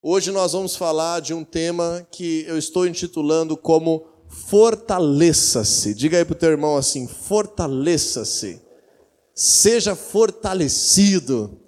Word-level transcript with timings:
Hoje 0.00 0.30
nós 0.30 0.52
vamos 0.52 0.76
falar 0.76 1.20
de 1.20 1.34
um 1.34 1.42
tema 1.42 2.06
que 2.12 2.44
eu 2.46 2.56
estou 2.56 2.86
intitulando 2.86 3.56
como 3.56 4.06
Fortaleça-se. 4.28 5.92
Diga 5.92 6.18
aí 6.18 6.24
para 6.24 6.34
o 6.34 6.38
teu 6.38 6.50
irmão 6.50 6.76
assim: 6.76 7.08
fortaleça-se. 7.08 8.62
Seja 9.34 9.96
fortalecido. 9.96 11.60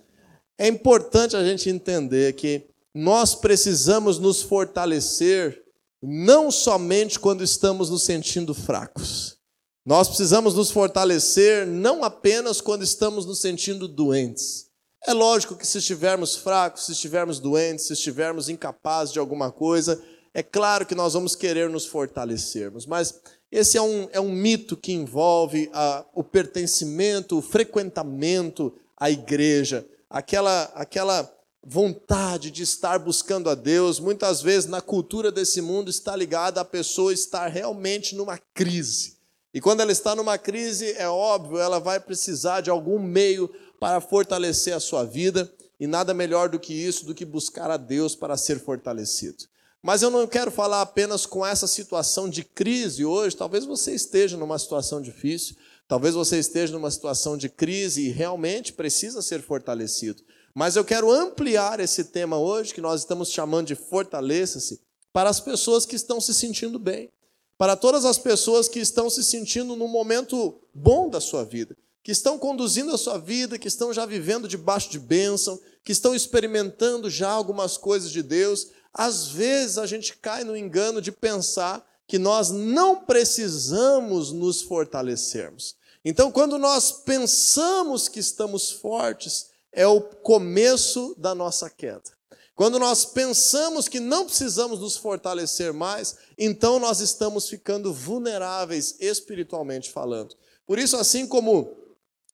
É 0.56 0.69
importante 0.69 1.35
a 1.35 1.45
gente 1.45 1.69
entender 1.71 2.35
que 2.35 2.69
nós 2.95 3.35
precisamos 3.35 4.19
nos 4.19 4.42
fortalecer 4.42 5.60
não 6.03 6.51
somente 6.51 7.19
quando 7.19 7.42
estamos 7.42 7.90
nos 7.90 8.04
sentindo 8.04 8.54
fracos. 8.54 9.38
Nós 9.85 10.06
precisamos 10.06 10.54
nos 10.54 10.71
fortalecer 10.71 11.67
não 11.67 12.04
apenas 12.04 12.60
quando 12.60 12.85
estamos 12.85 13.26
nos 13.26 13.40
sentindo 13.40 13.88
doentes. 13.88 14.70
É 15.06 15.12
lógico 15.12 15.56
que 15.56 15.67
se 15.67 15.78
estivermos 15.78 16.37
fracos, 16.37 16.87
se 16.87 16.92
estivermos 16.92 17.38
doentes, 17.38 17.87
se 17.87 17.95
estivermos 17.95 18.48
incapazes 18.48 19.12
de 19.12 19.19
alguma 19.19 19.50
coisa, 19.50 20.00
é 20.34 20.42
claro 20.42 20.84
que 20.84 20.95
nós 20.95 21.14
vamos 21.14 21.34
querer 21.34 21.70
nos 21.70 21.86
fortalecermos, 21.86 22.86
mas 22.86 23.20
esse 23.50 23.77
é 23.77 23.82
um, 23.82 24.08
é 24.12 24.20
um 24.20 24.30
mito 24.30 24.77
que 24.77 24.92
envolve 24.92 25.70
a, 25.72 26.05
o 26.14 26.22
pertencimento, 26.22 27.38
o 27.38 27.42
frequentamento 27.42 28.72
à 28.96 29.10
igreja, 29.10 29.86
aquela, 30.08 30.64
aquela 30.74 31.28
vontade 31.64 32.50
de 32.50 32.62
estar 32.62 32.98
buscando 32.98 33.50
a 33.50 33.55
Deus, 33.55 33.98
muitas 33.98 34.41
vezes 34.41 34.69
na 34.69 34.80
cultura 34.80 35.32
desse 35.32 35.60
mundo 35.60 35.91
está 35.91 36.14
ligada 36.14 36.60
a 36.60 36.64
pessoa 36.64 37.12
estar 37.12 37.48
realmente 37.48 38.14
numa 38.14 38.38
crise. 38.55 39.19
E 39.52 39.60
quando 39.60 39.80
ela 39.80 39.91
está 39.91 40.14
numa 40.14 40.38
crise, 40.38 40.92
é 40.92 41.08
óbvio, 41.08 41.58
ela 41.58 41.80
vai 41.80 41.98
precisar 41.98 42.60
de 42.60 42.70
algum 42.70 43.00
meio 43.00 43.50
para 43.80 44.01
fortalecer 44.01 44.75
a 44.75 44.80
sua 44.80 45.05
vida, 45.05 45.51
e 45.80 45.87
nada 45.87 46.12
melhor 46.12 46.51
do 46.51 46.61
que 46.61 46.75
isso, 46.75 47.07
do 47.07 47.15
que 47.15 47.25
buscar 47.25 47.70
a 47.70 47.79
Deus 47.79 48.15
para 48.15 48.37
ser 48.37 48.61
fortalecido. 48.61 49.45
Mas 49.83 50.03
eu 50.03 50.11
não 50.11 50.27
quero 50.27 50.51
falar 50.51 50.83
apenas 50.83 51.25
com 51.25 51.45
essa 51.45 51.66
situação 51.66 52.28
de 52.28 52.45
crise 52.45 53.03
hoje, 53.03 53.34
talvez 53.34 53.64
você 53.64 53.95
esteja 53.95 54.37
numa 54.37 54.59
situação 54.59 55.00
difícil, 55.00 55.56
talvez 55.89 56.14
você 56.14 56.39
esteja 56.39 56.75
numa 56.75 56.91
situação 56.91 57.34
de 57.34 57.48
crise 57.48 58.03
e 58.03 58.11
realmente 58.11 58.75
precisa 58.75 59.22
ser 59.22 59.41
fortalecido. 59.41 60.22
Mas 60.55 60.77
eu 60.77 60.84
quero 60.84 61.11
ampliar 61.11 61.81
esse 61.81 62.05
tema 62.05 62.37
hoje, 62.37 62.75
que 62.75 62.81
nós 62.83 63.00
estamos 63.00 63.31
chamando 63.31 63.69
de 63.69 63.75
fortaleça-se, 63.75 64.78
para 65.15 65.31
as 65.31 65.41
pessoas 65.41 65.87
que 65.87 65.97
estão 65.97 66.20
se 66.20 66.34
sentindo 66.34 66.78
bem, 66.78 67.09
para 67.56 67.75
todas 67.75 68.05
as 68.05 68.19
pessoas 68.19 68.69
que 68.69 68.81
estão 68.81 69.09
se 69.09 69.25
sentindo 69.25 69.75
num 69.75 69.89
momento 69.89 70.61
bom 70.75 71.09
da 71.09 71.20
sua 71.20 71.42
vida, 71.42 71.75
que 72.03 72.12
estão 72.12 72.39
conduzindo 72.39 72.93
a 72.95 72.98
sua 72.98 73.19
vida, 73.19 73.59
que 73.59 73.69
estão 73.69 73.93
já 73.93 74.06
vivendo 74.06 74.48
debaixo 74.48 74.91
de 74.91 74.98
bênção, 74.98 75.61
que 75.84 75.93
estão 75.93 76.15
experimentando 76.15 77.11
já 77.11 77.31
algumas 77.31 77.77
coisas 77.77 78.11
de 78.11 78.23
Deus. 78.23 78.69
Às 78.93 79.29
vezes 79.29 79.79
a 79.79 79.87
gente 79.87 80.17
cai 80.17 80.45
no 80.45 80.56
engano 80.56 81.01
de 81.01 81.12
pensar 81.12 81.87
que 82.06 82.19
nós 82.19 82.51
não 82.51 83.05
precisamos 83.05 84.33
nos 84.33 84.62
fortalecermos. 84.62 85.77
Então, 86.05 86.33
quando 86.33 86.59
nós 86.59 86.91
pensamos 86.91 88.09
que 88.09 88.19
estamos 88.19 88.71
fortes, 88.71 89.51
é 89.71 89.87
o 89.87 90.01
começo 90.01 91.15
da 91.19 91.34
nossa 91.34 91.69
queda. 91.69 92.19
Quando 92.55 92.78
nós 92.78 93.05
pensamos 93.05 93.89
que 93.89 94.01
não 94.01 94.27
precisamos 94.27 94.81
nos 94.81 94.97
fortalecer 94.97 95.73
mais, 95.73 96.17
então 96.37 96.78
nós 96.78 97.01
estamos 97.01 97.48
ficando 97.48 97.93
vulneráveis 97.93 98.97
espiritualmente 98.98 99.91
falando. 99.91 100.34
Por 100.67 100.78
isso, 100.78 100.97
assim 100.97 101.27
como 101.27 101.75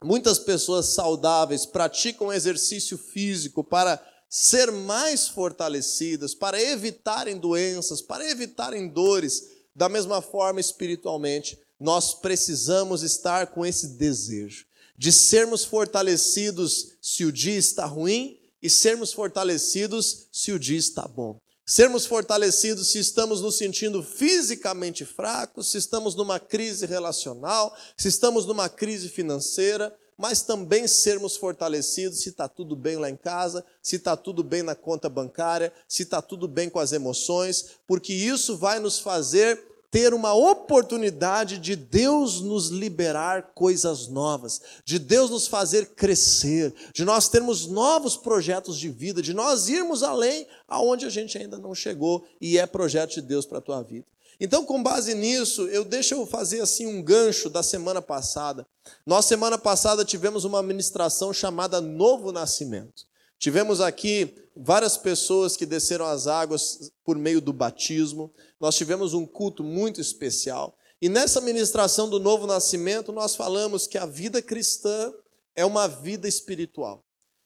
muitas 0.02 0.38
pessoas 0.38 0.86
saudáveis 0.86 1.66
praticam 1.66 2.32
exercício 2.32 2.98
físico 2.98 3.64
para 3.64 4.02
ser 4.28 4.70
mais 4.72 5.28
fortalecidas, 5.28 6.34
para 6.34 6.60
evitarem 6.60 7.38
doenças, 7.38 8.02
para 8.02 8.28
evitarem 8.28 8.88
dores, 8.88 9.42
da 9.74 9.88
mesma 9.88 10.22
forma 10.22 10.60
espiritualmente, 10.60 11.58
nós 11.78 12.14
precisamos 12.14 13.02
estar 13.02 13.48
com 13.48 13.64
esse 13.64 13.88
desejo 13.88 14.66
de 14.98 15.12
sermos 15.12 15.64
fortalecidos 15.64 16.96
se 17.02 17.24
o 17.24 17.32
dia 17.32 17.58
está 17.58 17.84
ruim 17.84 18.38
e 18.62 18.70
sermos 18.70 19.12
fortalecidos 19.12 20.28
se 20.32 20.52
o 20.52 20.58
dia 20.58 20.78
está 20.78 21.06
bom. 21.06 21.38
Sermos 21.68 22.06
fortalecidos 22.06 22.92
se 22.92 23.00
estamos 23.00 23.40
nos 23.40 23.58
sentindo 23.58 24.00
fisicamente 24.00 25.04
fracos, 25.04 25.68
se 25.68 25.78
estamos 25.78 26.14
numa 26.14 26.38
crise 26.38 26.86
relacional, 26.86 27.76
se 27.96 28.06
estamos 28.06 28.46
numa 28.46 28.68
crise 28.68 29.08
financeira, 29.08 29.92
mas 30.16 30.42
também 30.42 30.86
sermos 30.86 31.36
fortalecidos 31.36 32.20
se 32.20 32.28
está 32.28 32.48
tudo 32.48 32.76
bem 32.76 32.94
lá 32.98 33.10
em 33.10 33.16
casa, 33.16 33.64
se 33.82 33.96
está 33.96 34.16
tudo 34.16 34.44
bem 34.44 34.62
na 34.62 34.76
conta 34.76 35.08
bancária, 35.08 35.72
se 35.88 36.04
está 36.04 36.22
tudo 36.22 36.46
bem 36.46 36.70
com 36.70 36.78
as 36.78 36.92
emoções, 36.92 37.70
porque 37.84 38.12
isso 38.12 38.56
vai 38.56 38.78
nos 38.78 39.00
fazer 39.00 39.60
ter 39.90 40.12
uma 40.12 40.34
oportunidade 40.34 41.58
de 41.58 41.76
Deus 41.76 42.40
nos 42.40 42.68
liberar 42.68 43.52
coisas 43.54 44.08
novas, 44.08 44.60
de 44.84 44.98
Deus 44.98 45.30
nos 45.30 45.46
fazer 45.46 45.86
crescer, 45.94 46.74
de 46.92 47.04
nós 47.04 47.28
termos 47.28 47.66
novos 47.66 48.16
projetos 48.16 48.78
de 48.78 48.88
vida, 48.88 49.22
de 49.22 49.32
nós 49.32 49.68
irmos 49.68 50.02
além 50.02 50.46
aonde 50.68 51.06
a 51.06 51.10
gente 51.10 51.38
ainda 51.38 51.58
não 51.58 51.74
chegou 51.74 52.26
e 52.40 52.58
é 52.58 52.66
projeto 52.66 53.14
de 53.14 53.22
Deus 53.22 53.46
para 53.46 53.58
a 53.58 53.62
tua 53.62 53.82
vida. 53.82 54.06
Então, 54.38 54.64
com 54.64 54.82
base 54.82 55.14
nisso, 55.14 55.66
eu 55.68 55.84
deixo 55.84 56.14
eu 56.14 56.26
fazer 56.26 56.60
assim 56.60 56.86
um 56.86 57.02
gancho 57.02 57.48
da 57.48 57.62
semana 57.62 58.02
passada. 58.02 58.66
Nós 59.06 59.24
semana 59.24 59.56
passada 59.56 60.04
tivemos 60.04 60.44
uma 60.44 60.62
ministração 60.62 61.32
chamada 61.32 61.80
Novo 61.80 62.30
Nascimento. 62.32 63.06
Tivemos 63.38 63.80
aqui 63.80 64.34
várias 64.56 64.96
pessoas 64.96 65.56
que 65.56 65.66
desceram 65.66 66.06
as 66.06 66.26
águas 66.26 66.90
por 67.04 67.16
meio 67.18 67.40
do 67.40 67.52
batismo. 67.52 68.32
Nós 68.60 68.74
tivemos 68.74 69.12
um 69.12 69.26
culto 69.26 69.62
muito 69.62 70.00
especial. 70.00 70.76
E 71.00 71.08
nessa 71.08 71.40
ministração 71.40 72.08
do 72.08 72.18
novo 72.18 72.46
nascimento, 72.46 73.12
nós 73.12 73.36
falamos 73.36 73.86
que 73.86 73.98
a 73.98 74.06
vida 74.06 74.40
cristã 74.40 75.12
é 75.54 75.64
uma 75.64 75.86
vida 75.86 76.26
espiritual. 76.26 77.04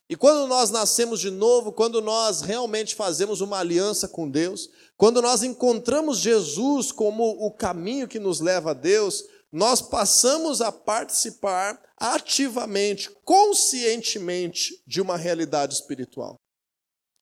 E 0.08 0.16
quando 0.16 0.48
nós 0.48 0.70
nascemos 0.70 1.20
de 1.20 1.30
novo, 1.30 1.72
quando 1.72 2.00
nós 2.00 2.40
realmente 2.40 2.96
fazemos 2.96 3.40
uma 3.40 3.58
aliança 3.58 4.08
com 4.08 4.28
Deus, 4.28 4.68
quando 4.96 5.22
nós 5.22 5.44
encontramos 5.44 6.18
Jesus 6.18 6.90
como 6.90 7.24
o 7.24 7.50
caminho 7.50 8.08
que 8.08 8.18
nos 8.18 8.40
leva 8.40 8.72
a 8.72 8.74
Deus, 8.74 9.24
nós 9.52 9.82
passamos 9.82 10.60
a 10.60 10.70
participar 10.70 11.80
ativamente, 11.96 13.10
conscientemente 13.24 14.82
de 14.86 15.00
uma 15.00 15.16
realidade 15.16 15.74
espiritual. 15.74 16.36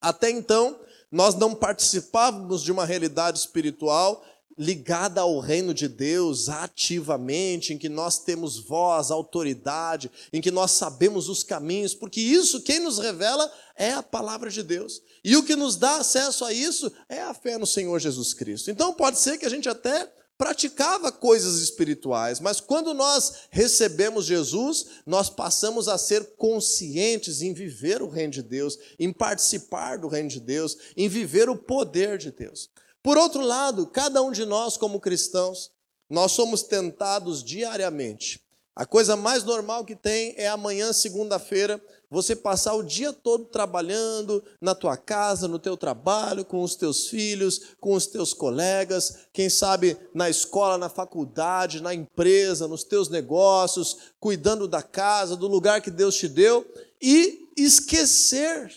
Até 0.00 0.30
então, 0.30 0.78
nós 1.10 1.34
não 1.34 1.54
participávamos 1.54 2.62
de 2.62 2.70
uma 2.70 2.84
realidade 2.84 3.38
espiritual 3.38 4.22
ligada 4.58 5.20
ao 5.20 5.38
reino 5.38 5.72
de 5.72 5.86
Deus 5.86 6.48
ativamente, 6.48 7.72
em 7.72 7.78
que 7.78 7.88
nós 7.88 8.18
temos 8.18 8.58
voz, 8.58 9.12
autoridade, 9.12 10.10
em 10.32 10.40
que 10.40 10.50
nós 10.50 10.72
sabemos 10.72 11.28
os 11.28 11.44
caminhos, 11.44 11.94
porque 11.94 12.20
isso 12.20 12.62
quem 12.62 12.80
nos 12.80 12.98
revela 12.98 13.50
é 13.76 13.92
a 13.92 14.02
palavra 14.02 14.50
de 14.50 14.64
Deus. 14.64 15.00
E 15.22 15.36
o 15.36 15.44
que 15.44 15.54
nos 15.54 15.76
dá 15.76 15.98
acesso 15.98 16.44
a 16.44 16.52
isso 16.52 16.92
é 17.08 17.22
a 17.22 17.32
fé 17.32 17.56
no 17.56 17.66
Senhor 17.66 17.96
Jesus 18.00 18.34
Cristo. 18.34 18.68
Então 18.68 18.92
pode 18.92 19.20
ser 19.20 19.38
que 19.38 19.46
a 19.46 19.50
gente 19.50 19.68
até 19.68 20.12
praticava 20.38 21.10
coisas 21.10 21.60
espirituais, 21.60 22.38
mas 22.38 22.60
quando 22.60 22.94
nós 22.94 23.49
recebemos 23.50 24.25
Jesus, 24.25 24.87
nós 25.04 25.28
passamos 25.28 25.88
a 25.88 25.99
ser 25.99 26.37
conscientes 26.37 27.43
em 27.43 27.53
viver 27.53 28.00
o 28.00 28.09
reino 28.09 28.32
de 28.32 28.43
Deus, 28.43 28.78
em 29.00 29.12
participar 29.12 29.99
do 29.99 30.06
reino 30.06 30.28
de 30.28 30.38
Deus, 30.38 30.78
em 30.97 31.09
viver 31.09 31.50
o 31.50 31.56
poder 31.56 32.16
de 32.16 32.31
Deus. 32.31 32.71
Por 33.03 33.19
outro 33.19 33.43
lado, 33.43 33.88
cada 33.88 34.22
um 34.22 34.31
de 34.31 34.44
nós, 34.44 34.76
como 34.76 35.00
cristãos, 35.00 35.72
nós 36.09 36.31
somos 36.32 36.62
tentados 36.62 37.43
diariamente. 37.43 38.41
A 38.78 38.86
coisa 38.86 39.16
mais 39.16 39.42
normal 39.42 39.84
que 39.84 39.96
tem 39.96 40.34
é 40.36 40.46
amanhã, 40.46 40.92
segunda-feira, 40.92 41.82
você 42.08 42.36
passar 42.36 42.74
o 42.74 42.84
dia 42.84 43.12
todo 43.12 43.46
trabalhando 43.46 44.40
na 44.60 44.72
tua 44.72 44.96
casa, 44.96 45.48
no 45.48 45.58
teu 45.58 45.76
trabalho, 45.76 46.44
com 46.44 46.62
os 46.62 46.76
teus 46.76 47.08
filhos, 47.08 47.75
com 47.80 47.92
os 47.94 48.06
teus 48.06 48.32
colegas, 48.32 49.26
quem 49.32 49.50
sabe 49.50 49.98
na 50.14 50.30
escola, 50.30 50.78
na 50.78 50.88
faculdade, 50.88 51.82
na 51.82 51.92
empresa, 51.92 52.69
nos 52.69 52.84
teus 52.84 53.08
negócios, 53.08 53.96
cuidando 54.20 54.69
da 54.69 54.81
casa, 54.81 55.34
do 55.34 55.48
lugar 55.48 55.82
que 55.82 55.90
Deus 55.90 56.14
te 56.14 56.28
deu 56.28 56.64
e 57.02 57.48
esquecer 57.56 58.72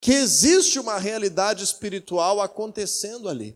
que 0.00 0.12
existe 0.12 0.78
uma 0.78 0.96
realidade 0.96 1.62
espiritual 1.62 2.40
acontecendo 2.40 3.28
ali. 3.28 3.54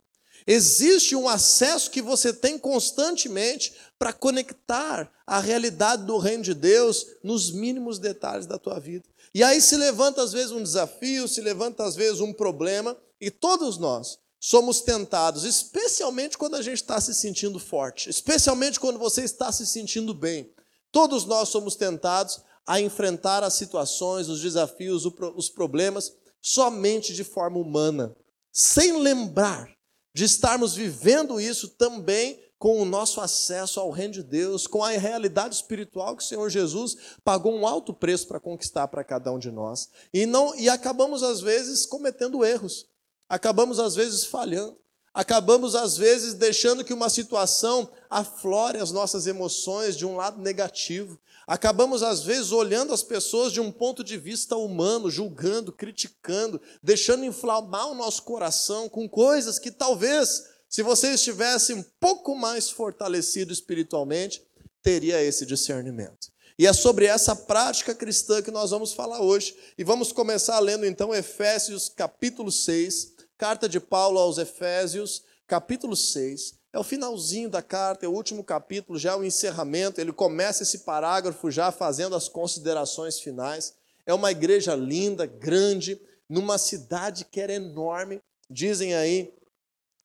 Existe 0.51 1.15
um 1.15 1.29
acesso 1.29 1.91
que 1.91 2.01
você 2.01 2.33
tem 2.33 2.59
constantemente 2.59 3.75
para 3.99 4.15
conectar 4.15 5.13
a 5.27 5.41
realidade 5.41 6.05
do 6.05 6.17
reino 6.17 6.43
de 6.43 6.55
Deus 6.55 7.05
nos 7.23 7.51
mínimos 7.51 7.99
detalhes 7.99 8.47
da 8.47 8.57
tua 8.57 8.81
vida. 8.81 9.05
E 9.35 9.45
aí 9.45 9.61
se 9.61 9.77
levanta 9.77 10.23
às 10.23 10.33
vezes 10.33 10.51
um 10.51 10.63
desafio, 10.63 11.29
se 11.29 11.43
levanta 11.43 11.85
às 11.85 11.95
vezes 11.95 12.21
um 12.23 12.33
problema, 12.33 12.97
e 13.21 13.31
todos 13.31 13.77
nós 13.77 14.19
somos 14.41 14.81
tentados, 14.81 15.45
especialmente 15.45 16.39
quando 16.39 16.57
a 16.57 16.63
gente 16.63 16.77
está 16.77 16.99
se 16.99 17.15
sentindo 17.15 17.59
forte, 17.59 18.09
especialmente 18.09 18.81
quando 18.81 18.99
você 18.99 19.25
está 19.25 19.53
se 19.53 19.67
sentindo 19.67 20.15
bem. 20.15 20.51
Todos 20.91 21.27
nós 21.27 21.51
somos 21.51 21.77
tentados 21.77 22.41
a 22.67 22.81
enfrentar 22.81 23.45
as 23.45 23.53
situações, 23.53 24.31
os 24.31 24.41
desafios, 24.41 25.05
os 25.37 25.51
problemas, 25.51 26.15
somente 26.41 27.13
de 27.13 27.23
forma 27.23 27.59
humana 27.59 28.17
sem 28.59 28.99
lembrar 28.99 29.71
de 30.19 30.25
estarmos 30.25 30.75
vivendo 30.75 31.41
isso 31.41 31.69
também 31.69 32.43
com 32.59 32.83
o 32.83 32.85
nosso 32.85 33.21
acesso 33.21 33.79
ao 33.79 33.93
reino 33.93 34.15
de 34.15 34.23
Deus, 34.25 34.67
com 34.67 34.83
a 34.83 34.89
realidade 34.89 35.55
espiritual 35.55 36.17
que 36.17 36.25
o 36.25 36.27
Senhor 36.27 36.51
Jesus 36.51 36.97
pagou 37.23 37.55
um 37.55 37.65
alto 37.65 37.95
preço 37.95 38.27
para 38.27 38.41
conquistar 38.41 38.89
para 38.89 39.05
cada 39.05 39.31
um 39.31 39.39
de 39.39 39.53
nós. 39.53 39.89
E 40.13 40.27
não 40.27 40.57
e 40.57 40.69
acabamos 40.69 41.23
às 41.23 41.41
vezes 41.41 41.87
cometendo 41.87 42.45
erros. 42.45 42.89
Acabamos 43.29 43.79
às 43.79 43.95
vezes 43.95 44.25
falhando. 44.25 44.77
Acabamos 45.15 45.77
às 45.77 45.97
vezes 45.97 46.35
deixando 46.35 46.85
que 46.85 46.93
uma 46.93 47.09
situação 47.09 47.89
aflore 48.11 48.79
as 48.79 48.91
nossas 48.91 49.29
emoções 49.29 49.97
de 49.97 50.05
um 50.05 50.17
lado 50.17 50.43
negativo. 50.43 51.17
Acabamos 51.49 52.03
às 52.03 52.23
vezes 52.23 52.53
olhando 52.53 52.93
as 52.93 53.03
pessoas 53.03 53.55
de 53.55 53.59
um 53.59 53.73
ponto 53.73 54.05
de 54.05 54.19
vista 54.19 54.55
humano, 54.55 55.11
julgando, 55.11 55.73
criticando, 55.73 56.61
deixando 56.83 57.25
inflamar 57.25 57.89
o 57.89 57.95
nosso 57.95 58.23
coração 58.25 58.87
com 58.87 59.09
coisas 59.09 59.59
que 59.59 59.71
talvez 59.71 60.45
se 60.69 60.83
você 60.83 61.15
estivesse 61.15 61.73
um 61.73 61.83
pouco 61.99 62.37
mais 62.37 62.69
fortalecido 62.69 63.51
espiritualmente, 63.51 64.43
teria 64.83 65.23
esse 65.23 65.47
discernimento. 65.47 66.29
E 66.59 66.67
é 66.67 66.73
sobre 66.75 67.07
essa 67.07 67.35
prática 67.35 67.95
cristã 67.95 68.43
que 68.43 68.51
nós 68.51 68.71
vamos 68.71 68.93
falar 68.93 69.23
hoje. 69.23 69.57
E 69.79 69.83
vamos 69.83 70.13
começar 70.13 70.59
lendo 70.59 70.85
então 70.85 71.15
Efésios 71.15 71.89
capítulo 71.89 72.53
6, 72.53 73.15
carta 73.39 73.67
de 73.67 73.81
Paulo 73.81 74.19
aos 74.19 74.37
Efésios, 74.37 75.23
capítulo 75.47 75.97
6. 75.97 76.58
É 76.73 76.79
o 76.79 76.85
finalzinho 76.85 77.49
da 77.49 77.63
carta, 77.63 78.05
é 78.05 78.09
o 78.09 78.13
último 78.13 78.45
capítulo, 78.45 78.99
já 78.99 79.13
é 79.13 79.17
o 79.17 79.25
encerramento. 79.25 80.01
Ele 80.01 80.13
começa 80.13 80.63
esse 80.63 80.81
parágrafo 80.81 81.51
já 81.51 81.73
fazendo 81.73 82.15
as 82.15 82.29
considerações 82.29 83.19
finais. 83.19 83.75
É 84.05 84.13
uma 84.13 84.31
igreja 84.31 84.75
linda, 84.75 85.25
grande, 85.25 86.01
numa 86.29 86.59
cidade 86.59 87.25
que 87.25 87.41
era 87.41 87.55
enorme. 87.55 88.21
Dizem 88.51 88.95
aí 88.95 89.33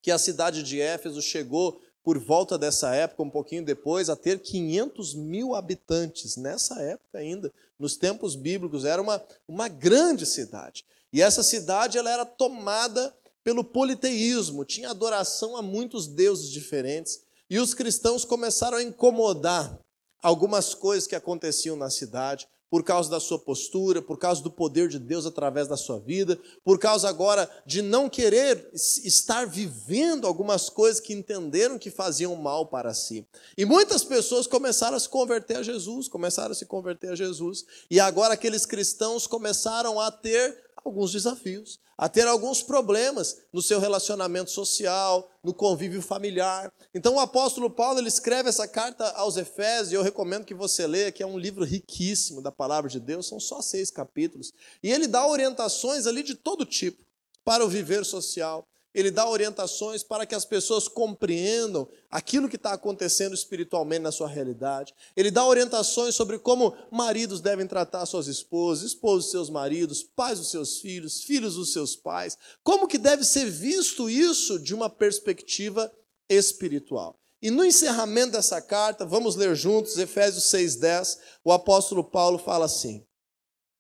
que 0.02 0.12
a 0.12 0.18
cidade 0.18 0.64
de 0.64 0.80
Éfeso 0.80 1.22
chegou, 1.22 1.82
por 2.02 2.18
volta 2.18 2.58
dessa 2.58 2.94
época, 2.94 3.24
um 3.24 3.30
pouquinho 3.30 3.64
depois, 3.64 4.10
a 4.10 4.16
ter 4.16 4.40
500 4.40 5.14
mil 5.16 5.56
habitantes. 5.56 6.38
Nessa 6.38 6.82
época 6.82 7.18
ainda, 7.18 7.52
nos 7.78 7.96
tempos 7.98 8.36
bíblicos, 8.36 8.86
era 8.86 9.02
uma, 9.02 9.22
uma 9.48 9.68
grande 9.68 10.26
cidade. 10.26 10.86
E 11.12 11.22
essa 11.22 11.44
cidade 11.44 11.98
ela 11.98 12.10
era 12.10 12.26
tomada 12.26 13.14
pelo 13.44 13.64
politeísmo, 13.64 14.64
tinha 14.64 14.90
adoração 14.90 15.58
a 15.58 15.62
muitos 15.62 16.08
deuses 16.08 16.50
diferentes. 16.50 17.22
E 17.50 17.60
os 17.60 17.74
cristãos 17.74 18.24
começaram 18.24 18.78
a 18.78 18.84
incomodar 18.84 19.80
algumas 20.22 20.74
coisas 20.74 21.06
que 21.06 21.16
aconteciam 21.16 21.76
na 21.76 21.90
cidade 21.90 22.48
por 22.74 22.84
causa 22.84 23.08
da 23.08 23.20
sua 23.20 23.38
postura, 23.38 24.02
por 24.02 24.18
causa 24.18 24.42
do 24.42 24.50
poder 24.50 24.90
de 24.90 24.98
Deus 24.98 25.28
através 25.28 25.68
da 25.68 25.78
sua 25.78 26.00
vida, 26.00 26.40
por 26.64 26.80
causa 26.80 27.08
agora 27.08 27.48
de 27.68 27.84
não 27.84 28.10
querer 28.10 28.68
estar 28.74 29.46
vivendo 29.46 30.26
algumas 30.26 30.72
coisas 30.72 31.00
que 31.00 31.14
entenderam 31.14 31.78
que 31.78 31.92
faziam 31.92 32.36
mal 32.36 32.66
para 32.66 32.92
si. 32.96 33.28
E 33.56 33.64
muitas 33.64 34.04
pessoas 34.04 34.48
começaram 34.48 34.98
a 34.98 35.00
se 35.00 35.08
converter 35.08 35.58
a 35.58 35.62
Jesus, 35.62 36.08
começaram 36.08 36.52
a 36.52 36.56
se 36.56 36.66
converter 36.66 37.12
a 37.12 37.16
Jesus, 37.16 37.64
e 37.92 38.00
agora 38.00 38.34
aqueles 38.34 38.66
cristãos 38.66 39.28
começaram 39.28 40.00
a 40.00 40.10
ter 40.10 40.58
alguns 40.84 41.12
desafios, 41.12 41.80
a 41.98 42.10
ter 42.10 42.28
alguns 42.28 42.64
problemas 42.64 43.38
no 43.52 43.62
seu 43.62 43.80
relacionamento 43.80 44.50
social, 44.50 45.30
no 45.44 45.54
convívio 45.54 46.02
familiar. 46.02 46.72
Então 46.94 47.16
o 47.16 47.20
apóstolo 47.20 47.70
Paulo 47.70 48.00
ele 48.00 48.08
escreve 48.08 48.50
essa 48.50 48.68
carta 48.68 49.10
aos 49.12 49.38
Efésios, 49.38 49.92
e 49.92 49.96
eu 49.96 50.02
recomendo 50.02 50.46
que 50.46 50.54
você 50.54 50.88
leia, 50.88 51.12
que 51.12 51.24
é 51.24 51.28
um 51.28 51.38
livro 51.38 51.64
riquíssimo 51.64 52.42
da 52.42 52.52
palavra 52.52 52.90
de 52.90 53.00
Deus, 53.00 53.28
são 53.28 53.40
só 53.40 53.62
seis 53.62 53.92
capítulos. 53.92 54.52
E 54.82 54.92
ele 54.92 55.08
dá 55.08 55.28
orientações 55.28 56.08
ali 56.08 56.24
de 56.24 56.36
todo 56.36 56.66
tipo 56.66 57.04
para 57.44 57.64
o 57.64 57.70
viver 57.70 58.06
social, 58.06 58.66
ele 58.94 59.10
dá 59.10 59.28
orientações 59.28 60.04
para 60.04 60.26
que 60.26 60.36
as 60.36 60.46
pessoas 60.46 60.88
compreendam 60.88 61.88
aquilo 62.12 62.48
que 62.48 62.56
está 62.56 62.74
acontecendo 62.74 63.34
espiritualmente 63.34 64.04
na 64.04 64.12
sua 64.12 64.28
realidade. 64.28 64.94
Ele 65.16 65.32
dá 65.32 65.46
orientações 65.46 66.14
sobre 66.14 66.38
como 66.38 66.76
maridos 66.92 67.42
devem 67.42 67.66
tratar 67.66 68.06
suas 68.06 68.28
esposas, 68.28 68.86
esposos 68.86 69.32
seus 69.32 69.50
maridos, 69.50 70.04
pais 70.04 70.40
os 70.40 70.52
seus 70.52 70.78
filhos, 70.78 71.24
filhos 71.24 71.58
os 71.58 71.74
seus 71.74 71.96
pais. 71.96 72.38
Como 72.64 72.88
que 72.88 73.00
deve 73.00 73.24
ser 73.24 73.50
visto 73.50 74.10
isso 74.10 74.60
de 74.60 74.76
uma 74.76 74.90
perspectiva 74.90 75.92
espiritual. 76.30 77.20
E 77.42 77.52
no 77.52 77.66
encerramento 77.66 78.34
dessa 78.34 78.62
carta, 78.62 79.06
vamos 79.06 79.36
ler 79.36 79.56
juntos 79.56 79.98
Efésios 79.98 80.46
6:10, 80.46 81.18
o 81.44 81.52
apóstolo 81.52 82.04
Paulo 82.04 82.38
fala 82.38 82.66
assim: 82.66 83.06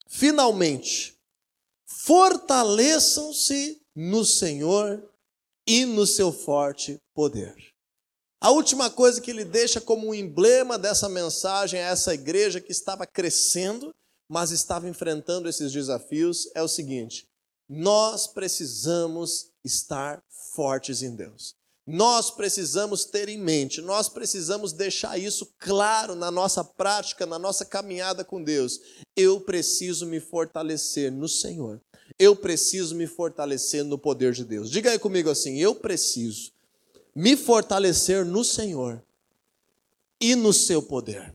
Finalmente, 0.07 1.17
fortaleçam-se 1.85 3.82
no 3.95 4.25
Senhor 4.25 5.03
e 5.67 5.85
no 5.85 6.05
seu 6.05 6.31
forte 6.31 6.97
poder. 7.13 7.55
A 8.41 8.51
última 8.51 8.89
coisa 8.89 9.21
que 9.21 9.31
ele 9.31 9.45
deixa 9.45 9.79
como 9.79 10.09
um 10.09 10.13
emblema 10.13 10.77
dessa 10.77 11.07
mensagem 11.07 11.79
a 11.79 11.87
essa 11.87 12.13
igreja 12.13 12.59
que 12.59 12.71
estava 12.71 13.07
crescendo, 13.07 13.93
mas 14.29 14.51
estava 14.51 14.89
enfrentando 14.89 15.47
esses 15.47 15.71
desafios, 15.71 16.49
é 16.53 16.61
o 16.61 16.67
seguinte: 16.67 17.25
nós 17.69 18.27
precisamos 18.27 19.51
estar 19.63 20.21
fortes 20.53 21.01
em 21.01 21.15
Deus. 21.15 21.55
Nós 21.85 22.31
precisamos 22.31 23.03
ter 23.03 23.27
em 23.27 23.37
mente, 23.37 23.81
nós 23.81 24.07
precisamos 24.07 24.71
deixar 24.71 25.17
isso 25.17 25.53
claro 25.59 26.15
na 26.15 26.31
nossa 26.31 26.63
prática, 26.63 27.25
na 27.25 27.37
nossa 27.37 27.65
caminhada 27.65 28.23
com 28.23 28.41
Deus. 28.41 28.79
Eu 29.17 29.41
preciso 29.41 30.05
me 30.05 30.21
fortalecer 30.21 31.11
no 31.11 31.27
Senhor 31.27 31.81
eu 32.17 32.35
preciso 32.35 32.95
me 32.95 33.07
fortalecer 33.07 33.83
no 33.83 33.97
poder 33.97 34.33
de 34.33 34.45
Deus. 34.45 34.69
Diga 34.69 34.91
aí 34.91 34.99
comigo 34.99 35.29
assim: 35.29 35.59
eu 35.59 35.75
preciso 35.75 36.51
me 37.15 37.35
fortalecer 37.35 38.25
no 38.25 38.43
Senhor 38.43 39.03
e 40.19 40.35
no 40.35 40.53
seu 40.53 40.81
poder. 40.81 41.33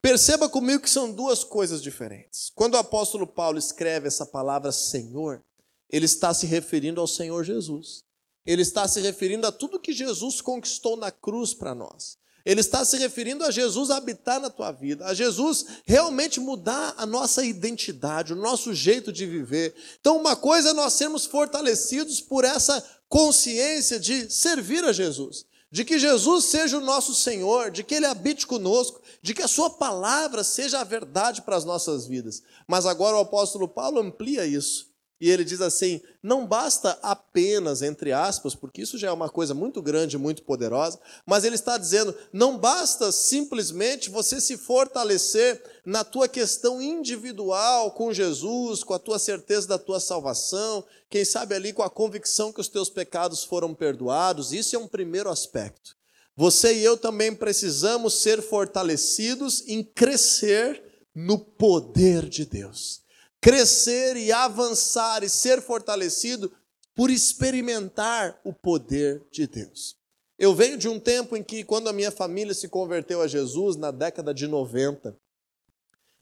Perceba 0.00 0.48
comigo 0.48 0.82
que 0.82 0.90
são 0.90 1.10
duas 1.10 1.42
coisas 1.42 1.82
diferentes. 1.82 2.50
Quando 2.54 2.74
o 2.74 2.78
apóstolo 2.78 3.26
Paulo 3.26 3.58
escreve 3.58 4.06
essa 4.06 4.24
palavra 4.24 4.70
Senhor, 4.70 5.42
ele 5.90 6.04
está 6.04 6.32
se 6.32 6.46
referindo 6.46 7.00
ao 7.00 7.06
Senhor 7.06 7.42
Jesus. 7.44 8.04
Ele 8.44 8.62
está 8.62 8.86
se 8.86 9.00
referindo 9.00 9.46
a 9.46 9.52
tudo 9.52 9.80
que 9.80 9.92
Jesus 9.92 10.40
conquistou 10.40 10.96
na 10.96 11.10
cruz 11.10 11.52
para 11.52 11.74
nós. 11.74 12.16
Ele 12.46 12.60
está 12.60 12.84
se 12.84 12.96
referindo 12.96 13.44
a 13.44 13.50
Jesus 13.50 13.90
habitar 13.90 14.40
na 14.40 14.48
tua 14.48 14.70
vida, 14.70 15.04
a 15.04 15.12
Jesus 15.12 15.66
realmente 15.84 16.38
mudar 16.38 16.94
a 16.96 17.04
nossa 17.04 17.44
identidade, 17.44 18.32
o 18.32 18.36
nosso 18.36 18.72
jeito 18.72 19.12
de 19.12 19.26
viver. 19.26 19.74
Então, 20.00 20.16
uma 20.16 20.36
coisa 20.36 20.70
é 20.70 20.72
nós 20.72 20.92
sermos 20.92 21.26
fortalecidos 21.26 22.20
por 22.20 22.44
essa 22.44 22.80
consciência 23.08 23.98
de 23.98 24.32
servir 24.32 24.84
a 24.84 24.92
Jesus, 24.92 25.44
de 25.72 25.84
que 25.84 25.98
Jesus 25.98 26.44
seja 26.44 26.78
o 26.78 26.84
nosso 26.84 27.16
Senhor, 27.16 27.72
de 27.72 27.82
que 27.82 27.96
Ele 27.96 28.06
habite 28.06 28.46
conosco, 28.46 29.02
de 29.20 29.34
que 29.34 29.42
a 29.42 29.48
Sua 29.48 29.68
palavra 29.68 30.44
seja 30.44 30.80
a 30.80 30.84
verdade 30.84 31.42
para 31.42 31.56
as 31.56 31.64
nossas 31.64 32.06
vidas. 32.06 32.44
Mas 32.68 32.86
agora 32.86 33.16
o 33.16 33.20
apóstolo 33.20 33.66
Paulo 33.66 34.00
amplia 34.00 34.46
isso. 34.46 34.88
E 35.18 35.30
ele 35.30 35.44
diz 35.44 35.60
assim: 35.60 36.00
não 36.22 36.46
basta 36.46 36.98
apenas, 37.02 37.80
entre 37.80 38.12
aspas, 38.12 38.54
porque 38.54 38.82
isso 38.82 38.98
já 38.98 39.08
é 39.08 39.12
uma 39.12 39.30
coisa 39.30 39.54
muito 39.54 39.80
grande, 39.80 40.18
muito 40.18 40.42
poderosa, 40.42 41.00
mas 41.24 41.44
ele 41.44 41.54
está 41.54 41.78
dizendo: 41.78 42.14
não 42.32 42.58
basta 42.58 43.10
simplesmente 43.10 44.10
você 44.10 44.40
se 44.40 44.58
fortalecer 44.58 45.62
na 45.86 46.04
tua 46.04 46.28
questão 46.28 46.82
individual 46.82 47.92
com 47.92 48.12
Jesus, 48.12 48.84
com 48.84 48.92
a 48.92 48.98
tua 48.98 49.18
certeza 49.18 49.66
da 49.66 49.78
tua 49.78 50.00
salvação, 50.00 50.84
quem 51.08 51.24
sabe 51.24 51.54
ali 51.54 51.72
com 51.72 51.82
a 51.82 51.90
convicção 51.90 52.52
que 52.52 52.60
os 52.60 52.68
teus 52.68 52.90
pecados 52.90 53.42
foram 53.42 53.74
perdoados, 53.74 54.52
isso 54.52 54.76
é 54.76 54.78
um 54.78 54.88
primeiro 54.88 55.30
aspecto. 55.30 55.96
Você 56.36 56.74
e 56.74 56.84
eu 56.84 56.98
também 56.98 57.34
precisamos 57.34 58.20
ser 58.20 58.42
fortalecidos 58.42 59.66
em 59.66 59.82
crescer 59.82 60.82
no 61.14 61.38
poder 61.38 62.28
de 62.28 62.44
Deus 62.44 63.05
crescer 63.46 64.16
e 64.16 64.32
avançar 64.32 65.22
e 65.22 65.28
ser 65.28 65.62
fortalecido 65.62 66.50
por 66.96 67.10
experimentar 67.10 68.40
o 68.42 68.52
poder 68.52 69.24
de 69.30 69.46
Deus. 69.46 69.94
Eu 70.36 70.52
venho 70.52 70.76
de 70.76 70.88
um 70.88 70.98
tempo 70.98 71.36
em 71.36 71.44
que, 71.44 71.62
quando 71.62 71.88
a 71.88 71.92
minha 71.92 72.10
família 72.10 72.52
se 72.52 72.68
converteu 72.68 73.22
a 73.22 73.28
Jesus, 73.28 73.76
na 73.76 73.92
década 73.92 74.34
de 74.34 74.48
90, 74.48 75.16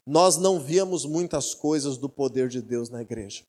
nós 0.06 0.36
não 0.36 0.60
víamos 0.60 1.06
muitas 1.06 1.54
coisas 1.54 1.96
do 1.96 2.10
poder 2.10 2.50
de 2.50 2.60
Deus 2.60 2.90
na 2.90 3.00
igreja. 3.00 3.42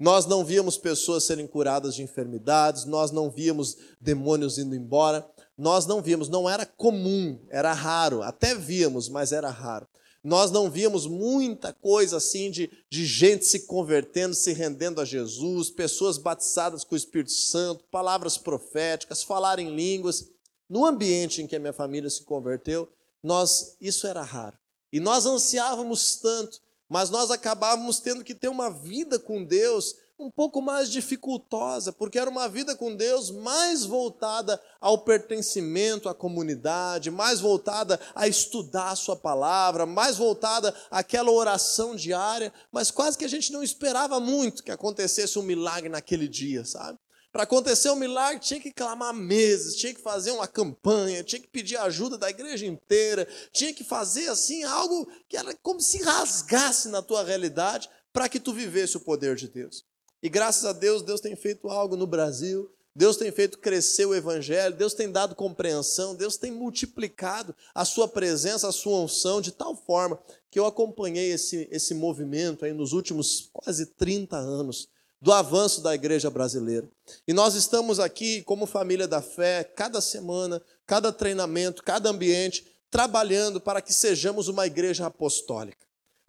Nós 0.00 0.26
não 0.26 0.44
víamos 0.44 0.76
pessoas 0.76 1.22
serem 1.22 1.46
curadas 1.46 1.94
de 1.94 2.02
enfermidades, 2.02 2.86
nós 2.86 3.12
não 3.12 3.30
víamos 3.30 3.76
demônios 4.00 4.58
indo 4.58 4.74
embora, 4.74 5.24
nós 5.56 5.86
não 5.86 6.02
víamos, 6.02 6.28
não 6.28 6.50
era 6.50 6.66
comum, 6.66 7.38
era 7.50 7.72
raro, 7.72 8.20
até 8.20 8.52
víamos, 8.52 9.08
mas 9.08 9.30
era 9.30 9.48
raro 9.48 9.86
nós 10.22 10.52
não 10.52 10.70
víamos 10.70 11.06
muita 11.06 11.72
coisa 11.72 12.18
assim 12.18 12.50
de, 12.50 12.70
de 12.88 13.04
gente 13.04 13.44
se 13.44 13.60
convertendo, 13.66 14.34
se 14.34 14.52
rendendo 14.52 15.00
a 15.00 15.04
Jesus, 15.04 15.68
pessoas 15.68 16.16
batizadas 16.16 16.84
com 16.84 16.94
o 16.94 16.98
Espírito 16.98 17.32
Santo, 17.32 17.84
palavras 17.90 18.38
proféticas, 18.38 19.24
falar 19.24 19.58
em 19.58 19.74
línguas. 19.74 20.28
No 20.68 20.86
ambiente 20.86 21.42
em 21.42 21.46
que 21.46 21.56
a 21.56 21.58
minha 21.58 21.72
família 21.72 22.08
se 22.08 22.22
converteu, 22.22 22.88
nós 23.22 23.76
isso 23.80 24.06
era 24.06 24.22
raro. 24.22 24.56
E 24.92 25.00
nós 25.00 25.26
ansiávamos 25.26 26.16
tanto, 26.16 26.60
mas 26.88 27.10
nós 27.10 27.30
acabávamos 27.30 27.98
tendo 27.98 28.22
que 28.22 28.34
ter 28.34 28.48
uma 28.48 28.70
vida 28.70 29.18
com 29.18 29.44
Deus 29.44 29.96
um 30.22 30.30
pouco 30.30 30.62
mais 30.62 30.90
dificultosa, 30.90 31.92
porque 31.92 32.18
era 32.18 32.30
uma 32.30 32.48
vida 32.48 32.76
com 32.76 32.94
Deus 32.94 33.30
mais 33.30 33.84
voltada 33.84 34.60
ao 34.80 34.98
pertencimento 34.98 36.08
à 36.08 36.14
comunidade, 36.14 37.10
mais 37.10 37.40
voltada 37.40 37.98
a 38.14 38.28
estudar 38.28 38.90
a 38.90 38.96
Sua 38.96 39.16
palavra, 39.16 39.84
mais 39.84 40.16
voltada 40.16 40.74
àquela 40.90 41.30
oração 41.30 41.96
diária, 41.96 42.52
mas 42.70 42.90
quase 42.90 43.18
que 43.18 43.24
a 43.24 43.28
gente 43.28 43.52
não 43.52 43.62
esperava 43.62 44.20
muito 44.20 44.62
que 44.62 44.70
acontecesse 44.70 45.38
um 45.38 45.42
milagre 45.42 45.88
naquele 45.88 46.28
dia, 46.28 46.64
sabe? 46.64 46.98
Para 47.32 47.44
acontecer 47.44 47.90
um 47.90 47.96
milagre, 47.96 48.40
tinha 48.40 48.60
que 48.60 48.70
clamar 48.70 49.14
meses, 49.14 49.76
tinha 49.76 49.94
que 49.94 50.02
fazer 50.02 50.32
uma 50.32 50.46
campanha, 50.46 51.24
tinha 51.24 51.40
que 51.40 51.48
pedir 51.48 51.78
ajuda 51.78 52.18
da 52.18 52.28
igreja 52.28 52.66
inteira, 52.66 53.26
tinha 53.50 53.72
que 53.72 53.82
fazer 53.82 54.28
assim 54.28 54.62
algo 54.64 55.10
que 55.26 55.36
era 55.36 55.54
como 55.62 55.80
se 55.80 56.02
rasgasse 56.02 56.88
na 56.88 57.00
tua 57.00 57.24
realidade 57.24 57.88
para 58.12 58.28
que 58.28 58.38
tu 58.38 58.52
vivesse 58.52 58.98
o 58.98 59.00
poder 59.00 59.34
de 59.34 59.48
Deus. 59.48 59.82
E 60.22 60.28
graças 60.28 60.64
a 60.64 60.72
Deus, 60.72 61.02
Deus 61.02 61.20
tem 61.20 61.34
feito 61.34 61.68
algo 61.68 61.96
no 61.96 62.06
Brasil, 62.06 62.70
Deus 62.94 63.16
tem 63.16 63.32
feito 63.32 63.58
crescer 63.58 64.06
o 64.06 64.14
evangelho, 64.14 64.76
Deus 64.76 64.94
tem 64.94 65.10
dado 65.10 65.34
compreensão, 65.34 66.14
Deus 66.14 66.36
tem 66.36 66.52
multiplicado 66.52 67.54
a 67.74 67.84
sua 67.84 68.06
presença, 68.06 68.68
a 68.68 68.72
sua 68.72 69.00
unção 69.00 69.40
de 69.40 69.50
tal 69.50 69.74
forma 69.74 70.18
que 70.50 70.60
eu 70.60 70.66
acompanhei 70.66 71.32
esse, 71.32 71.66
esse 71.72 71.92
movimento 71.92 72.64
aí 72.64 72.72
nos 72.72 72.92
últimos 72.92 73.48
quase 73.52 73.86
30 73.86 74.36
anos 74.36 74.88
do 75.20 75.32
avanço 75.32 75.80
da 75.80 75.94
igreja 75.94 76.30
brasileira. 76.30 76.88
E 77.26 77.32
nós 77.32 77.54
estamos 77.54 77.98
aqui 77.98 78.42
como 78.42 78.66
família 78.66 79.08
da 79.08 79.22
fé, 79.22 79.64
cada 79.64 80.00
semana, 80.00 80.62
cada 80.86 81.12
treinamento, 81.12 81.82
cada 81.82 82.10
ambiente, 82.10 82.66
trabalhando 82.90 83.60
para 83.60 83.80
que 83.80 83.92
sejamos 83.92 84.48
uma 84.48 84.66
igreja 84.66 85.06
apostólica 85.06 85.82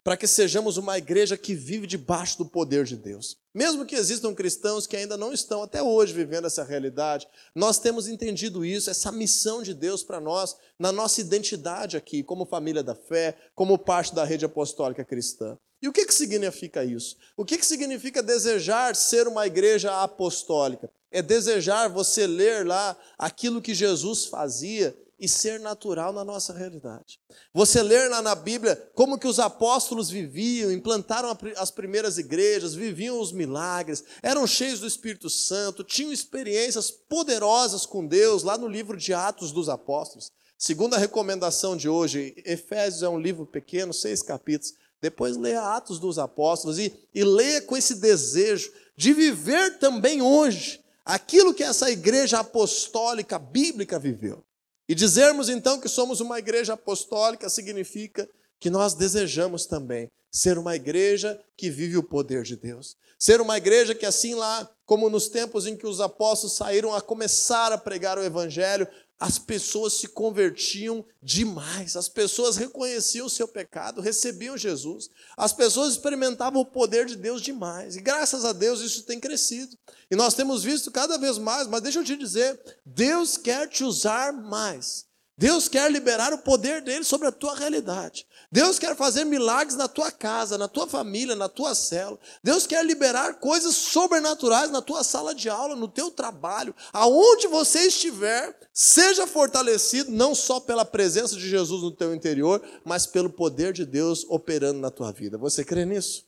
para 0.04 0.18
que 0.18 0.28
sejamos 0.28 0.76
uma 0.76 0.98
igreja 0.98 1.38
que 1.38 1.56
vive 1.56 1.88
debaixo 1.88 2.38
do 2.38 2.46
poder 2.46 2.84
de 2.84 2.98
Deus. 2.98 3.38
Mesmo 3.54 3.86
que 3.86 3.96
existam 3.96 4.34
cristãos 4.34 4.86
que 4.86 4.98
ainda 4.98 5.16
não 5.16 5.32
estão 5.32 5.64
até 5.64 5.82
hoje 5.82 6.14
vivendo 6.14 6.46
essa 6.46 6.64
realidade, 6.64 7.28
nós 7.56 7.80
temos 7.80 8.08
entendido 8.08 8.66
isso, 8.66 8.90
essa 8.90 9.12
missão 9.12 9.64
de 9.64 9.74
Deus 9.74 10.04
para 10.04 10.20
nós, 10.20 10.58
na 10.78 10.92
nossa 10.92 11.22
identidade 11.22 11.96
aqui, 11.96 12.22
como 12.22 12.46
família 12.46 12.84
da 12.84 12.96
fé, 12.96 13.38
como 13.56 13.78
parte 13.78 14.14
da 14.14 14.26
rede 14.26 14.44
apostólica 14.44 15.06
cristã. 15.06 15.58
E 15.82 15.88
o 15.88 15.94
que, 15.94 16.06
que 16.06 16.14
significa 16.14 16.84
isso? 16.84 17.18
O 17.38 17.46
que, 17.46 17.58
que 17.58 17.66
significa 17.66 18.24
desejar 18.24 18.96
ser 18.96 19.28
uma 19.28 19.46
igreja 19.46 20.02
apostólica? 20.02 20.90
É 21.12 21.22
desejar 21.22 21.90
você 21.90 22.26
ler 22.26 22.66
lá 22.66 22.98
aquilo 23.18 23.62
que 23.62 23.74
Jesus 23.74 24.26
fazia 24.26 24.96
e 25.24 25.28
ser 25.30 25.58
natural 25.58 26.12
na 26.12 26.26
nossa 26.26 26.52
realidade. 26.52 27.18
Você 27.54 27.82
ler 27.82 28.10
lá 28.10 28.22
na 28.22 28.36
Bíblia 28.36 28.76
como 28.94 29.18
que 29.18 29.26
os 29.26 29.40
apóstolos 29.40 30.10
viviam, 30.10 30.70
implantaram 30.70 31.34
as 31.56 31.72
primeiras 31.72 32.18
igrejas, 32.18 32.76
viviam 32.76 33.22
os 33.22 33.32
milagres, 33.32 34.04
eram 34.22 34.46
cheios 34.46 34.82
do 34.82 34.86
Espírito 34.86 35.30
Santo, 35.30 35.82
tinham 35.82 36.12
experiências 36.12 36.92
poderosas 36.92 37.86
com 37.86 38.06
Deus, 38.06 38.44
lá 38.44 38.58
no 38.58 38.68
livro 38.68 38.98
de 38.98 39.14
Atos 39.14 39.54
dos 39.54 39.70
Apóstolos. 39.70 40.30
Segunda 40.58 40.98
recomendação 40.98 41.78
de 41.78 41.88
hoje, 41.88 42.34
Efésios 42.46 43.02
é 43.02 43.08
um 43.08 43.18
livro 43.18 43.46
pequeno, 43.46 43.94
seis 43.94 44.22
capítulos. 44.22 44.74
Depois 45.02 45.38
leia 45.38 45.62
Atos 45.62 46.00
dos 46.00 46.20
Apóstolos 46.20 46.78
e, 46.78 46.94
e 47.16 47.24
leia 47.24 47.62
com 47.62 47.78
esse 47.78 47.96
desejo 47.96 48.70
de 48.98 49.14
viver 49.14 49.80
também 49.80 50.22
hoje 50.22 50.84
aquilo 51.06 51.54
que 51.54 51.64
essa 51.64 51.90
igreja 51.90 52.40
apostólica 52.40 53.40
bíblica 53.40 53.98
viveu. 53.98 54.44
E 54.88 54.94
dizermos 54.94 55.50
então 55.50 55.80
que 55.80 55.88
somos 55.88 56.20
uma 56.20 56.40
igreja 56.40 56.74
apostólica 56.74 57.50
significa 57.50 58.28
que 58.60 58.70
nós 58.70 58.94
desejamos 58.94 59.66
também 59.66 60.10
ser 60.32 60.58
uma 60.58 60.76
igreja 60.76 61.40
que 61.56 61.70
vive 61.70 61.98
o 61.98 62.04
poder 62.04 62.44
de 62.44 62.56
Deus. 62.56 62.96
Ser 63.20 63.40
uma 63.40 63.58
igreja 63.58 63.94
que, 63.96 64.06
assim 64.06 64.34
lá, 64.36 64.70
como 64.86 65.10
nos 65.10 65.30
tempos 65.30 65.66
em 65.66 65.78
que 65.78 65.88
os 65.88 66.02
apóstolos 66.02 66.58
saíram 66.58 66.94
a 66.94 67.02
começar 67.02 67.72
a 67.72 67.78
pregar 67.78 68.18
o 68.18 68.24
evangelho, 68.24 68.88
as 69.24 69.40
pessoas 69.40 69.94
se 69.94 70.10
convertiam 70.10 71.06
demais, 71.22 71.96
as 71.96 72.10
pessoas 72.10 72.58
reconheciam 72.58 73.26
o 73.26 73.30
seu 73.30 73.48
pecado, 73.48 74.02
recebiam 74.02 74.58
Jesus, 74.58 75.10
as 75.38 75.54
pessoas 75.54 75.94
experimentavam 75.94 76.62
o 76.62 76.66
poder 76.66 77.06
de 77.06 77.16
Deus 77.16 77.42
demais, 77.42 77.96
e 77.96 78.02
graças 78.02 78.44
a 78.44 78.52
Deus 78.52 78.82
isso 78.82 79.04
tem 79.04 79.22
crescido, 79.22 79.78
e 80.12 80.16
nós 80.18 80.34
temos 80.34 80.62
visto 80.62 80.92
cada 80.92 81.18
vez 81.18 81.38
mais, 81.38 81.70
mas 81.70 81.82
deixa 81.82 82.00
eu 82.00 82.04
te 82.04 82.18
dizer, 82.18 82.60
Deus 82.86 83.38
quer 83.38 83.70
te 83.70 83.86
usar 83.86 84.34
mais, 84.34 85.06
Deus 85.38 85.70
quer 85.70 85.90
liberar 85.90 86.34
o 86.34 86.40
poder 86.40 86.82
dele 86.82 87.06
sobre 87.06 87.30
a 87.30 87.32
tua 87.32 87.56
realidade. 87.56 88.28
Deus 88.54 88.78
quer 88.78 88.96
fazer 88.96 89.26
milagres 89.26 89.76
na 89.76 89.88
tua 89.88 90.12
casa, 90.12 90.60
na 90.60 90.68
tua 90.68 90.86
família, 90.86 91.36
na 91.36 91.50
tua 91.50 91.74
célula. 91.74 92.20
Deus 92.44 92.68
quer 92.68 92.86
liberar 92.86 93.40
coisas 93.40 93.74
sobrenaturais 93.76 94.70
na 94.70 94.80
tua 94.80 95.04
sala 95.04 95.34
de 95.34 95.50
aula, 95.50 95.76
no 95.76 95.88
teu 95.88 96.12
trabalho, 96.12 96.76
aonde 96.94 97.48
você 97.48 97.88
estiver, 97.88 98.56
seja 98.72 99.26
fortalecido 99.26 100.12
não 100.12 100.36
só 100.36 100.60
pela 100.60 100.86
presença 100.86 101.36
de 101.36 101.50
Jesus 101.50 101.82
no 101.82 101.90
teu 101.90 102.14
interior, 102.14 102.62
mas 102.86 103.08
pelo 103.08 103.28
poder 103.28 103.74
de 103.74 103.88
Deus 103.88 104.24
operando 104.30 104.80
na 104.80 104.92
tua 104.92 105.12
vida. 105.12 105.36
Você 105.36 105.66
crê 105.66 105.84
nisso? 105.84 106.24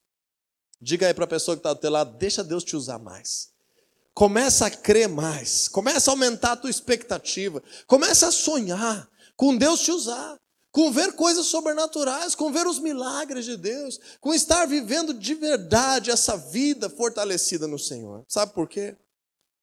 Diga 0.81 1.05
aí 1.05 1.13
para 1.13 1.25
a 1.25 1.27
pessoa 1.27 1.55
que 1.55 1.59
está 1.59 1.73
do 1.73 1.79
teu 1.79 1.91
lado, 1.91 2.17
deixa 2.17 2.43
Deus 2.43 2.63
te 2.63 2.75
usar 2.75 2.97
mais. 2.97 3.49
Começa 4.15 4.65
a 4.65 4.71
crer 4.71 5.07
mais, 5.07 5.67
começa 5.67 6.09
a 6.09 6.13
aumentar 6.13 6.53
a 6.53 6.57
tua 6.57 6.71
expectativa, 6.71 7.61
começa 7.85 8.29
a 8.29 8.31
sonhar 8.31 9.07
com 9.37 9.55
Deus 9.55 9.81
te 9.81 9.91
usar 9.91 10.39
com 10.75 10.91
ver 10.91 11.13
coisas 11.13 11.45
sobrenaturais, 11.45 12.35
com 12.35 12.51
ver 12.51 12.67
os 12.67 12.79
milagres 12.79 13.45
de 13.45 13.55
Deus, 13.55 13.97
com 14.19 14.33
estar 14.33 14.65
vivendo 14.65 15.13
de 15.13 15.33
verdade 15.33 16.11
essa 16.11 16.35
vida 16.35 16.89
fortalecida 16.89 17.65
no 17.65 17.79
Senhor. 17.79 18.25
Sabe 18.27 18.53
por 18.53 18.67
quê? 18.67 18.97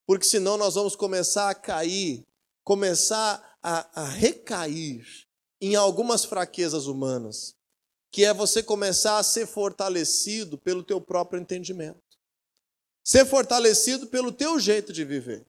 Porque 0.06 0.24
senão 0.24 0.56
nós 0.56 0.74
vamos 0.74 0.96
começar 0.96 1.50
a 1.50 1.54
cair, 1.54 2.26
começar 2.64 3.58
a, 3.62 4.04
a 4.04 4.08
recair 4.08 5.04
em 5.60 5.76
algumas 5.76 6.24
fraquezas 6.24 6.86
humanas, 6.86 7.54
que 8.10 8.24
é 8.24 8.32
você 8.32 8.62
começar 8.62 9.18
a 9.18 9.22
ser 9.22 9.46
fortalecido 9.46 10.56
pelo 10.56 10.82
teu 10.82 10.98
próprio 10.98 11.38
entendimento. 11.38 12.00
Ser 13.04 13.26
fortalecido 13.26 14.06
pelo 14.06 14.32
teu 14.32 14.58
jeito 14.58 14.94
de 14.94 15.04
viver. 15.04 15.46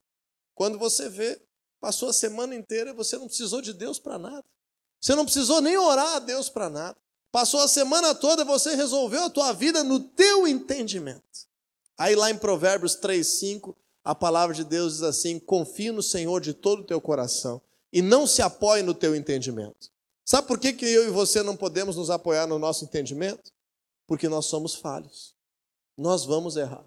Quando 0.53 0.77
você 0.77 1.08
vê, 1.08 1.41
passou 1.79 2.10
a 2.10 2.13
semana 2.13 2.53
inteira 2.53 2.93
você 2.93 3.17
não 3.17 3.27
precisou 3.27 3.62
de 3.62 3.72
Deus 3.72 3.98
para 3.98 4.20
nada. 4.20 4.43
Você 5.03 5.15
não 5.15 5.25
precisou 5.25 5.60
nem 5.60 5.77
orar 5.77 6.15
a 6.15 6.19
Deus 6.19 6.48
para 6.48 6.69
nada. 6.69 6.98
Passou 7.29 7.60
a 7.60 7.67
semana 7.67 8.15
toda, 8.15 8.45
você 8.45 8.74
resolveu 8.74 9.25
a 9.25 9.29
tua 9.29 9.51
vida 9.51 9.83
no 9.83 10.00
teu 10.00 10.48
entendimento. 10.48 11.45
Aí 11.98 12.15
lá 12.15 12.31
em 12.31 12.38
Provérbios 12.38 12.95
3:5, 12.95 13.75
a 14.01 14.15
palavra 14.15 14.55
de 14.55 14.63
Deus 14.63 14.93
diz 14.93 15.03
assim: 15.03 15.39
"Confie 15.39 15.91
no 15.91 16.01
Senhor 16.01 16.39
de 16.39 16.53
todo 16.53 16.83
o 16.83 16.86
teu 16.86 17.01
coração 17.01 17.62
e 17.91 18.01
não 18.01 18.25
se 18.25 18.41
apoie 18.41 18.81
no 18.81 18.93
teu 18.93 19.13
entendimento". 19.13 19.91
Sabe 20.24 20.48
por 20.48 20.57
que, 20.57 20.72
que 20.72 20.86
eu 20.86 21.05
e 21.05 21.10
você 21.10 21.43
não 21.43 21.57
podemos 21.57 21.98
nos 21.98 22.10
apoiar 22.10 22.48
no 22.48 22.57
nosso 22.57 22.86
entendimento? 22.86 23.51
Porque 24.07 24.29
nós 24.29 24.45
somos 24.45 24.74
falhos. 24.74 25.36
Nós 25.98 26.24
vamos 26.24 26.55
errar. 26.55 26.86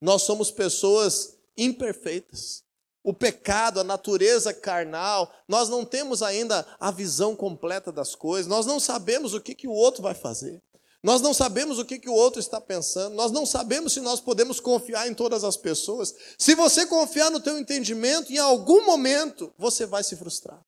Nós 0.00 0.22
somos 0.22 0.52
pessoas 0.52 1.36
imperfeitas 1.56 2.61
o 3.04 3.12
pecado, 3.12 3.80
a 3.80 3.84
natureza 3.84 4.54
carnal, 4.54 5.32
nós 5.48 5.68
não 5.68 5.84
temos 5.84 6.22
ainda 6.22 6.66
a 6.78 6.90
visão 6.90 7.34
completa 7.34 7.90
das 7.90 8.14
coisas, 8.14 8.46
nós 8.46 8.64
não 8.64 8.78
sabemos 8.78 9.34
o 9.34 9.40
que, 9.40 9.54
que 9.54 9.66
o 9.66 9.72
outro 9.72 10.02
vai 10.02 10.14
fazer, 10.14 10.62
nós 11.02 11.20
não 11.20 11.34
sabemos 11.34 11.80
o 11.80 11.84
que, 11.84 11.98
que 11.98 12.08
o 12.08 12.14
outro 12.14 12.38
está 12.38 12.60
pensando, 12.60 13.16
nós 13.16 13.32
não 13.32 13.44
sabemos 13.44 13.92
se 13.92 14.00
nós 14.00 14.20
podemos 14.20 14.60
confiar 14.60 15.08
em 15.08 15.14
todas 15.14 15.42
as 15.42 15.56
pessoas. 15.56 16.14
Se 16.38 16.54
você 16.54 16.86
confiar 16.86 17.28
no 17.28 17.40
teu 17.40 17.58
entendimento, 17.58 18.32
em 18.32 18.38
algum 18.38 18.86
momento 18.86 19.52
você 19.58 19.84
vai 19.84 20.04
se 20.04 20.14
frustrar. 20.14 20.64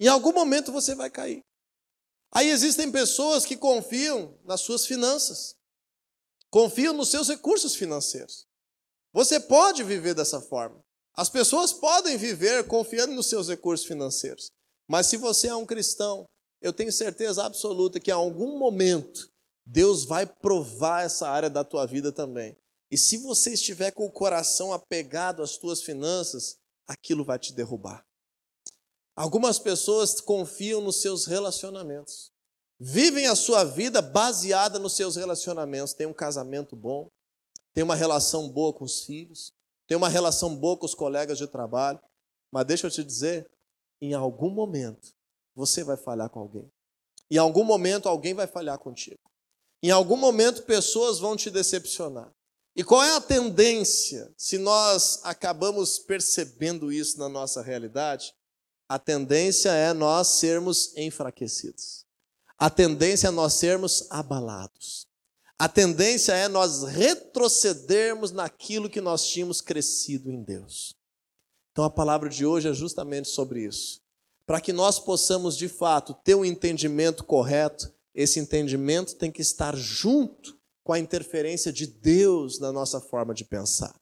Em 0.00 0.08
algum 0.08 0.32
momento 0.32 0.72
você 0.72 0.96
vai 0.96 1.08
cair. 1.08 1.44
Aí 2.32 2.50
existem 2.50 2.90
pessoas 2.90 3.46
que 3.46 3.56
confiam 3.56 4.36
nas 4.44 4.62
suas 4.62 4.84
finanças, 4.84 5.54
confiam 6.50 6.92
nos 6.92 7.10
seus 7.10 7.28
recursos 7.28 7.76
financeiros. 7.76 8.48
Você 9.12 9.38
pode 9.38 9.84
viver 9.84 10.14
dessa 10.14 10.40
forma. 10.40 10.81
As 11.14 11.28
pessoas 11.28 11.72
podem 11.72 12.16
viver 12.16 12.66
confiando 12.66 13.14
nos 13.14 13.26
seus 13.26 13.48
recursos 13.48 13.86
financeiros, 13.86 14.50
mas 14.88 15.06
se 15.06 15.16
você 15.16 15.48
é 15.48 15.54
um 15.54 15.66
cristão, 15.66 16.24
eu 16.60 16.72
tenho 16.72 16.92
certeza 16.92 17.44
absoluta 17.44 18.00
que 18.00 18.10
em 18.10 18.14
algum 18.14 18.58
momento 18.58 19.28
Deus 19.66 20.04
vai 20.04 20.26
provar 20.26 21.04
essa 21.04 21.28
área 21.28 21.50
da 21.50 21.64
tua 21.64 21.86
vida 21.86 22.12
também. 22.12 22.56
E 22.90 22.96
se 22.96 23.18
você 23.18 23.54
estiver 23.54 23.90
com 23.90 24.06
o 24.06 24.12
coração 24.12 24.72
apegado 24.72 25.42
às 25.42 25.56
tuas 25.56 25.82
finanças, 25.82 26.56
aquilo 26.86 27.24
vai 27.24 27.38
te 27.38 27.52
derrubar. 27.52 28.04
Algumas 29.16 29.58
pessoas 29.58 30.20
confiam 30.20 30.80
nos 30.80 31.00
seus 31.00 31.26
relacionamentos. 31.26 32.30
Vivem 32.78 33.26
a 33.26 33.36
sua 33.36 33.64
vida 33.64 34.02
baseada 34.02 34.78
nos 34.78 34.94
seus 34.94 35.16
relacionamentos. 35.16 35.92
Tem 35.92 36.06
um 36.06 36.12
casamento 36.12 36.74
bom, 36.74 37.08
tem 37.74 37.84
uma 37.84 37.94
relação 37.94 38.48
boa 38.48 38.72
com 38.72 38.84
os 38.84 39.04
filhos, 39.04 39.52
tem 39.86 39.96
uma 39.96 40.08
relação 40.08 40.54
boa 40.56 40.76
com 40.76 40.86
os 40.86 40.94
colegas 40.94 41.38
de 41.38 41.46
trabalho, 41.46 42.00
mas 42.50 42.66
deixa 42.66 42.86
eu 42.86 42.90
te 42.90 43.02
dizer, 43.02 43.50
em 44.00 44.14
algum 44.14 44.50
momento 44.50 45.14
você 45.54 45.84
vai 45.84 45.96
falhar 45.96 46.30
com 46.30 46.40
alguém. 46.40 46.70
Em 47.30 47.38
algum 47.38 47.64
momento 47.64 48.08
alguém 48.08 48.34
vai 48.34 48.46
falhar 48.46 48.78
contigo. 48.78 49.20
Em 49.82 49.90
algum 49.90 50.16
momento 50.16 50.62
pessoas 50.62 51.18
vão 51.18 51.36
te 51.36 51.50
decepcionar. 51.50 52.32
E 52.74 52.82
qual 52.82 53.02
é 53.02 53.14
a 53.14 53.20
tendência, 53.20 54.32
se 54.36 54.56
nós 54.56 55.20
acabamos 55.24 55.98
percebendo 55.98 56.90
isso 56.90 57.18
na 57.18 57.28
nossa 57.28 57.60
realidade? 57.60 58.34
A 58.88 58.98
tendência 58.98 59.70
é 59.70 59.92
nós 59.92 60.28
sermos 60.28 60.96
enfraquecidos. 60.96 62.06
A 62.58 62.70
tendência 62.70 63.28
é 63.28 63.30
nós 63.30 63.54
sermos 63.54 64.06
abalados. 64.10 65.06
A 65.62 65.68
tendência 65.68 66.32
é 66.32 66.48
nós 66.48 66.82
retrocedermos 66.82 68.32
naquilo 68.32 68.90
que 68.90 69.00
nós 69.00 69.24
tínhamos 69.28 69.60
crescido 69.60 70.28
em 70.28 70.42
Deus. 70.42 70.92
Então 71.70 71.84
a 71.84 71.88
palavra 71.90 72.28
de 72.28 72.44
hoje 72.44 72.68
é 72.68 72.74
justamente 72.74 73.28
sobre 73.28 73.64
isso. 73.64 74.00
Para 74.44 74.60
que 74.60 74.72
nós 74.72 74.98
possamos 74.98 75.56
de 75.56 75.68
fato 75.68 76.14
ter 76.24 76.34
um 76.34 76.44
entendimento 76.44 77.22
correto, 77.22 77.94
esse 78.12 78.40
entendimento 78.40 79.14
tem 79.14 79.30
que 79.30 79.40
estar 79.40 79.76
junto 79.76 80.58
com 80.82 80.94
a 80.94 80.98
interferência 80.98 81.72
de 81.72 81.86
Deus 81.86 82.58
na 82.58 82.72
nossa 82.72 83.00
forma 83.00 83.32
de 83.32 83.44
pensar. 83.44 83.94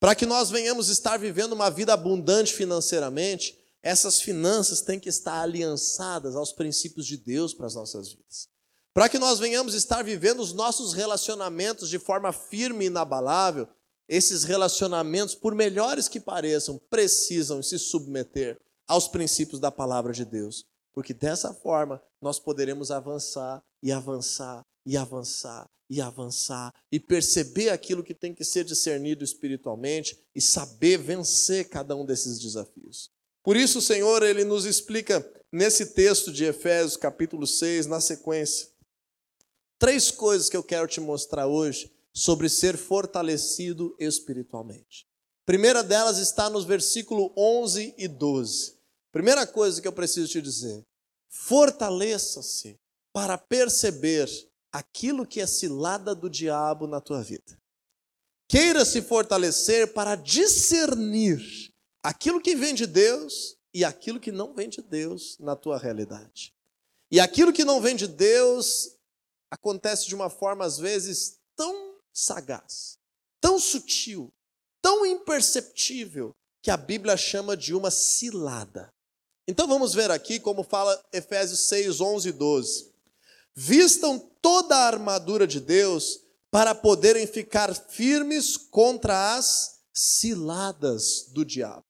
Para 0.00 0.16
que 0.16 0.26
nós 0.26 0.50
venhamos 0.50 0.88
estar 0.88 1.16
vivendo 1.16 1.52
uma 1.52 1.70
vida 1.70 1.92
abundante 1.92 2.52
financeiramente, 2.52 3.56
essas 3.84 4.20
finanças 4.20 4.80
têm 4.80 4.98
que 4.98 5.08
estar 5.08 5.42
aliançadas 5.42 6.34
aos 6.34 6.52
princípios 6.52 7.06
de 7.06 7.16
Deus 7.16 7.54
para 7.54 7.66
as 7.66 7.76
nossas 7.76 8.08
vidas. 8.08 8.50
Para 8.94 9.08
que 9.08 9.18
nós 9.18 9.38
venhamos 9.38 9.74
estar 9.74 10.02
vivendo 10.02 10.40
os 10.40 10.52
nossos 10.52 10.92
relacionamentos 10.92 11.88
de 11.88 11.98
forma 11.98 12.32
firme 12.32 12.84
e 12.84 12.88
inabalável, 12.88 13.66
esses 14.08 14.44
relacionamentos, 14.44 15.34
por 15.34 15.54
melhores 15.54 16.08
que 16.08 16.20
pareçam, 16.20 16.78
precisam 16.90 17.62
se 17.62 17.78
submeter 17.78 18.60
aos 18.86 19.08
princípios 19.08 19.58
da 19.58 19.70
palavra 19.70 20.12
de 20.12 20.24
Deus, 20.24 20.66
porque 20.92 21.14
dessa 21.14 21.54
forma 21.54 22.02
nós 22.20 22.38
poderemos 22.38 22.90
avançar 22.90 23.62
e 23.82 23.90
avançar 23.90 24.62
e 24.84 24.96
avançar 24.96 25.66
e 25.88 26.00
avançar 26.00 26.74
e 26.90 26.98
perceber 26.98 27.70
aquilo 27.70 28.02
que 28.02 28.14
tem 28.14 28.34
que 28.34 28.44
ser 28.44 28.64
discernido 28.64 29.24
espiritualmente 29.24 30.18
e 30.34 30.40
saber 30.40 30.98
vencer 30.98 31.68
cada 31.68 31.96
um 31.96 32.04
desses 32.04 32.38
desafios. 32.38 33.10
Por 33.42 33.56
isso, 33.56 33.78
o 33.78 33.82
Senhor, 33.82 34.22
ele 34.22 34.44
nos 34.44 34.64
explica 34.64 35.26
nesse 35.50 35.86
texto 35.86 36.32
de 36.32 36.44
Efésios, 36.44 36.96
capítulo 36.96 37.46
6, 37.46 37.86
na 37.86 38.00
sequência, 38.00 38.68
três 39.82 40.12
coisas 40.12 40.48
que 40.48 40.56
eu 40.56 40.62
quero 40.62 40.86
te 40.86 41.00
mostrar 41.00 41.48
hoje 41.48 41.90
sobre 42.14 42.48
ser 42.48 42.76
fortalecido 42.76 43.96
espiritualmente. 43.98 45.08
Primeira 45.44 45.82
delas 45.82 46.18
está 46.18 46.48
nos 46.48 46.64
versículos 46.64 47.32
11 47.36 47.92
e 47.98 48.06
12. 48.06 48.78
Primeira 49.10 49.44
coisa 49.44 49.82
que 49.82 49.88
eu 49.88 49.92
preciso 49.92 50.28
te 50.28 50.40
dizer: 50.40 50.86
fortaleça-se 51.28 52.78
para 53.12 53.36
perceber 53.36 54.30
aquilo 54.70 55.26
que 55.26 55.40
é 55.40 55.48
cilada 55.48 56.14
do 56.14 56.30
diabo 56.30 56.86
na 56.86 57.00
tua 57.00 57.20
vida. 57.20 57.58
Queira 58.48 58.84
se 58.84 59.02
fortalecer 59.02 59.92
para 59.92 60.14
discernir 60.14 61.42
aquilo 62.04 62.40
que 62.40 62.54
vem 62.54 62.72
de 62.72 62.86
Deus 62.86 63.56
e 63.74 63.84
aquilo 63.84 64.20
que 64.20 64.30
não 64.30 64.54
vem 64.54 64.68
de 64.68 64.80
Deus 64.80 65.36
na 65.40 65.56
tua 65.56 65.76
realidade. 65.76 66.54
E 67.10 67.18
aquilo 67.18 67.52
que 67.52 67.64
não 67.64 67.80
vem 67.80 67.96
de 67.96 68.06
Deus 68.06 69.01
acontece 69.52 70.06
de 70.06 70.14
uma 70.14 70.30
forma, 70.30 70.64
às 70.64 70.78
vezes, 70.78 71.38
tão 71.54 71.96
sagaz, 72.10 72.96
tão 73.38 73.58
sutil, 73.60 74.32
tão 74.80 75.04
imperceptível, 75.04 76.34
que 76.62 76.70
a 76.70 76.76
Bíblia 76.76 77.18
chama 77.18 77.54
de 77.54 77.74
uma 77.74 77.90
cilada. 77.90 78.90
Então 79.46 79.68
vamos 79.68 79.92
ver 79.92 80.10
aqui 80.10 80.40
como 80.40 80.62
fala 80.62 80.98
Efésios 81.12 81.60
6, 81.68 82.00
11 82.00 82.28
e 82.28 82.32
12. 82.32 82.92
Vistam 83.54 84.18
toda 84.40 84.74
a 84.74 84.86
armadura 84.86 85.46
de 85.46 85.60
Deus 85.60 86.20
para 86.50 86.74
poderem 86.74 87.26
ficar 87.26 87.74
firmes 87.74 88.56
contra 88.56 89.34
as 89.34 89.80
ciladas 89.92 91.26
do 91.28 91.44
diabo. 91.44 91.84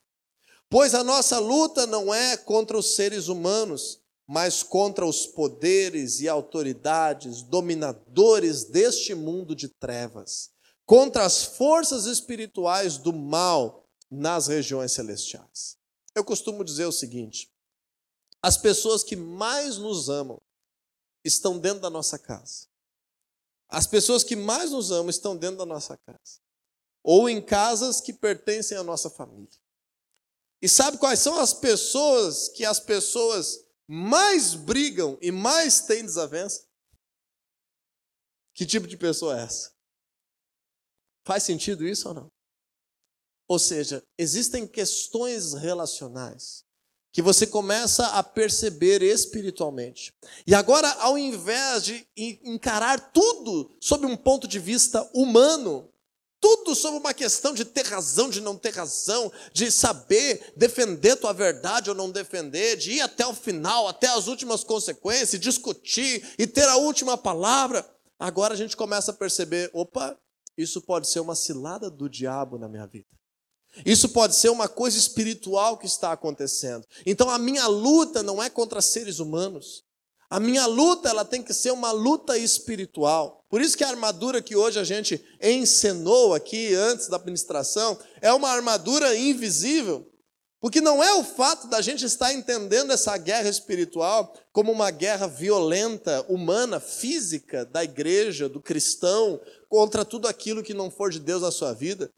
Pois 0.68 0.94
a 0.94 1.04
nossa 1.04 1.38
luta 1.38 1.86
não 1.86 2.12
é 2.12 2.36
contra 2.36 2.76
os 2.76 2.96
seres 2.96 3.28
humanos, 3.28 4.00
mas 4.32 4.62
contra 4.62 5.04
os 5.04 5.26
poderes 5.26 6.20
e 6.20 6.26
autoridades 6.26 7.42
dominadores 7.42 8.64
deste 8.64 9.14
mundo 9.14 9.54
de 9.54 9.68
trevas, 9.68 10.50
contra 10.86 11.26
as 11.26 11.44
forças 11.44 12.06
espirituais 12.06 12.96
do 12.96 13.12
mal 13.12 13.86
nas 14.10 14.46
regiões 14.46 14.92
celestiais. 14.92 15.76
Eu 16.14 16.24
costumo 16.24 16.64
dizer 16.64 16.86
o 16.86 16.92
seguinte: 16.92 17.52
as 18.42 18.56
pessoas 18.56 19.04
que 19.04 19.16
mais 19.16 19.76
nos 19.76 20.08
amam 20.08 20.40
estão 21.22 21.58
dentro 21.58 21.80
da 21.80 21.90
nossa 21.90 22.18
casa. 22.18 22.68
As 23.68 23.86
pessoas 23.86 24.24
que 24.24 24.34
mais 24.34 24.70
nos 24.70 24.90
amam 24.90 25.10
estão 25.10 25.36
dentro 25.36 25.58
da 25.58 25.66
nossa 25.66 25.94
casa. 25.98 26.40
Ou 27.04 27.28
em 27.28 27.42
casas 27.42 28.00
que 28.00 28.14
pertencem 28.14 28.78
à 28.78 28.82
nossa 28.82 29.10
família. 29.10 29.60
E 30.62 30.70
sabe 30.70 30.96
quais 30.96 31.18
são 31.18 31.38
as 31.38 31.52
pessoas 31.52 32.48
que 32.48 32.64
as 32.64 32.80
pessoas 32.80 33.61
mais 33.94 34.54
brigam 34.54 35.18
e 35.20 35.30
mais 35.30 35.82
têm 35.82 36.02
desavença? 36.02 36.66
Que 38.54 38.64
tipo 38.64 38.86
de 38.86 38.96
pessoa 38.96 39.38
é 39.38 39.42
essa? 39.42 39.70
Faz 41.26 41.42
sentido 41.42 41.86
isso 41.86 42.08
ou 42.08 42.14
não? 42.14 42.32
Ou 43.46 43.58
seja, 43.58 44.02
existem 44.16 44.66
questões 44.66 45.52
relacionais 45.52 46.64
que 47.12 47.20
você 47.20 47.46
começa 47.46 48.06
a 48.06 48.22
perceber 48.22 49.02
espiritualmente. 49.02 50.14
E 50.46 50.54
agora, 50.54 50.90
ao 50.94 51.18
invés 51.18 51.84
de 51.84 52.08
encarar 52.16 53.12
tudo 53.12 53.76
sob 53.78 54.06
um 54.06 54.16
ponto 54.16 54.48
de 54.48 54.58
vista 54.58 55.02
humano, 55.12 55.91
tudo 56.56 56.74
sobre 56.74 56.98
uma 56.98 57.14
questão 57.14 57.54
de 57.54 57.64
ter 57.64 57.86
razão, 57.86 58.28
de 58.28 58.40
não 58.40 58.56
ter 58.56 58.74
razão, 58.74 59.32
de 59.52 59.70
saber 59.70 60.52
defender 60.56 61.16
tua 61.16 61.32
verdade 61.32 61.90
ou 61.90 61.96
não 61.96 62.10
defender, 62.10 62.76
de 62.76 62.92
ir 62.92 63.00
até 63.00 63.26
o 63.26 63.34
final, 63.34 63.88
até 63.88 64.08
as 64.08 64.26
últimas 64.26 64.62
consequências, 64.62 65.40
discutir 65.40 66.34
e 66.38 66.46
ter 66.46 66.68
a 66.68 66.76
última 66.76 67.16
palavra. 67.16 67.88
Agora 68.18 68.54
a 68.54 68.56
gente 68.56 68.76
começa 68.76 69.10
a 69.10 69.14
perceber: 69.14 69.70
opa, 69.72 70.16
isso 70.56 70.80
pode 70.80 71.08
ser 71.08 71.20
uma 71.20 71.34
cilada 71.34 71.90
do 71.90 72.08
diabo 72.08 72.58
na 72.58 72.68
minha 72.68 72.86
vida. 72.86 73.06
Isso 73.86 74.10
pode 74.10 74.36
ser 74.36 74.50
uma 74.50 74.68
coisa 74.68 74.98
espiritual 74.98 75.78
que 75.78 75.86
está 75.86 76.12
acontecendo. 76.12 76.86
Então 77.06 77.30
a 77.30 77.38
minha 77.38 77.66
luta 77.66 78.22
não 78.22 78.42
é 78.42 78.50
contra 78.50 78.82
seres 78.82 79.18
humanos. 79.18 79.82
A 80.32 80.40
minha 80.40 80.64
luta 80.64 81.10
ela 81.10 81.24
tem 81.24 81.42
que 81.42 81.52
ser 81.52 81.72
uma 81.72 81.92
luta 81.92 82.38
espiritual. 82.38 83.44
Por 83.50 83.60
isso 83.60 83.76
que 83.76 83.84
a 83.84 83.88
armadura 83.88 84.40
que 84.40 84.56
hoje 84.56 84.78
a 84.78 84.84
gente 84.84 85.22
encenou 85.42 86.32
aqui 86.32 86.74
antes 86.74 87.08
da 87.08 87.16
administração 87.16 87.98
é 88.22 88.32
uma 88.32 88.48
armadura 88.48 89.14
invisível. 89.14 90.08
Porque 90.58 90.80
não 90.80 91.02
é 91.02 91.12
o 91.12 91.24
fato 91.24 91.66
da 91.66 91.82
gente 91.82 92.06
estar 92.06 92.32
entendendo 92.32 92.92
essa 92.92 93.16
guerra 93.18 93.48
espiritual 93.48 94.32
como 94.52 94.72
uma 94.72 94.90
guerra 94.90 95.26
violenta, 95.26 96.24
humana, 96.28 96.80
física 96.80 97.66
da 97.66 97.84
igreja, 97.84 98.48
do 98.48 98.60
cristão, 98.60 99.38
contra 99.68 100.04
tudo 100.04 100.28
aquilo 100.28 100.62
que 100.62 100.72
não 100.72 100.90
for 100.90 101.10
de 101.10 101.18
Deus 101.18 101.42
na 101.42 101.50
sua 101.50 101.74
vida 101.74 102.10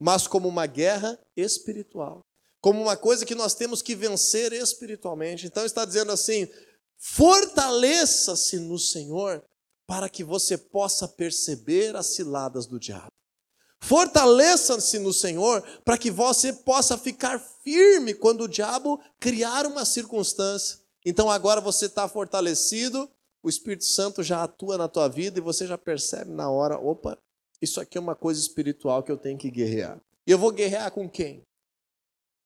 mas 0.00 0.26
como 0.26 0.48
uma 0.48 0.64
guerra 0.64 1.18
espiritual, 1.36 2.24
como 2.62 2.80
uma 2.80 2.96
coisa 2.96 3.26
que 3.26 3.34
nós 3.34 3.54
temos 3.54 3.82
que 3.82 3.94
vencer 3.94 4.52
espiritualmente. 4.54 5.46
Então 5.46 5.66
está 5.66 5.84
dizendo 5.84 6.10
assim: 6.10 6.48
fortaleça-se 7.00 8.58
no 8.58 8.78
Senhor 8.78 9.42
para 9.86 10.08
que 10.08 10.22
você 10.22 10.56
possa 10.56 11.08
perceber 11.08 11.96
as 11.96 12.06
ciladas 12.06 12.66
do 12.66 12.78
diabo. 12.78 13.10
Fortaleça-se 13.80 14.98
no 14.98 15.12
Senhor 15.12 15.62
para 15.84 15.96
que 15.96 16.10
você 16.10 16.52
possa 16.52 16.98
ficar 16.98 17.40
firme 17.64 18.14
quando 18.14 18.42
o 18.42 18.48
diabo 18.48 19.02
criar 19.18 19.66
uma 19.66 19.84
circunstância. 19.84 20.78
Então 21.04 21.30
agora 21.30 21.60
você 21.60 21.86
está 21.86 22.06
fortalecido, 22.06 23.10
o 23.42 23.48
Espírito 23.48 23.84
Santo 23.84 24.22
já 24.22 24.42
atua 24.44 24.76
na 24.76 24.86
tua 24.86 25.08
vida 25.08 25.38
e 25.38 25.42
você 25.42 25.66
já 25.66 25.78
percebe 25.78 26.30
na 26.30 26.50
hora: 26.50 26.78
opa, 26.78 27.18
isso 27.60 27.80
aqui 27.80 27.96
é 27.96 28.00
uma 28.00 28.14
coisa 28.14 28.38
espiritual 28.38 29.02
que 29.02 29.10
eu 29.10 29.16
tenho 29.16 29.38
que 29.38 29.50
guerrear. 29.50 29.98
E 30.26 30.30
eu 30.30 30.38
vou 30.38 30.52
guerrear 30.52 30.92
com 30.92 31.08
quem? 31.08 31.42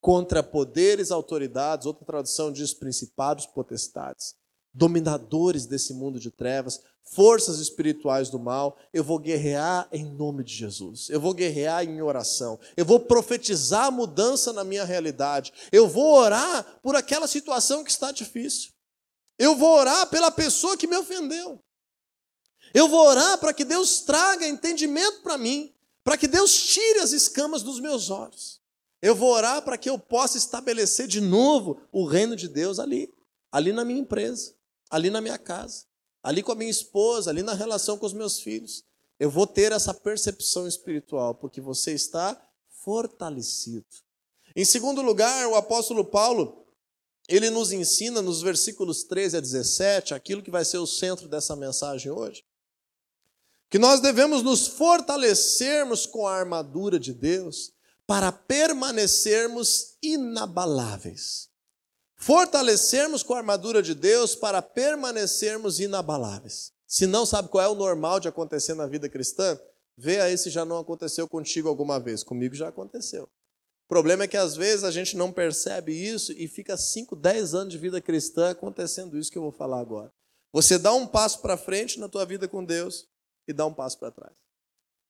Contra 0.00 0.42
poderes, 0.42 1.10
autoridades, 1.10 1.86
outra 1.86 2.04
tradução 2.04 2.52
diz 2.52 2.72
principados, 2.72 3.46
potestades, 3.46 4.34
dominadores 4.74 5.64
desse 5.64 5.94
mundo 5.94 6.18
de 6.18 6.30
trevas, 6.30 6.82
forças 7.02 7.60
espirituais 7.60 8.28
do 8.28 8.38
mal. 8.38 8.76
Eu 8.92 9.04
vou 9.04 9.18
guerrear 9.18 9.88
em 9.92 10.04
nome 10.04 10.42
de 10.42 10.52
Jesus. 10.52 11.08
Eu 11.08 11.20
vou 11.20 11.32
guerrear 11.32 11.84
em 11.84 12.02
oração. 12.02 12.58
Eu 12.76 12.84
vou 12.84 12.98
profetizar 12.98 13.92
mudança 13.92 14.52
na 14.52 14.64
minha 14.64 14.84
realidade. 14.84 15.52
Eu 15.70 15.86
vou 15.86 16.14
orar 16.14 16.80
por 16.82 16.96
aquela 16.96 17.28
situação 17.28 17.84
que 17.84 17.90
está 17.90 18.10
difícil. 18.10 18.72
Eu 19.38 19.54
vou 19.54 19.78
orar 19.78 20.08
pela 20.08 20.30
pessoa 20.30 20.76
que 20.76 20.86
me 20.86 20.96
ofendeu. 20.96 21.60
Eu 22.72 22.88
vou 22.88 23.06
orar 23.06 23.38
para 23.38 23.54
que 23.54 23.64
Deus 23.64 24.00
traga 24.00 24.48
entendimento 24.48 25.22
para 25.22 25.38
mim, 25.38 25.72
para 26.02 26.16
que 26.16 26.26
Deus 26.26 26.52
tire 26.52 26.98
as 26.98 27.12
escamas 27.12 27.62
dos 27.62 27.78
meus 27.78 28.10
olhos. 28.10 28.60
Eu 29.00 29.14
vou 29.14 29.30
orar 29.30 29.62
para 29.62 29.76
que 29.76 29.88
eu 29.88 29.98
possa 29.98 30.38
estabelecer 30.38 31.06
de 31.06 31.20
novo 31.20 31.80
o 31.92 32.04
reino 32.04 32.34
de 32.34 32.48
Deus 32.48 32.78
ali, 32.78 33.12
ali 33.52 33.72
na 33.72 33.84
minha 33.84 34.00
empresa, 34.00 34.54
ali 34.94 35.10
na 35.10 35.20
minha 35.20 35.36
casa, 35.36 35.86
ali 36.22 36.40
com 36.40 36.52
a 36.52 36.54
minha 36.54 36.70
esposa, 36.70 37.28
ali 37.28 37.42
na 37.42 37.52
relação 37.52 37.98
com 37.98 38.06
os 38.06 38.12
meus 38.12 38.38
filhos. 38.38 38.84
eu 39.18 39.28
vou 39.28 39.44
ter 39.44 39.72
essa 39.72 39.92
percepção 39.92 40.68
espiritual, 40.68 41.34
porque 41.34 41.60
você 41.60 41.92
está 41.92 42.40
fortalecido. 42.68 43.86
Em 44.54 44.64
segundo 44.64 45.02
lugar, 45.02 45.48
o 45.48 45.56
apóstolo 45.56 46.04
Paulo, 46.04 46.64
ele 47.28 47.50
nos 47.50 47.72
ensina 47.72 48.22
nos 48.22 48.40
versículos 48.40 49.02
13 49.02 49.38
a 49.38 49.40
17, 49.40 50.14
aquilo 50.14 50.42
que 50.42 50.50
vai 50.50 50.64
ser 50.64 50.78
o 50.78 50.86
centro 50.86 51.26
dessa 51.26 51.56
mensagem 51.56 52.12
hoje, 52.12 52.44
que 53.68 53.80
nós 53.80 54.00
devemos 54.00 54.44
nos 54.44 54.68
fortalecermos 54.68 56.06
com 56.06 56.24
a 56.24 56.36
armadura 56.36 57.00
de 57.00 57.12
Deus 57.12 57.72
para 58.06 58.30
permanecermos 58.30 59.96
inabaláveis. 60.00 61.52
Fortalecermos 62.24 63.22
com 63.22 63.34
a 63.34 63.36
armadura 63.36 63.82
de 63.82 63.94
Deus 63.94 64.34
para 64.34 64.62
permanecermos 64.62 65.78
inabaláveis. 65.78 66.72
Se 66.86 67.06
não 67.06 67.26
sabe 67.26 67.50
qual 67.50 67.62
é 67.62 67.68
o 67.68 67.74
normal 67.74 68.18
de 68.18 68.26
acontecer 68.26 68.72
na 68.72 68.86
vida 68.86 69.10
cristã, 69.10 69.60
vê 69.94 70.18
aí 70.22 70.38
se 70.38 70.48
já 70.48 70.64
não 70.64 70.78
aconteceu 70.78 71.28
contigo 71.28 71.68
alguma 71.68 72.00
vez. 72.00 72.24
Comigo 72.24 72.54
já 72.54 72.68
aconteceu. 72.68 73.24
O 73.24 73.88
problema 73.88 74.24
é 74.24 74.26
que 74.26 74.38
às 74.38 74.56
vezes 74.56 74.84
a 74.84 74.90
gente 74.90 75.18
não 75.18 75.30
percebe 75.30 75.92
isso 75.92 76.32
e 76.32 76.48
fica 76.48 76.78
5, 76.78 77.14
10 77.14 77.54
anos 77.54 77.72
de 77.74 77.78
vida 77.78 78.00
cristã 78.00 78.52
acontecendo 78.52 79.18
isso 79.18 79.30
que 79.30 79.36
eu 79.36 79.42
vou 79.42 79.52
falar 79.52 79.80
agora. 79.80 80.10
Você 80.50 80.78
dá 80.78 80.94
um 80.94 81.06
passo 81.06 81.42
para 81.42 81.58
frente 81.58 82.00
na 82.00 82.08
tua 82.08 82.24
vida 82.24 82.48
com 82.48 82.64
Deus 82.64 83.06
e 83.46 83.52
dá 83.52 83.66
um 83.66 83.74
passo 83.74 83.98
para 83.98 84.10
trás. 84.10 84.32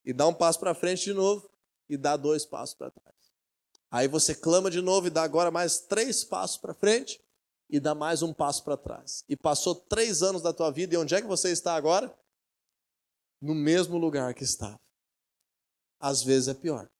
E 0.05 0.13
dá 0.13 0.27
um 0.27 0.35
passo 0.35 0.59
para 0.59 0.75
frente 0.75 1.05
de 1.05 1.13
novo 1.13 1.49
e 1.89 1.97
dá 1.97 2.17
dois 2.17 2.45
passos 2.45 2.75
para 2.75 2.91
trás. 2.91 3.15
Aí 3.95 4.09
você 4.09 4.35
clama 4.35 4.73
de 4.73 4.81
novo 4.81 5.07
e 5.07 5.11
dá 5.11 5.23
agora 5.23 5.53
mais 5.53 5.79
três 5.79 6.25
passos 6.25 6.57
para 6.57 6.75
frente 6.75 7.23
e 7.71 7.79
dá 7.79 7.95
mais 7.95 8.23
um 8.23 8.35
passo 8.35 8.65
para 8.65 8.77
trás. 8.77 9.25
E 9.29 9.37
passou 9.37 9.73
três 9.73 10.21
anos 10.21 10.43
da 10.43 10.53
tua 10.53 10.73
vida 10.73 10.93
e 10.93 10.99
onde 10.99 11.15
é 11.15 11.23
que 11.23 11.29
você 11.29 11.53
está 11.53 11.77
agora? 11.77 12.13
No 13.41 13.55
mesmo 13.55 13.97
lugar 13.97 14.35
que 14.35 14.43
estava. 14.43 14.81
Às 16.01 16.25
vezes 16.25 16.49
é 16.49 16.55
pior. 16.55 16.91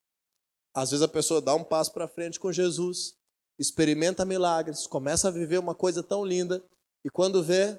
Às 0.73 0.93
vezes 0.93 1.03
a 1.03 1.09
pessoa 1.09 1.43
dá 1.43 1.53
um 1.57 1.65
passo 1.65 1.93
para 1.93 2.07
frente 2.07 2.39
com 2.39 2.53
Jesus, 2.53 3.19
experimenta 3.59 4.25
milagres, 4.25 4.87
começa 4.87 5.27
a 5.27 5.33
viver 5.33 5.59
uma 5.59 5.75
coisa 5.75 6.01
tão 6.01 6.25
linda, 6.25 6.65
e 7.05 7.11
quando 7.11 7.43
vê, 7.43 7.77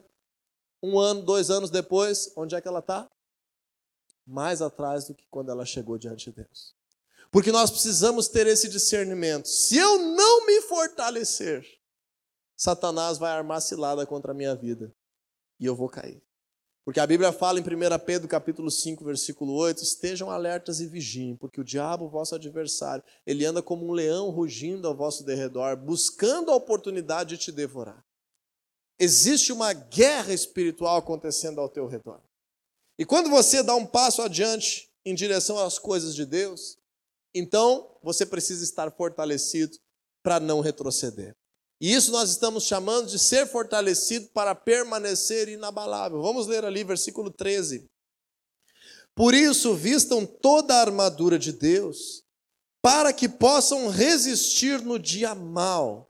um 0.84 1.00
ano, 1.00 1.22
dois 1.22 1.50
anos 1.50 1.70
depois, 1.70 2.34
onde 2.36 2.54
é 2.54 2.60
que 2.60 2.68
ela 2.68 2.80
está? 2.80 3.10
Mais 4.28 4.62
atrás 4.62 5.08
do 5.08 5.16
que 5.16 5.26
quando 5.30 5.52
ela 5.52 5.66
chegou 5.66 5.98
diante 5.98 6.32
de 6.32 6.44
Deus. 6.44 6.75
Porque 7.36 7.52
nós 7.52 7.70
precisamos 7.70 8.30
ter 8.30 8.48
esse 8.48 8.70
discernimento. 8.70 9.50
Se 9.50 9.76
eu 9.76 10.00
não 10.00 10.46
me 10.46 10.62
fortalecer, 10.62 11.68
Satanás 12.56 13.18
vai 13.18 13.30
armar 13.30 13.62
cilada 13.62 14.06
contra 14.06 14.32
a 14.32 14.34
minha 14.34 14.56
vida 14.56 14.96
e 15.60 15.66
eu 15.66 15.76
vou 15.76 15.90
cair. 15.90 16.24
Porque 16.86 16.98
a 16.98 17.06
Bíblia 17.06 17.34
fala 17.34 17.60
em 17.60 17.62
1 17.62 18.00
Pedro 18.06 18.30
capítulo 18.30 18.72
5, 18.72 19.04
versículo 19.04 19.52
8, 19.52 19.84
estejam 19.84 20.32
alertas 20.32 20.80
e 20.80 20.88
vigiem, 20.88 21.36
porque 21.36 21.60
o 21.60 21.64
diabo, 21.66 22.08
vosso 22.08 22.34
adversário, 22.36 23.04
ele 23.28 23.44
anda 23.44 23.62
como 23.62 23.86
um 23.86 23.92
leão 23.92 24.30
rugindo 24.30 24.88
ao 24.88 24.96
vosso 24.96 25.22
derredor, 25.26 25.76
buscando 25.76 26.52
a 26.52 26.56
oportunidade 26.56 27.32
de 27.32 27.38
te 27.38 27.52
devorar. 27.52 28.02
Existe 28.98 29.52
uma 29.52 29.74
guerra 29.74 30.34
espiritual 30.34 30.96
acontecendo 30.96 31.60
ao 31.60 31.68
teu 31.68 31.86
redor. 31.86 32.22
E 32.98 33.04
quando 33.04 33.30
você 33.30 33.62
dá 33.62 33.76
um 33.76 33.86
passo 33.86 34.22
adiante 34.22 34.90
em 35.04 35.14
direção 35.14 35.60
às 35.60 35.78
coisas 35.78 36.16
de 36.16 36.26
Deus, 36.26 36.78
então 37.36 37.98
você 38.02 38.26
precisa 38.26 38.64
estar 38.64 38.90
fortalecido 38.92 39.78
para 40.24 40.40
não 40.40 40.62
retroceder. 40.62 41.36
E 41.80 41.94
isso 41.94 42.12
nós 42.12 42.30
estamos 42.30 42.64
chamando 42.64 43.08
de 43.08 43.20
ser 43.20 43.46
fortalecido 43.46 44.28
para 44.30 44.56
permanecer 44.56 45.50
inabalável. 45.50 46.22
Vamos 46.22 46.48
ler 46.48 46.64
ali 46.64 46.84
versículo 46.84 47.30
13. 47.30 47.86
Por 49.14 49.34
isso, 49.34 49.76
vistam 49.76 50.26
toda 50.26 50.76
a 50.76 50.82
armadura 50.82 51.38
de 51.38 51.52
Deus, 51.52 52.24
para 52.82 53.14
que 53.14 53.30
possam 53.30 53.88
resistir 53.88 54.82
no 54.82 54.98
dia 54.98 55.34
mal 55.36 56.10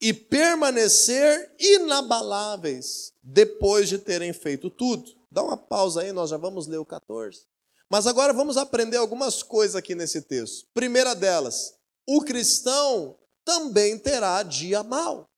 e 0.00 0.12
permanecer 0.12 1.54
inabaláveis 1.58 3.12
depois 3.22 3.88
de 3.88 3.98
terem 3.98 4.32
feito 4.32 4.70
tudo. 4.70 5.10
Dá 5.30 5.42
uma 5.42 5.56
pausa 5.56 6.02
aí, 6.02 6.12
nós 6.12 6.30
já 6.30 6.36
vamos 6.36 6.66
ler 6.66 6.78
o 6.78 6.84
14. 6.84 7.46
Mas 7.90 8.06
agora 8.06 8.32
vamos 8.32 8.56
aprender 8.56 8.96
algumas 8.96 9.42
coisas 9.42 9.76
aqui 9.76 9.94
nesse 9.94 10.22
texto. 10.22 10.66
Primeira 10.72 11.14
delas, 11.14 11.74
o 12.06 12.22
cristão 12.22 13.18
também 13.44 13.98
terá 13.98 14.42
dia 14.42 14.82
mau. 14.82 15.28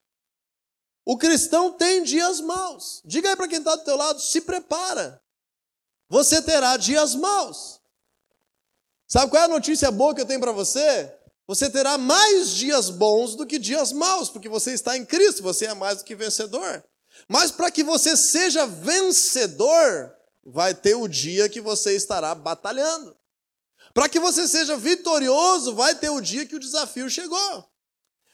O 1.04 1.16
cristão 1.16 1.72
tem 1.72 2.02
dias 2.02 2.40
maus. 2.40 3.00
Diga 3.04 3.28
aí 3.30 3.36
para 3.36 3.48
quem 3.48 3.58
está 3.58 3.76
do 3.76 3.84
teu 3.84 3.96
lado, 3.96 4.20
se 4.20 4.40
prepara. 4.40 5.22
Você 6.08 6.42
terá 6.42 6.76
dias 6.76 7.14
maus. 7.14 7.80
Sabe 9.08 9.30
qual 9.30 9.42
é 9.42 9.44
a 9.44 9.48
notícia 9.48 9.90
boa 9.90 10.14
que 10.14 10.20
eu 10.20 10.26
tenho 10.26 10.40
para 10.40 10.52
você? 10.52 11.12
Você 11.46 11.70
terá 11.70 11.96
mais 11.96 12.50
dias 12.50 12.90
bons 12.90 13.36
do 13.36 13.46
que 13.46 13.58
dias 13.58 13.92
maus, 13.92 14.28
porque 14.28 14.48
você 14.48 14.72
está 14.72 14.96
em 14.96 15.04
Cristo, 15.04 15.44
você 15.44 15.66
é 15.66 15.74
mais 15.74 15.98
do 15.98 16.04
que 16.04 16.16
vencedor. 16.16 16.84
Mas 17.28 17.52
para 17.52 17.70
que 17.70 17.84
você 17.84 18.16
seja 18.16 18.66
vencedor, 18.66 20.12
vai 20.46 20.72
ter 20.72 20.94
o 20.94 21.08
dia 21.08 21.48
que 21.48 21.60
você 21.60 21.96
estará 21.96 22.32
batalhando. 22.34 23.16
Para 23.92 24.08
que 24.08 24.20
você 24.20 24.46
seja 24.46 24.76
vitorioso, 24.76 25.74
vai 25.74 25.94
ter 25.94 26.08
o 26.10 26.20
dia 26.20 26.46
que 26.46 26.54
o 26.54 26.60
desafio 26.60 27.10
chegou. 27.10 27.68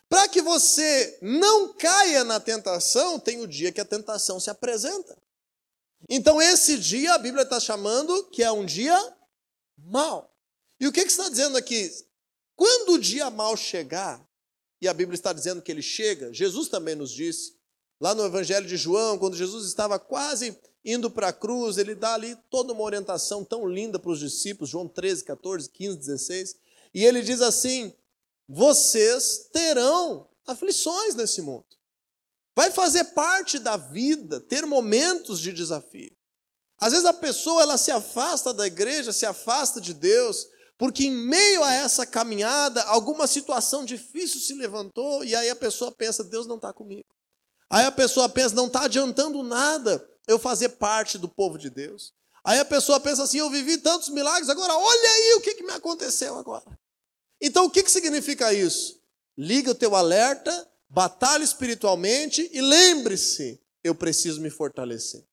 Para 0.09 0.29
que 0.29 0.43
você 0.43 1.19
não 1.23 1.73
caia 1.73 2.23
na 2.23 2.39
tentação, 2.39 3.19
tem 3.19 3.41
o 3.41 3.47
dia 3.47 3.73
que 3.73 3.81
a 3.81 3.85
tentação 3.85 4.39
se 4.39 4.51
apresenta. 4.51 5.17
Então, 6.09 6.43
esse 6.43 6.79
dia 6.79 7.15
a 7.15 7.19
Bíblia 7.19 7.45
está 7.45 7.59
chamando 7.59 8.25
que 8.25 8.43
é 8.43 8.53
um 8.53 8.67
dia 8.67 8.99
mau. 9.79 10.31
E 10.79 10.87
o 10.87 10.93
que, 10.93 11.03
que 11.03 11.11
está 11.11 11.29
dizendo 11.29 11.57
aqui? 11.57 11.91
Quando 12.55 12.95
o 12.95 12.99
dia 12.99 13.31
mau 13.31 13.57
chegar, 13.57 14.23
e 14.83 14.89
a 14.89 14.93
Bíblia 14.93 15.15
está 15.15 15.33
dizendo 15.33 15.63
que 15.63 15.71
ele 15.71 15.81
chega, 15.81 16.33
Jesus 16.35 16.69
também 16.69 16.95
nos 16.95 17.11
disse, 17.11 17.57
lá 18.01 18.15
no 18.15 18.27
Evangelho 18.27 18.67
de 18.67 18.77
João, 18.77 19.17
quando 19.17 19.37
Jesus 19.37 19.67
estava 19.67 19.99
quase 19.99 20.61
indo 20.85 21.11
para 21.11 21.29
a 21.29 21.33
cruz, 21.33 21.79
ele 21.79 21.95
dá 21.95 22.15
ali 22.15 22.37
toda 22.51 22.73
uma 22.73 22.83
orientação 22.83 23.45
tão 23.45 23.67
linda 23.69 23.99
para 23.99 24.11
os 24.11 24.19
discípulos, 24.19 24.71
João 24.71 24.89
13, 24.89 25.25
14, 25.25 25.71
15, 25.71 25.97
16, 25.97 26.57
e 26.95 27.05
ele 27.05 27.23
diz 27.23 27.41
assim: 27.41 27.95
vocês 28.49 29.49
terão 29.53 30.29
aflições 30.47 31.15
nesse 31.15 31.41
mundo. 31.41 31.65
Vai 32.55 32.71
fazer 32.71 33.05
parte 33.05 33.59
da 33.59 33.77
vida 33.77 34.41
ter 34.41 34.67
momentos 34.67 35.41
de 35.41 35.53
desafio. 35.53 36.15
Às 36.79 36.93
vezes 36.93 37.07
a 37.07 37.13
pessoa 37.13 37.63
ela 37.63 37.79
se 37.79 37.91
afasta 37.91 38.53
da 38.53 38.67
igreja, 38.67 39.13
se 39.13 39.25
afasta 39.25 39.81
de 39.81 39.95
Deus, 39.95 40.49
porque 40.77 41.05
em 41.07 41.13
meio 41.13 41.63
a 41.63 41.73
essa 41.73 42.05
caminhada, 42.05 42.83
alguma 42.83 43.27
situação 43.27 43.85
difícil 43.85 44.41
se 44.41 44.53
levantou 44.55 45.25
e 45.25 45.35
aí 45.35 45.49
a 45.49 45.57
pessoa 45.57 45.93
pensa: 45.93 46.25
Deus 46.25 46.47
não 46.47 46.57
está 46.57 46.73
comigo. 46.73 47.09
Aí 47.71 47.87
a 47.87 47.93
pessoa 47.93 48.29
pensa: 48.29 48.55
não 48.55 48.67
está 48.67 48.83
adiantando 48.83 49.43
nada 49.43 50.07
eu 50.27 50.39
fazer 50.39 50.71
parte 50.71 51.19
do 51.19 51.29
povo 51.29 51.59
de 51.59 51.71
Deus. 51.71 52.13
Aí 52.45 52.59
a 52.59 52.65
pessoa 52.65 53.01
pensa 53.01 53.23
assim: 53.23 53.39
eu 53.39 53.51
vivi 53.51 53.79
tantos 53.79 54.09
milagres, 54.09 54.49
agora 54.49 54.75
olha 54.75 55.11
aí 55.11 55.35
o 55.37 55.41
que, 55.41 55.55
que 55.55 55.65
me 55.65 55.73
aconteceu 55.73 56.37
agora. 56.37 56.79
Então, 57.41 57.65
o 57.65 57.71
que, 57.71 57.83
que 57.83 57.91
significa 57.91 58.53
isso? 58.53 59.01
Liga 59.37 59.71
o 59.71 59.75
teu 59.75 59.95
alerta, 59.95 60.69
batalhe 60.89 61.45
espiritualmente 61.45 62.49
e 62.53 62.61
lembre-se: 62.61 63.61
eu 63.83 63.95
preciso 63.95 64.41
me 64.41 64.51
fortalecer. 64.51 65.25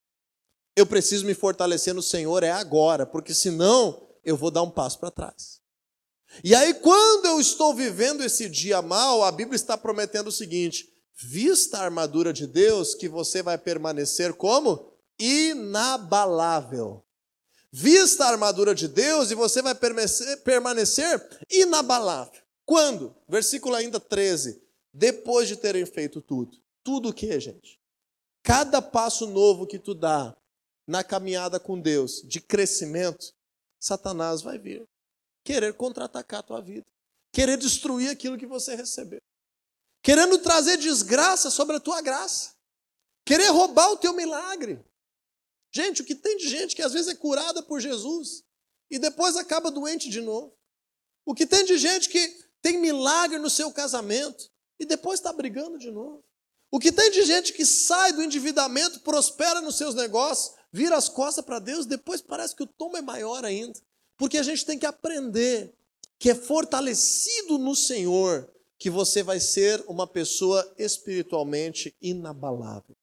Eu 0.75 0.85
preciso 0.85 1.25
me 1.25 1.33
fortalecer 1.33 1.93
no 1.93 2.01
Senhor 2.01 2.43
é 2.43 2.51
agora, 2.51 3.05
porque 3.05 3.33
senão 3.33 4.07
eu 4.23 4.37
vou 4.37 4.49
dar 4.49 4.63
um 4.63 4.71
passo 4.71 4.99
para 4.99 5.11
trás. 5.11 5.59
E 6.43 6.53
aí, 6.53 6.73
quando 6.75 7.25
eu 7.25 7.39
estou 7.39 7.73
vivendo 7.73 8.23
esse 8.23 8.47
dia 8.47 8.81
mal, 8.81 9.23
a 9.23 9.31
Bíblia 9.31 9.55
está 9.55 9.77
prometendo 9.77 10.27
o 10.27 10.31
seguinte: 10.31 10.87
vista 11.21 11.77
a 11.77 11.83
armadura 11.83 12.31
de 12.31 12.47
Deus, 12.47 12.95
que 12.95 13.09
você 13.09 13.43
vai 13.43 13.57
permanecer 13.57 14.33
como? 14.33 14.93
Inabalável. 15.19 17.03
Vista 17.71 18.25
a 18.25 18.29
armadura 18.29 18.73
de 18.73 18.87
Deus 18.87 19.29
e 19.29 19.35
você 19.35 19.61
vai 19.61 19.75
permanecer, 19.75 21.27
inabalável. 21.51 22.41
Quando? 22.65 23.15
Versículo 23.27 23.75
ainda 23.75 23.99
13. 23.99 24.61
Depois 24.93 25.47
de 25.47 25.55
terem 25.55 25.85
feito 25.85 26.21
tudo. 26.21 26.57
Tudo 26.83 27.09
o 27.09 27.13
que, 27.13 27.39
gente? 27.39 27.79
Cada 28.41 28.81
passo 28.81 29.27
novo 29.27 29.67
que 29.67 29.77
tu 29.77 29.93
dá 29.93 30.35
na 30.87 31.03
caminhada 31.03 31.59
com 31.59 31.79
Deus, 31.79 32.23
de 32.23 32.41
crescimento, 32.41 33.31
Satanás 33.79 34.41
vai 34.41 34.57
vir. 34.57 34.87
Querer 35.43 35.73
contra-atacar 35.73 36.39
a 36.39 36.43
tua 36.43 36.61
vida. 36.61 36.85
Querer 37.31 37.57
destruir 37.57 38.09
aquilo 38.09 38.37
que 38.37 38.47
você 38.47 38.75
recebeu. 38.75 39.21
Querendo 40.01 40.37
trazer 40.39 40.77
desgraça 40.77 41.49
sobre 41.49 41.75
a 41.75 41.79
tua 41.79 42.01
graça. 42.01 42.53
Querer 43.25 43.49
roubar 43.49 43.91
o 43.91 43.97
teu 43.97 44.13
milagre. 44.13 44.83
Gente, 45.71 46.01
o 46.01 46.05
que 46.05 46.15
tem 46.15 46.37
de 46.37 46.47
gente 46.47 46.75
que 46.75 46.81
às 46.81 46.93
vezes 46.93 47.09
é 47.09 47.15
curada 47.15 47.61
por 47.61 47.79
Jesus 47.79 48.43
e 48.89 48.97
depois 48.97 49.35
acaba 49.35 49.69
doente 49.69 50.09
de 50.09 50.21
novo. 50.21 50.57
O 51.25 51.35
que 51.35 51.45
tem 51.45 51.63
de 51.63 51.77
gente 51.77 52.09
que 52.09 52.27
tem 52.61 52.79
milagre 52.79 53.37
no 53.37 53.49
seu 53.49 53.71
casamento 53.71 54.49
e 54.79 54.85
depois 54.85 55.19
está 55.19 55.31
brigando 55.31 55.77
de 55.77 55.91
novo. 55.91 56.23
O 56.71 56.79
que 56.79 56.91
tem 56.91 57.11
de 57.11 57.23
gente 57.23 57.53
que 57.53 57.65
sai 57.65 58.13
do 58.13 58.21
endividamento, 58.21 59.01
prospera 59.01 59.59
nos 59.61 59.77
seus 59.77 59.95
negócios, 59.95 60.55
vira 60.71 60.95
as 60.95 61.09
costas 61.09 61.43
para 61.43 61.59
Deus, 61.59 61.85
depois 61.85 62.21
parece 62.21 62.55
que 62.55 62.63
o 62.63 62.67
tom 62.67 62.95
é 62.95 63.01
maior 63.01 63.43
ainda. 63.43 63.79
Porque 64.17 64.37
a 64.37 64.43
gente 64.43 64.65
tem 64.65 64.77
que 64.77 64.85
aprender 64.85 65.73
que 66.17 66.29
é 66.29 66.35
fortalecido 66.35 67.57
no 67.57 67.75
Senhor 67.75 68.51
que 68.79 68.89
você 68.89 69.21
vai 69.21 69.41
ser 69.41 69.83
uma 69.87 70.07
pessoa 70.07 70.73
espiritualmente 70.77 71.93
inabalável. 72.01 72.95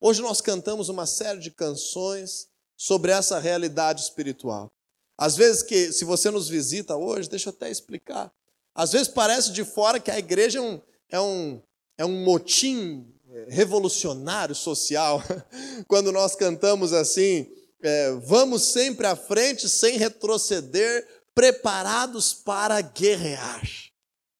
Hoje 0.00 0.22
nós 0.22 0.40
cantamos 0.40 0.88
uma 0.88 1.04
série 1.04 1.38
de 1.38 1.50
canções 1.50 2.48
sobre 2.74 3.12
essa 3.12 3.38
realidade 3.38 4.00
espiritual. 4.00 4.72
Às 5.18 5.36
vezes 5.36 5.62
que 5.62 5.92
se 5.92 6.06
você 6.06 6.30
nos 6.30 6.48
visita 6.48 6.96
hoje, 6.96 7.28
deixa 7.28 7.50
eu 7.50 7.52
até 7.52 7.70
explicar. 7.70 8.32
Às 8.74 8.92
vezes 8.92 9.08
parece 9.08 9.52
de 9.52 9.62
fora 9.62 10.00
que 10.00 10.10
a 10.10 10.18
igreja 10.18 10.58
é 10.58 10.62
um, 10.62 10.80
é 11.10 11.20
um, 11.20 11.62
é 11.98 12.04
um 12.06 12.24
motim 12.24 13.06
é, 13.28 13.46
revolucionário 13.50 14.54
social, 14.54 15.22
quando 15.86 16.10
nós 16.10 16.34
cantamos 16.34 16.94
assim, 16.94 17.46
é, 17.82 18.12
vamos 18.12 18.62
sempre 18.62 19.06
à 19.06 19.14
frente 19.14 19.68
sem 19.68 19.98
retroceder, 19.98 21.06
preparados 21.34 22.32
para 22.32 22.80
guerrear. 22.80 23.89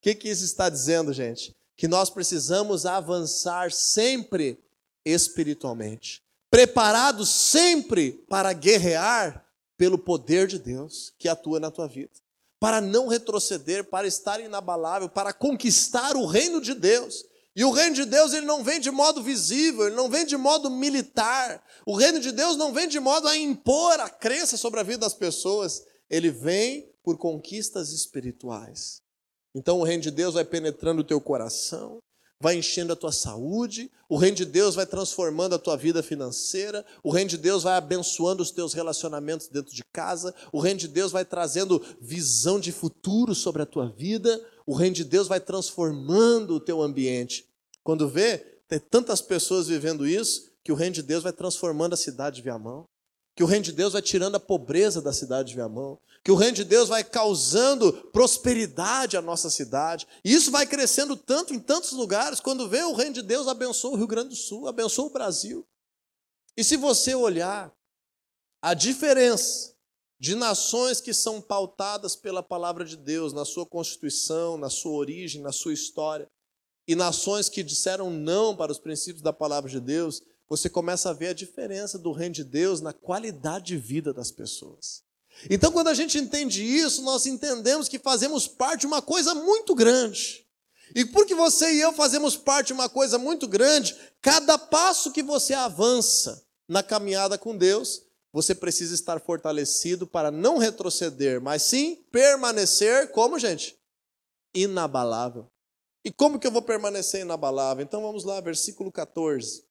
O 0.00 0.02
que, 0.02 0.14
que 0.14 0.30
isso 0.30 0.44
está 0.46 0.70
dizendo, 0.70 1.12
gente? 1.12 1.54
Que 1.76 1.86
nós 1.86 2.08
precisamos 2.08 2.86
avançar 2.86 3.70
sempre 3.70 4.58
espiritualmente, 5.04 6.22
preparados 6.50 7.28
sempre 7.28 8.12
para 8.26 8.50
guerrear 8.54 9.44
pelo 9.76 9.98
poder 9.98 10.46
de 10.46 10.58
Deus 10.58 11.12
que 11.18 11.28
atua 11.28 11.60
na 11.60 11.70
tua 11.70 11.86
vida, 11.86 12.12
para 12.58 12.80
não 12.80 13.08
retroceder, 13.08 13.84
para 13.84 14.06
estar 14.06 14.40
inabalável, 14.40 15.06
para 15.06 15.34
conquistar 15.34 16.16
o 16.16 16.24
reino 16.24 16.62
de 16.62 16.72
Deus. 16.72 17.26
E 17.54 17.62
o 17.62 17.70
reino 17.70 17.94
de 17.94 18.06
Deus 18.06 18.32
ele 18.32 18.46
não 18.46 18.64
vem 18.64 18.80
de 18.80 18.90
modo 18.90 19.22
visível, 19.22 19.86
ele 19.86 19.96
não 19.96 20.08
vem 20.08 20.24
de 20.24 20.36
modo 20.38 20.70
militar. 20.70 21.62
O 21.84 21.94
reino 21.94 22.20
de 22.20 22.32
Deus 22.32 22.56
não 22.56 22.72
vem 22.72 22.88
de 22.88 22.98
modo 22.98 23.28
a 23.28 23.36
impor 23.36 24.00
a 24.00 24.08
crença 24.08 24.56
sobre 24.56 24.80
a 24.80 24.82
vida 24.82 25.00
das 25.00 25.12
pessoas. 25.12 25.84
Ele 26.08 26.30
vem 26.30 26.90
por 27.02 27.18
conquistas 27.18 27.92
espirituais. 27.92 29.02
Então 29.54 29.80
o 29.80 29.84
reino 29.84 30.02
de 30.02 30.10
Deus 30.10 30.34
vai 30.34 30.44
penetrando 30.44 31.00
o 31.00 31.04
teu 31.04 31.20
coração, 31.20 31.98
vai 32.40 32.56
enchendo 32.56 32.92
a 32.92 32.96
tua 32.96 33.12
saúde, 33.12 33.90
o 34.08 34.16
reino 34.16 34.36
de 34.36 34.46
Deus 34.46 34.74
vai 34.74 34.86
transformando 34.86 35.54
a 35.54 35.58
tua 35.58 35.76
vida 35.76 36.02
financeira, 36.02 36.84
o 37.02 37.10
reino 37.10 37.28
de 37.28 37.36
Deus 37.36 37.62
vai 37.62 37.74
abençoando 37.74 38.42
os 38.42 38.50
teus 38.50 38.72
relacionamentos 38.72 39.48
dentro 39.48 39.74
de 39.74 39.82
casa, 39.92 40.34
o 40.50 40.58
reino 40.58 40.80
de 40.80 40.88
Deus 40.88 41.12
vai 41.12 41.24
trazendo 41.24 41.84
visão 42.00 42.58
de 42.58 42.72
futuro 42.72 43.34
sobre 43.34 43.62
a 43.62 43.66
tua 43.66 43.90
vida, 43.90 44.42
o 44.64 44.74
reino 44.74 44.96
de 44.96 45.04
Deus 45.04 45.28
vai 45.28 45.38
transformando 45.38 46.54
o 46.54 46.60
teu 46.60 46.80
ambiente. 46.80 47.46
Quando 47.84 48.08
vê, 48.08 48.38
tem 48.66 48.78
tantas 48.78 49.20
pessoas 49.20 49.68
vivendo 49.68 50.06
isso, 50.06 50.50
que 50.64 50.72
o 50.72 50.74
reino 50.74 50.94
de 50.94 51.02
Deus 51.02 51.22
vai 51.22 51.32
transformando 51.32 51.94
a 51.94 51.96
cidade 51.96 52.36
de 52.36 52.42
Viamão, 52.42 52.84
que 53.40 53.44
o 53.44 53.46
reino 53.46 53.64
de 53.64 53.72
Deus 53.72 53.94
vai 53.94 54.03
tirando 54.03 54.35
a 54.35 54.38
pobreza 54.38 55.00
da 55.00 55.14
cidade 55.14 55.48
de 55.48 55.55
Viamão, 55.55 55.98
que 56.22 56.31
o 56.31 56.35
reino 56.35 56.57
de 56.57 56.62
Deus 56.62 56.90
vai 56.90 57.03
causando 57.03 57.90
prosperidade 58.12 59.16
à 59.16 59.22
nossa 59.22 59.48
cidade. 59.48 60.07
E 60.22 60.35
isso 60.35 60.50
vai 60.50 60.66
crescendo 60.66 61.16
tanto 61.16 61.55
em 61.55 61.59
tantos 61.59 61.92
lugares. 61.92 62.38
Quando 62.38 62.68
vê, 62.68 62.83
o 62.83 62.92
reino 62.92 63.14
de 63.14 63.22
Deus 63.22 63.48
abençoa 63.48 63.92
o 63.92 63.96
Rio 63.96 64.07
Grande 64.07 64.29
do 64.29 64.37
Sul, 64.37 64.68
abençoa 64.68 65.07
o 65.07 65.11
Brasil. 65.11 65.66
E 66.55 66.62
se 66.62 66.76
você 66.76 67.14
olhar 67.14 67.74
a 68.61 68.74
diferença 68.74 69.74
de 70.18 70.35
nações 70.35 71.00
que 71.00 71.14
são 71.14 71.40
pautadas 71.40 72.14
pela 72.14 72.42
palavra 72.42 72.85
de 72.85 72.94
Deus, 72.94 73.33
na 73.33 73.46
sua 73.46 73.64
constituição, 73.64 74.59
na 74.59 74.68
sua 74.68 74.92
origem, 74.92 75.40
na 75.40 75.50
sua 75.50 75.72
história, 75.72 76.29
e 76.87 76.94
nações 76.94 77.48
que 77.48 77.62
disseram 77.62 78.11
não 78.11 78.55
para 78.55 78.70
os 78.70 78.79
princípios 78.79 79.22
da 79.22 79.33
palavra 79.33 79.70
de 79.70 79.81
Deus, 79.81 80.20
você 80.50 80.68
começa 80.68 81.08
a 81.08 81.12
ver 81.12 81.28
a 81.28 81.32
diferença 81.32 81.96
do 81.96 82.10
reino 82.10 82.34
de 82.34 82.42
Deus 82.42 82.80
na 82.80 82.92
qualidade 82.92 83.66
de 83.66 83.76
vida 83.76 84.12
das 84.12 84.32
pessoas. 84.32 85.04
Então, 85.48 85.70
quando 85.70 85.86
a 85.86 85.94
gente 85.94 86.18
entende 86.18 86.64
isso, 86.64 87.02
nós 87.02 87.24
entendemos 87.24 87.88
que 87.88 88.00
fazemos 88.00 88.48
parte 88.48 88.80
de 88.80 88.86
uma 88.88 89.00
coisa 89.00 89.32
muito 89.32 89.76
grande. 89.76 90.44
E 90.92 91.04
porque 91.04 91.36
você 91.36 91.72
e 91.72 91.80
eu 91.80 91.92
fazemos 91.92 92.36
parte 92.36 92.68
de 92.68 92.72
uma 92.72 92.88
coisa 92.88 93.16
muito 93.16 93.46
grande, 93.46 93.96
cada 94.20 94.58
passo 94.58 95.12
que 95.12 95.22
você 95.22 95.54
avança 95.54 96.44
na 96.68 96.82
caminhada 96.82 97.38
com 97.38 97.56
Deus, 97.56 98.02
você 98.32 98.52
precisa 98.52 98.92
estar 98.92 99.20
fortalecido 99.20 100.04
para 100.04 100.32
não 100.32 100.58
retroceder, 100.58 101.40
mas 101.40 101.62
sim 101.62 101.94
permanecer 102.10 103.12
como, 103.12 103.38
gente? 103.38 103.78
Inabalável. 104.52 105.46
E 106.04 106.10
como 106.10 106.40
que 106.40 106.46
eu 106.46 106.50
vou 106.50 106.62
permanecer 106.62 107.20
inabalável? 107.20 107.84
Então 107.84 108.02
vamos 108.02 108.24
lá, 108.24 108.40
versículo 108.40 108.90
14. 108.90 109.69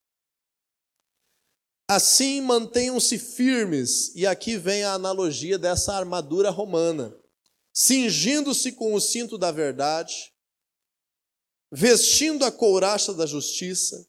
Assim 1.90 2.40
mantenham-se 2.40 3.18
firmes, 3.18 4.14
e 4.14 4.28
aqui 4.28 4.58
vem 4.58 4.84
a 4.84 4.94
analogia 4.94 5.58
dessa 5.58 5.92
armadura 5.92 6.52
romana, 6.52 7.18
cingindo-se 7.74 8.74
com 8.74 8.94
o 8.94 9.02
cinto 9.02 9.40
da 9.40 9.52
verdade, 9.52 10.32
vestindo 11.72 12.46
a 12.46 12.52
couraça 12.52 13.12
da 13.12 13.26
justiça, 13.26 14.08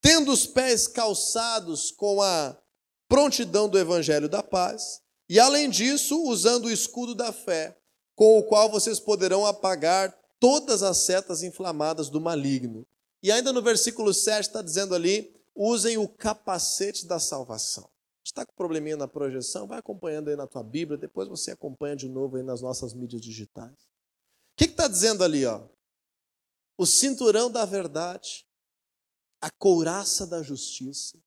tendo 0.00 0.32
os 0.32 0.46
pés 0.46 0.86
calçados 0.86 1.90
com 1.90 2.22
a 2.22 2.58
prontidão 3.06 3.68
do 3.68 3.78
evangelho 3.78 4.26
da 4.26 4.42
paz, 4.42 5.02
e 5.28 5.38
além 5.38 5.68
disso, 5.68 6.22
usando 6.22 6.64
o 6.64 6.72
escudo 6.72 7.14
da 7.14 7.34
fé, 7.34 7.76
com 8.16 8.38
o 8.38 8.44
qual 8.44 8.70
vocês 8.70 8.98
poderão 8.98 9.44
apagar 9.44 10.18
todas 10.38 10.82
as 10.82 10.96
setas 10.96 11.42
inflamadas 11.42 12.08
do 12.08 12.18
maligno. 12.18 12.86
E 13.22 13.30
ainda 13.30 13.52
no 13.52 13.60
versículo 13.60 14.14
7 14.14 14.46
está 14.46 14.62
dizendo 14.62 14.94
ali: 14.94 15.38
usem 15.54 15.98
o 15.98 16.08
capacete 16.08 17.06
da 17.06 17.18
salvação. 17.18 17.90
Está 18.24 18.46
com 18.46 18.52
probleminha 18.54 18.96
na 18.96 19.08
projeção? 19.08 19.66
Vai 19.66 19.78
acompanhando 19.78 20.28
aí 20.28 20.36
na 20.36 20.46
tua 20.46 20.62
Bíblia, 20.62 20.98
depois 20.98 21.28
você 21.28 21.50
acompanha 21.50 21.96
de 21.96 22.08
novo 22.08 22.36
aí 22.36 22.42
nas 22.42 22.60
nossas 22.60 22.94
mídias 22.94 23.22
digitais. 23.22 23.72
O 23.72 24.56
que 24.56 24.64
está 24.64 24.86
dizendo 24.86 25.24
ali? 25.24 25.44
Ó? 25.46 25.66
O 26.76 26.86
cinturão 26.86 27.50
da 27.50 27.64
verdade, 27.64 28.46
a 29.40 29.50
couraça 29.50 30.26
da 30.26 30.42
justiça, 30.42 31.18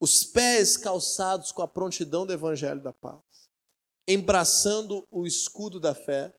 os 0.00 0.24
pés 0.24 0.76
calçados 0.76 1.52
com 1.52 1.62
a 1.62 1.68
prontidão 1.68 2.26
do 2.26 2.32
evangelho 2.32 2.82
da 2.82 2.92
paz, 2.92 3.22
embraçando 4.06 5.06
o 5.10 5.26
escudo 5.26 5.78
da 5.78 5.94
fé 5.94 6.34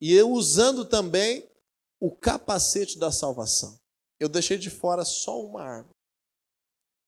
e 0.00 0.20
usando 0.22 0.84
também 0.84 1.48
o 1.98 2.14
capacete 2.14 2.98
da 2.98 3.10
salvação. 3.10 3.78
Eu 4.20 4.28
deixei 4.28 4.58
de 4.58 4.70
fora 4.70 5.04
só 5.04 5.40
uma 5.40 5.62
arma. 5.62 5.90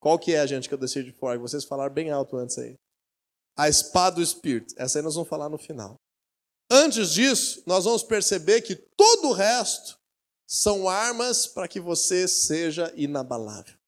Qual 0.00 0.18
que 0.18 0.34
é 0.34 0.46
gente 0.46 0.68
que 0.68 0.74
eu 0.74 0.78
deixei 0.78 1.02
de 1.02 1.12
fora? 1.12 1.38
Vocês 1.38 1.64
falaram 1.64 1.92
bem 1.92 2.10
alto 2.10 2.36
antes 2.36 2.56
aí. 2.58 2.74
A 3.56 3.68
espada 3.68 4.16
do 4.16 4.22
Espírito. 4.22 4.74
Essa 4.78 4.98
aí 4.98 5.02
nós 5.02 5.14
vamos 5.14 5.28
falar 5.28 5.48
no 5.48 5.58
final. 5.58 5.96
Antes 6.70 7.10
disso, 7.10 7.62
nós 7.66 7.84
vamos 7.84 8.02
perceber 8.02 8.62
que 8.62 8.76
todo 8.76 9.28
o 9.28 9.32
resto 9.32 9.98
são 10.46 10.88
armas 10.88 11.46
para 11.46 11.68
que 11.68 11.80
você 11.80 12.26
seja 12.26 12.92
inabalável. 12.96 13.78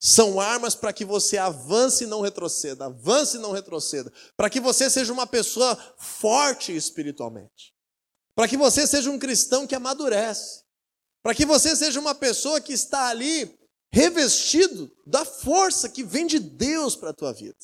São 0.00 0.40
armas 0.40 0.74
para 0.74 0.92
que 0.92 1.04
você 1.04 1.38
avance 1.38 2.04
e 2.04 2.06
não 2.06 2.20
retroceda, 2.20 2.86
avance 2.86 3.36
e 3.36 3.40
não 3.40 3.52
retroceda, 3.52 4.12
para 4.36 4.50
que 4.50 4.60
você 4.60 4.90
seja 4.90 5.12
uma 5.12 5.26
pessoa 5.26 5.76
forte 5.98 6.74
espiritualmente, 6.74 7.74
para 8.34 8.46
que 8.46 8.56
você 8.56 8.86
seja 8.86 9.10
um 9.10 9.18
cristão 9.18 9.66
que 9.66 9.74
amadurece, 9.74 10.65
para 11.26 11.34
que 11.34 11.44
você 11.44 11.74
seja 11.74 11.98
uma 11.98 12.14
pessoa 12.14 12.60
que 12.60 12.72
está 12.72 13.08
ali 13.08 13.58
revestido 13.92 14.88
da 15.04 15.24
força 15.24 15.88
que 15.88 16.04
vem 16.04 16.24
de 16.24 16.38
Deus 16.38 16.94
para 16.94 17.10
a 17.10 17.12
tua 17.12 17.32
vida. 17.32 17.58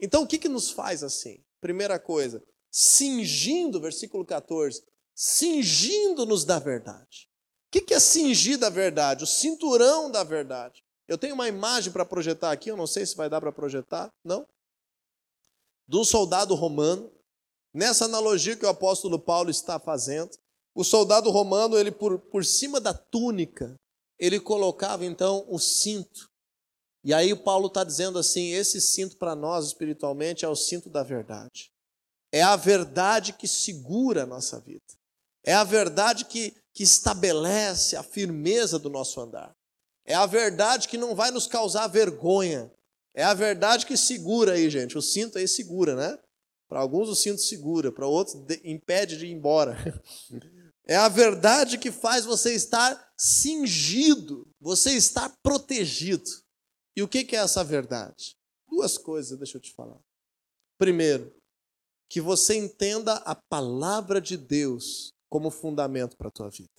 Então, 0.00 0.22
o 0.22 0.26
que, 0.26 0.38
que 0.38 0.48
nos 0.48 0.70
faz 0.70 1.02
assim? 1.02 1.44
Primeira 1.60 1.98
coisa, 1.98 2.42
cingindo, 2.70 3.78
versículo 3.78 4.24
14, 4.24 4.82
cingindo-nos 5.14 6.46
da 6.46 6.58
verdade. 6.58 7.28
O 7.66 7.72
que, 7.72 7.82
que 7.82 7.92
é 7.92 8.00
cingir 8.00 8.56
da 8.56 8.70
verdade? 8.70 9.22
O 9.22 9.26
cinturão 9.26 10.10
da 10.10 10.24
verdade. 10.24 10.82
Eu 11.06 11.18
tenho 11.18 11.34
uma 11.34 11.46
imagem 11.46 11.92
para 11.92 12.06
projetar 12.06 12.52
aqui, 12.52 12.70
eu 12.70 12.76
não 12.78 12.86
sei 12.86 13.04
se 13.04 13.14
vai 13.14 13.28
dar 13.28 13.42
para 13.42 13.52
projetar, 13.52 14.10
não? 14.24 14.48
De 15.86 15.98
um 15.98 16.04
soldado 16.04 16.54
romano, 16.54 17.12
nessa 17.70 18.06
analogia 18.06 18.56
que 18.56 18.64
o 18.64 18.70
apóstolo 18.70 19.18
Paulo 19.18 19.50
está 19.50 19.78
fazendo. 19.78 20.30
O 20.74 20.84
soldado 20.84 21.30
romano, 21.30 21.78
ele 21.78 21.90
por, 21.90 22.18
por 22.18 22.44
cima 22.44 22.80
da 22.80 22.94
túnica, 22.94 23.74
ele 24.18 24.40
colocava 24.40 25.04
então 25.04 25.44
o 25.48 25.58
cinto. 25.58 26.28
E 27.04 27.14
aí 27.14 27.32
o 27.32 27.42
Paulo 27.42 27.68
está 27.68 27.84
dizendo 27.84 28.18
assim: 28.18 28.52
esse 28.52 28.80
cinto 28.80 29.16
para 29.16 29.34
nós 29.34 29.66
espiritualmente 29.66 30.44
é 30.44 30.48
o 30.48 30.56
cinto 30.56 30.90
da 30.90 31.02
verdade. 31.02 31.70
É 32.32 32.42
a 32.42 32.56
verdade 32.56 33.32
que 33.32 33.48
segura 33.48 34.24
a 34.24 34.26
nossa 34.26 34.60
vida. 34.60 34.82
É 35.44 35.54
a 35.54 35.64
verdade 35.64 36.26
que, 36.26 36.54
que 36.74 36.82
estabelece 36.82 37.96
a 37.96 38.02
firmeza 38.02 38.78
do 38.78 38.90
nosso 38.90 39.20
andar. 39.20 39.52
É 40.04 40.14
a 40.14 40.26
verdade 40.26 40.88
que 40.88 40.98
não 40.98 41.14
vai 41.14 41.30
nos 41.30 41.46
causar 41.46 41.86
vergonha. 41.86 42.70
É 43.14 43.24
a 43.24 43.34
verdade 43.34 43.86
que 43.86 43.96
segura 43.96 44.52
aí, 44.52 44.68
gente. 44.68 44.98
O 44.98 45.02
cinto 45.02 45.38
aí 45.38 45.48
segura, 45.48 45.94
né? 45.94 46.18
Para 46.68 46.80
alguns 46.80 47.08
o 47.08 47.14
cinto 47.14 47.40
segura, 47.40 47.90
para 47.90 48.06
outros 48.06 48.36
impede 48.62 49.16
de 49.16 49.26
ir 49.26 49.32
embora. 49.32 49.76
É 50.88 50.96
a 50.96 51.08
verdade 51.08 51.78
que 51.78 51.92
faz 51.92 52.24
você 52.24 52.54
estar 52.54 53.12
cingido, 53.16 54.48
você 54.60 54.94
estar 54.94 55.32
protegido. 55.42 56.30
E 56.96 57.02
o 57.02 57.08
que 57.08 57.36
é 57.36 57.38
essa 57.38 57.62
verdade? 57.62 58.38
duas 58.78 58.96
coisas, 58.96 59.36
deixa 59.36 59.56
eu 59.56 59.60
te 59.60 59.72
falar. 59.72 59.98
Primeiro, 60.78 61.34
que 62.08 62.20
você 62.20 62.54
entenda 62.54 63.14
a 63.14 63.34
palavra 63.34 64.20
de 64.20 64.36
Deus 64.36 65.12
como 65.28 65.50
fundamento 65.50 66.16
para 66.16 66.28
a 66.28 66.30
tua 66.30 66.48
vida. 66.48 66.70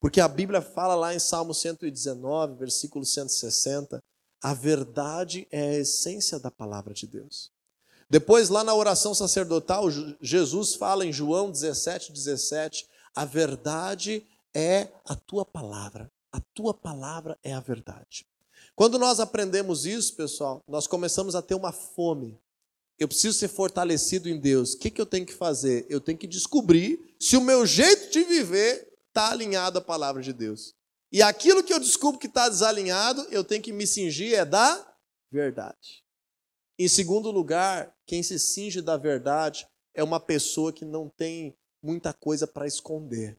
Porque 0.00 0.20
a 0.20 0.28
Bíblia 0.28 0.60
fala 0.60 0.94
lá 0.96 1.14
em 1.14 1.18
Salmo 1.20 1.54
119, 1.54 2.56
versículo 2.56 3.04
160, 3.04 4.00
a 4.42 4.52
verdade 4.52 5.46
é 5.50 5.68
a 5.68 5.78
essência 5.78 6.38
da 6.38 6.50
palavra 6.50 6.92
de 6.92 7.06
Deus. 7.06 7.50
Depois, 8.10 8.48
lá 8.48 8.62
na 8.62 8.74
oração 8.74 9.14
sacerdotal, 9.14 9.84
Jesus 10.20 10.74
fala 10.74 11.06
em 11.06 11.12
João 11.12 11.50
17, 11.50 12.12
17: 12.12 12.86
a 13.16 13.24
verdade 13.24 14.24
é 14.54 14.88
a 15.06 15.16
tua 15.16 15.44
palavra. 15.44 16.12
A 16.30 16.40
tua 16.54 16.74
palavra 16.74 17.38
é 17.42 17.54
a 17.54 17.60
verdade. 17.60 18.26
Quando 18.74 18.98
nós 18.98 19.18
aprendemos 19.18 19.86
isso, 19.86 20.14
pessoal, 20.14 20.62
nós 20.68 20.86
começamos 20.86 21.34
a 21.34 21.40
ter 21.40 21.54
uma 21.54 21.72
fome. 21.72 22.38
Eu 22.98 23.08
preciso 23.08 23.38
ser 23.38 23.48
fortalecido 23.48 24.28
em 24.28 24.38
Deus. 24.38 24.74
O 24.74 24.78
que, 24.78 24.90
que 24.90 25.00
eu 25.00 25.06
tenho 25.06 25.24
que 25.24 25.32
fazer? 25.32 25.86
Eu 25.88 25.98
tenho 25.98 26.18
que 26.18 26.26
descobrir 26.26 27.16
se 27.18 27.38
o 27.38 27.40
meu 27.40 27.64
jeito 27.64 28.10
de 28.10 28.22
viver 28.24 28.86
está 29.08 29.30
alinhado 29.30 29.78
à 29.78 29.80
palavra 29.80 30.22
de 30.22 30.32
Deus. 30.32 30.74
E 31.10 31.22
aquilo 31.22 31.64
que 31.64 31.72
eu 31.72 31.80
descubro 31.80 32.20
que 32.20 32.26
está 32.26 32.48
desalinhado, 32.48 33.26
eu 33.30 33.42
tenho 33.42 33.62
que 33.62 33.72
me 33.72 33.86
cingir 33.86 34.34
é 34.34 34.44
da 34.44 34.94
verdade. 35.30 36.04
Em 36.78 36.88
segundo 36.88 37.30
lugar, 37.30 37.94
quem 38.06 38.22
se 38.22 38.38
cinge 38.38 38.82
da 38.82 38.98
verdade 38.98 39.66
é 39.94 40.04
uma 40.04 40.20
pessoa 40.20 40.70
que 40.70 40.84
não 40.84 41.08
tem 41.08 41.56
muita 41.82 42.12
coisa 42.12 42.46
para 42.46 42.66
esconder. 42.66 43.38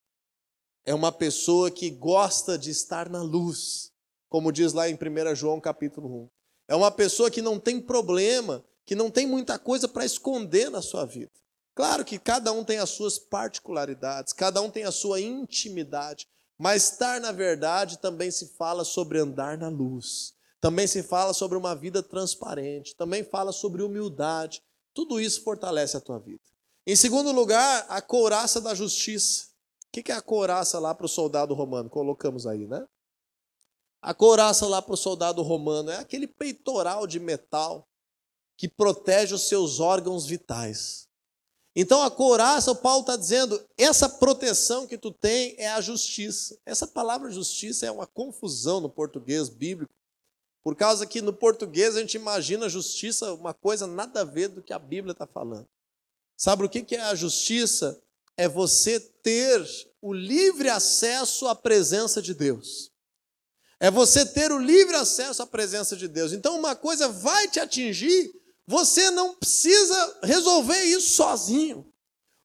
É 0.85 0.93
uma 0.93 1.11
pessoa 1.11 1.69
que 1.69 1.89
gosta 1.89 2.57
de 2.57 2.71
estar 2.71 3.09
na 3.09 3.21
luz, 3.21 3.91
como 4.29 4.51
diz 4.51 4.73
lá 4.73 4.89
em 4.89 4.95
1 4.95 5.35
João 5.35 5.59
capítulo 5.59 6.23
1. 6.23 6.29
É 6.69 6.75
uma 6.75 6.91
pessoa 6.91 7.31
que 7.31 7.41
não 7.41 7.59
tem 7.59 7.79
problema, 7.79 8.63
que 8.85 8.95
não 8.95 9.11
tem 9.11 9.27
muita 9.27 9.59
coisa 9.59 9.87
para 9.87 10.05
esconder 10.05 10.69
na 10.69 10.81
sua 10.81 11.05
vida. 11.05 11.31
Claro 11.75 12.03
que 12.03 12.17
cada 12.17 12.51
um 12.51 12.63
tem 12.63 12.79
as 12.79 12.89
suas 12.89 13.19
particularidades, 13.19 14.33
cada 14.33 14.61
um 14.61 14.69
tem 14.71 14.83
a 14.83 14.91
sua 14.91 15.21
intimidade, 15.21 16.27
mas 16.57 16.91
estar 16.91 17.21
na 17.21 17.31
verdade 17.31 17.99
também 17.99 18.31
se 18.31 18.47
fala 18.55 18.83
sobre 18.83 19.19
andar 19.19 19.57
na 19.57 19.69
luz, 19.69 20.33
também 20.59 20.87
se 20.87 21.03
fala 21.03 21.33
sobre 21.33 21.57
uma 21.57 21.75
vida 21.75 22.01
transparente, 22.01 22.95
também 22.95 23.23
fala 23.23 23.51
sobre 23.51 23.83
humildade. 23.83 24.63
Tudo 24.93 25.21
isso 25.21 25.43
fortalece 25.43 25.95
a 25.95 26.01
tua 26.01 26.17
vida. 26.17 26.41
Em 26.89 26.95
segundo 26.95 27.33
lugar, 27.33 27.85
a 27.89 28.01
couraça 28.01 28.61
da 28.61 28.73
justiça. 28.73 29.49
O 29.87 30.01
que 30.01 30.09
é 30.09 30.15
a 30.15 30.21
couraça 30.21 30.79
lá 30.79 30.95
para 30.95 31.05
o 31.05 31.09
soldado 31.09 31.53
romano? 31.53 31.89
Colocamos 31.89 32.47
aí, 32.47 32.65
né? 32.65 32.87
A 34.01 34.13
couraça 34.13 34.65
lá 34.65 34.81
para 34.81 34.93
o 34.93 34.97
soldado 34.97 35.41
romano 35.41 35.91
é 35.91 35.97
aquele 35.97 36.27
peitoral 36.27 37.05
de 37.05 37.19
metal 37.19 37.85
que 38.57 38.69
protege 38.69 39.35
os 39.35 39.49
seus 39.49 39.81
órgãos 39.81 40.25
vitais. 40.25 41.09
Então 41.75 42.01
a 42.01 42.09
couraça, 42.09 42.71
o 42.71 42.75
Paulo 42.75 43.01
está 43.01 43.17
dizendo, 43.17 43.61
essa 43.77 44.07
proteção 44.07 44.87
que 44.87 44.97
tu 44.97 45.11
tem 45.11 45.55
é 45.57 45.67
a 45.67 45.81
justiça. 45.81 46.57
Essa 46.65 46.87
palavra 46.87 47.29
justiça 47.29 47.85
é 47.85 47.91
uma 47.91 48.07
confusão 48.07 48.79
no 48.79 48.89
português 48.89 49.49
bíblico, 49.49 49.93
por 50.63 50.73
causa 50.73 51.05
que 51.05 51.21
no 51.21 51.33
português 51.33 51.97
a 51.97 51.99
gente 51.99 52.15
imagina 52.15 52.69
justiça 52.69 53.33
uma 53.33 53.53
coisa 53.53 53.85
nada 53.85 54.21
a 54.21 54.23
ver 54.23 54.47
do 54.47 54.63
que 54.63 54.71
a 54.71 54.79
Bíblia 54.79 55.11
está 55.11 55.27
falando. 55.27 55.67
Sabe 56.37 56.63
o 56.63 56.69
que 56.69 56.95
é 56.95 57.01
a 57.01 57.15
justiça? 57.15 57.99
É 58.37 58.47
você 58.47 58.99
ter 58.99 59.67
o 60.01 60.13
livre 60.13 60.69
acesso 60.69 61.47
à 61.47 61.55
presença 61.55 62.21
de 62.21 62.33
Deus. 62.33 62.91
É 63.79 63.89
você 63.91 64.25
ter 64.25 64.51
o 64.51 64.59
livre 64.59 64.95
acesso 64.95 65.41
à 65.41 65.47
presença 65.47 65.97
de 65.97 66.07
Deus. 66.07 66.31
Então, 66.31 66.57
uma 66.57 66.75
coisa 66.75 67.09
vai 67.09 67.47
te 67.47 67.59
atingir 67.59 68.31
você 68.67 69.09
não 69.09 69.33
precisa 69.33 70.19
resolver 70.23 70.83
isso 70.83 71.11
sozinho. 71.11 71.89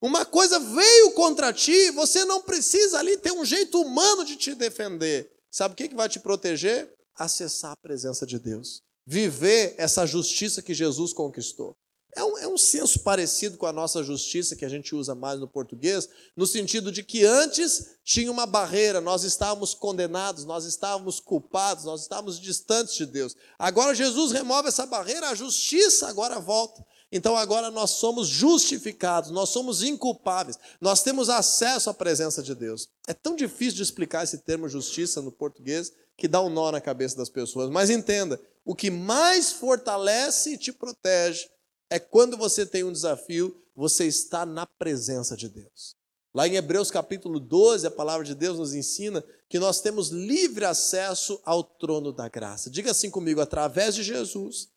Uma 0.01 0.25
coisa 0.25 0.57
veio 0.57 1.11
contra 1.11 1.51
ti, 1.51 1.91
você 1.91 2.23
não 2.23 2.41
precisa 2.41 2.99
ali 2.99 3.17
ter 3.17 3.33
um 3.33 3.43
jeito 3.43 3.81
humano 3.81 4.23
de 4.23 4.37
te 4.37 4.55
defender. 4.55 5.29
Sabe 5.51 5.73
o 5.73 5.75
que 5.75 5.93
vai 5.93 6.07
te 6.07 6.19
proteger? 6.19 6.93
Acessar 7.15 7.71
a 7.71 7.77
presença 7.77 8.25
de 8.25 8.39
Deus. 8.39 8.81
Viver 9.05 9.75
essa 9.77 10.05
justiça 10.05 10.61
que 10.61 10.73
Jesus 10.73 11.13
conquistou. 11.13 11.75
É 12.15 12.23
um, 12.23 12.37
é 12.37 12.47
um 12.47 12.57
senso 12.57 12.99
parecido 12.99 13.57
com 13.57 13.65
a 13.65 13.73
nossa 13.73 14.03
justiça 14.03 14.55
que 14.55 14.65
a 14.65 14.69
gente 14.69 14.93
usa 14.93 15.15
mais 15.15 15.39
no 15.39 15.47
português, 15.47 16.07
no 16.35 16.45
sentido 16.45 16.91
de 16.91 17.03
que 17.03 17.25
antes 17.25 17.97
tinha 18.03 18.31
uma 18.31 18.45
barreira, 18.45 19.01
nós 19.01 19.23
estávamos 19.23 19.73
condenados, 19.73 20.45
nós 20.45 20.65
estávamos 20.65 21.19
culpados, 21.19 21.85
nós 21.85 22.01
estávamos 22.01 22.39
distantes 22.39 22.95
de 22.95 23.05
Deus. 23.05 23.35
Agora 23.57 23.95
Jesus 23.95 24.31
remove 24.31 24.67
essa 24.67 24.85
barreira, 24.85 25.29
a 25.29 25.35
justiça 25.35 26.07
agora 26.07 26.39
volta. 26.39 26.85
Então 27.11 27.37
agora 27.37 27.69
nós 27.69 27.91
somos 27.91 28.27
justificados, 28.27 29.29
nós 29.29 29.49
somos 29.49 29.83
inculpáveis, 29.83 30.57
nós 30.81 31.03
temos 31.03 31.29
acesso 31.29 31.89
à 31.89 31.93
presença 31.93 32.41
de 32.41 32.55
Deus. 32.55 32.89
É 33.07 33.13
tão 33.13 33.35
difícil 33.35 33.75
de 33.75 33.83
explicar 33.83 34.23
esse 34.23 34.39
termo 34.39 34.67
justiça 34.67 35.21
no 35.21 35.31
português 35.31 35.91
que 36.17 36.27
dá 36.27 36.41
um 36.41 36.49
nó 36.49 36.71
na 36.71 36.81
cabeça 36.81 37.15
das 37.15 37.29
pessoas. 37.29 37.69
Mas 37.69 37.89
entenda, 37.89 38.41
o 38.65 38.75
que 38.75 38.89
mais 38.89 39.51
fortalece 39.51 40.53
e 40.53 40.57
te 40.57 40.71
protege 40.71 41.47
é 41.93 41.99
quando 41.99 42.35
você 42.35 42.65
tem 42.65 42.83
um 42.83 42.91
desafio, 42.91 43.55
você 43.75 44.07
está 44.07 44.47
na 44.47 44.65
presença 44.65 45.37
de 45.37 45.47
Deus. 45.47 45.95
Lá 46.33 46.47
em 46.47 46.55
Hebreus 46.55 46.89
capítulo 46.89 47.39
12, 47.39 47.85
a 47.85 47.91
palavra 47.91 48.25
de 48.25 48.33
Deus 48.33 48.57
nos 48.57 48.73
ensina 48.73 49.23
que 49.47 49.59
nós 49.59 49.79
temos 49.79 50.09
livre 50.09 50.65
acesso 50.65 51.39
ao 51.45 51.63
trono 51.63 52.11
da 52.11 52.27
graça. 52.27 52.71
Diga 52.71 52.89
assim 52.89 53.11
comigo: 53.11 53.39
através 53.39 53.93
de 53.93 54.01
Jesus, 54.01 54.69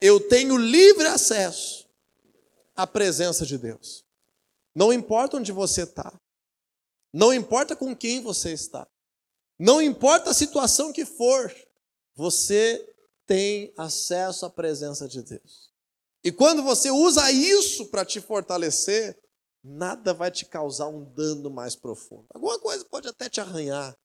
eu 0.00 0.18
tenho 0.18 0.56
livre 0.56 1.06
acesso 1.06 1.86
à 2.74 2.86
presença 2.86 3.44
de 3.44 3.58
Deus. 3.58 4.02
Não 4.74 4.90
importa 4.90 5.36
onde 5.36 5.52
você 5.52 5.82
está, 5.82 6.10
não 7.12 7.34
importa 7.34 7.76
com 7.76 7.94
quem 7.94 8.22
você 8.22 8.52
está, 8.54 8.88
não 9.58 9.82
importa 9.82 10.30
a 10.30 10.34
situação 10.34 10.90
que 10.90 11.04
for, 11.04 11.54
você 12.14 12.94
tem 13.26 13.74
acesso 13.76 14.46
à 14.46 14.48
presença 14.48 15.06
de 15.06 15.20
Deus. 15.20 15.75
E 16.26 16.32
quando 16.32 16.60
você 16.60 16.90
usa 16.90 17.30
isso 17.30 17.86
para 17.86 18.04
te 18.04 18.20
fortalecer, 18.20 19.16
nada 19.62 20.12
vai 20.12 20.28
te 20.28 20.44
causar 20.44 20.88
um 20.88 21.04
dano 21.14 21.48
mais 21.48 21.76
profundo. 21.76 22.26
Alguma 22.34 22.58
coisa 22.58 22.84
pode 22.84 23.06
até 23.06 23.28
te 23.28 23.40
arranhar, 23.40 23.96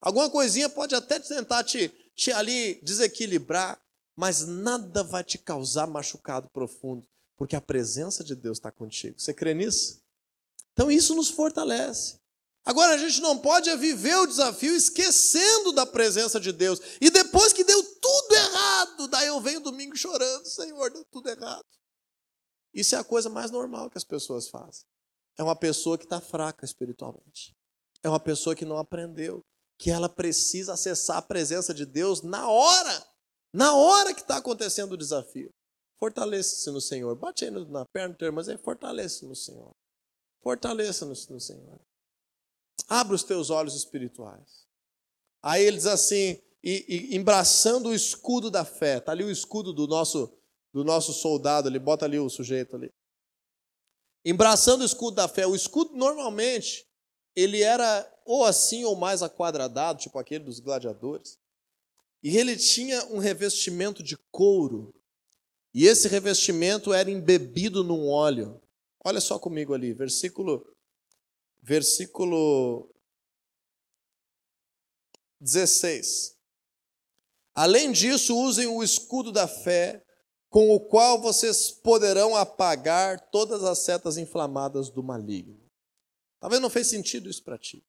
alguma 0.00 0.30
coisinha 0.30 0.68
pode 0.68 0.94
até 0.94 1.18
tentar 1.18 1.64
te, 1.64 1.88
te 2.14 2.30
ali 2.30 2.80
desequilibrar, 2.84 3.76
mas 4.14 4.46
nada 4.46 5.02
vai 5.02 5.24
te 5.24 5.36
causar 5.36 5.88
machucado 5.88 6.48
profundo, 6.50 7.08
porque 7.36 7.56
a 7.56 7.60
presença 7.60 8.22
de 8.22 8.36
Deus 8.36 8.58
está 8.58 8.70
contigo. 8.70 9.18
Você 9.18 9.34
crê 9.34 9.52
nisso? 9.52 10.00
Então 10.74 10.88
isso 10.88 11.12
nos 11.16 11.28
fortalece. 11.28 12.20
Agora 12.64 12.94
a 12.94 12.98
gente 12.98 13.20
não 13.20 13.38
pode 13.38 13.74
viver 13.76 14.16
o 14.16 14.26
desafio 14.26 14.74
esquecendo 14.74 15.72
da 15.72 15.84
presença 15.84 16.40
de 16.40 16.50
Deus. 16.50 16.80
E 17.00 17.10
depois 17.10 17.52
que 17.52 17.62
deu 17.62 17.82
tudo 18.00 18.34
errado, 18.34 19.08
daí 19.08 19.26
eu 19.26 19.40
venho 19.40 19.60
domingo 19.60 19.96
chorando, 19.96 20.46
Senhor, 20.46 20.90
deu 20.90 21.04
tudo 21.10 21.28
errado. 21.28 21.66
Isso 22.72 22.94
é 22.94 22.98
a 22.98 23.04
coisa 23.04 23.28
mais 23.28 23.50
normal 23.50 23.90
que 23.90 23.98
as 23.98 24.04
pessoas 24.04 24.48
fazem. 24.48 24.84
É 25.38 25.42
uma 25.42 25.54
pessoa 25.54 25.98
que 25.98 26.04
está 26.04 26.20
fraca 26.20 26.64
espiritualmente. 26.64 27.54
É 28.02 28.08
uma 28.08 28.20
pessoa 28.20 28.56
que 28.56 28.64
não 28.64 28.78
aprendeu 28.78 29.44
que 29.78 29.90
ela 29.90 30.08
precisa 30.08 30.72
acessar 30.72 31.18
a 31.18 31.22
presença 31.22 31.74
de 31.74 31.84
Deus 31.84 32.22
na 32.22 32.48
hora, 32.48 33.06
na 33.52 33.74
hora 33.74 34.14
que 34.14 34.20
está 34.20 34.36
acontecendo 34.36 34.92
o 34.92 34.96
desafio. 34.96 35.50
Fortaleça-se 35.98 36.70
no 36.70 36.80
Senhor. 36.80 37.14
Bate 37.16 37.44
aí 37.44 37.50
na 37.50 37.84
perna 37.86 38.14
do 38.14 38.18
teu 38.18 38.26
irmão, 38.26 38.36
mas 38.36 38.48
é 38.48 38.56
fortaleça-se 38.56 39.26
no 39.26 39.36
Senhor. 39.36 39.72
Fortaleça-se 40.42 41.30
no 41.30 41.40
Senhor. 41.40 41.80
Abre 42.88 43.14
os 43.14 43.22
teus 43.22 43.50
olhos 43.50 43.74
espirituais. 43.74 44.64
Aí 45.42 45.62
ele 45.64 45.76
diz 45.76 45.86
assim, 45.86 46.40
e, 46.62 47.10
e 47.12 47.16
embraçando 47.16 47.90
o 47.90 47.94
escudo 47.94 48.50
da 48.50 48.64
fé. 48.64 48.98
Está 48.98 49.12
ali 49.12 49.22
o 49.22 49.30
escudo 49.30 49.72
do 49.72 49.86
nosso, 49.86 50.32
do 50.72 50.82
nosso 50.82 51.12
soldado, 51.12 51.68
ele 51.68 51.78
bota 51.78 52.06
ali 52.06 52.18
o 52.18 52.30
sujeito 52.30 52.76
ali. 52.76 52.90
Embraçando 54.24 54.82
o 54.82 54.86
escudo 54.86 55.16
da 55.16 55.28
fé. 55.28 55.46
O 55.46 55.54
escudo 55.54 55.94
normalmente 55.94 56.86
ele 57.36 57.62
era 57.62 58.10
ou 58.24 58.44
assim 58.44 58.84
ou 58.84 58.96
mais 58.96 59.22
aquadradado, 59.22 60.00
tipo 60.00 60.18
aquele 60.18 60.44
dos 60.44 60.60
gladiadores. 60.60 61.38
E 62.22 62.38
ele 62.38 62.56
tinha 62.56 63.04
um 63.06 63.18
revestimento 63.18 64.02
de 64.02 64.16
couro. 64.30 64.94
E 65.74 65.86
esse 65.86 66.08
revestimento 66.08 66.92
era 66.92 67.10
embebido 67.10 67.84
num 67.84 68.08
óleo. 68.08 68.62
Olha 69.04 69.20
só 69.20 69.38
comigo 69.38 69.74
ali, 69.74 69.92
versículo 69.92 70.73
versículo 71.64 72.94
16. 75.40 76.36
Além 77.54 77.90
disso, 77.90 78.36
usem 78.36 78.66
o 78.66 78.82
escudo 78.82 79.32
da 79.32 79.48
fé, 79.48 80.04
com 80.50 80.70
o 80.74 80.78
qual 80.78 81.20
vocês 81.20 81.70
poderão 81.70 82.36
apagar 82.36 83.30
todas 83.30 83.64
as 83.64 83.78
setas 83.78 84.18
inflamadas 84.18 84.90
do 84.90 85.02
maligno. 85.02 85.58
Talvez 86.38 86.60
não 86.60 86.68
fez 86.68 86.86
sentido 86.88 87.30
isso 87.30 87.42
para 87.42 87.58
ti. 87.58 87.82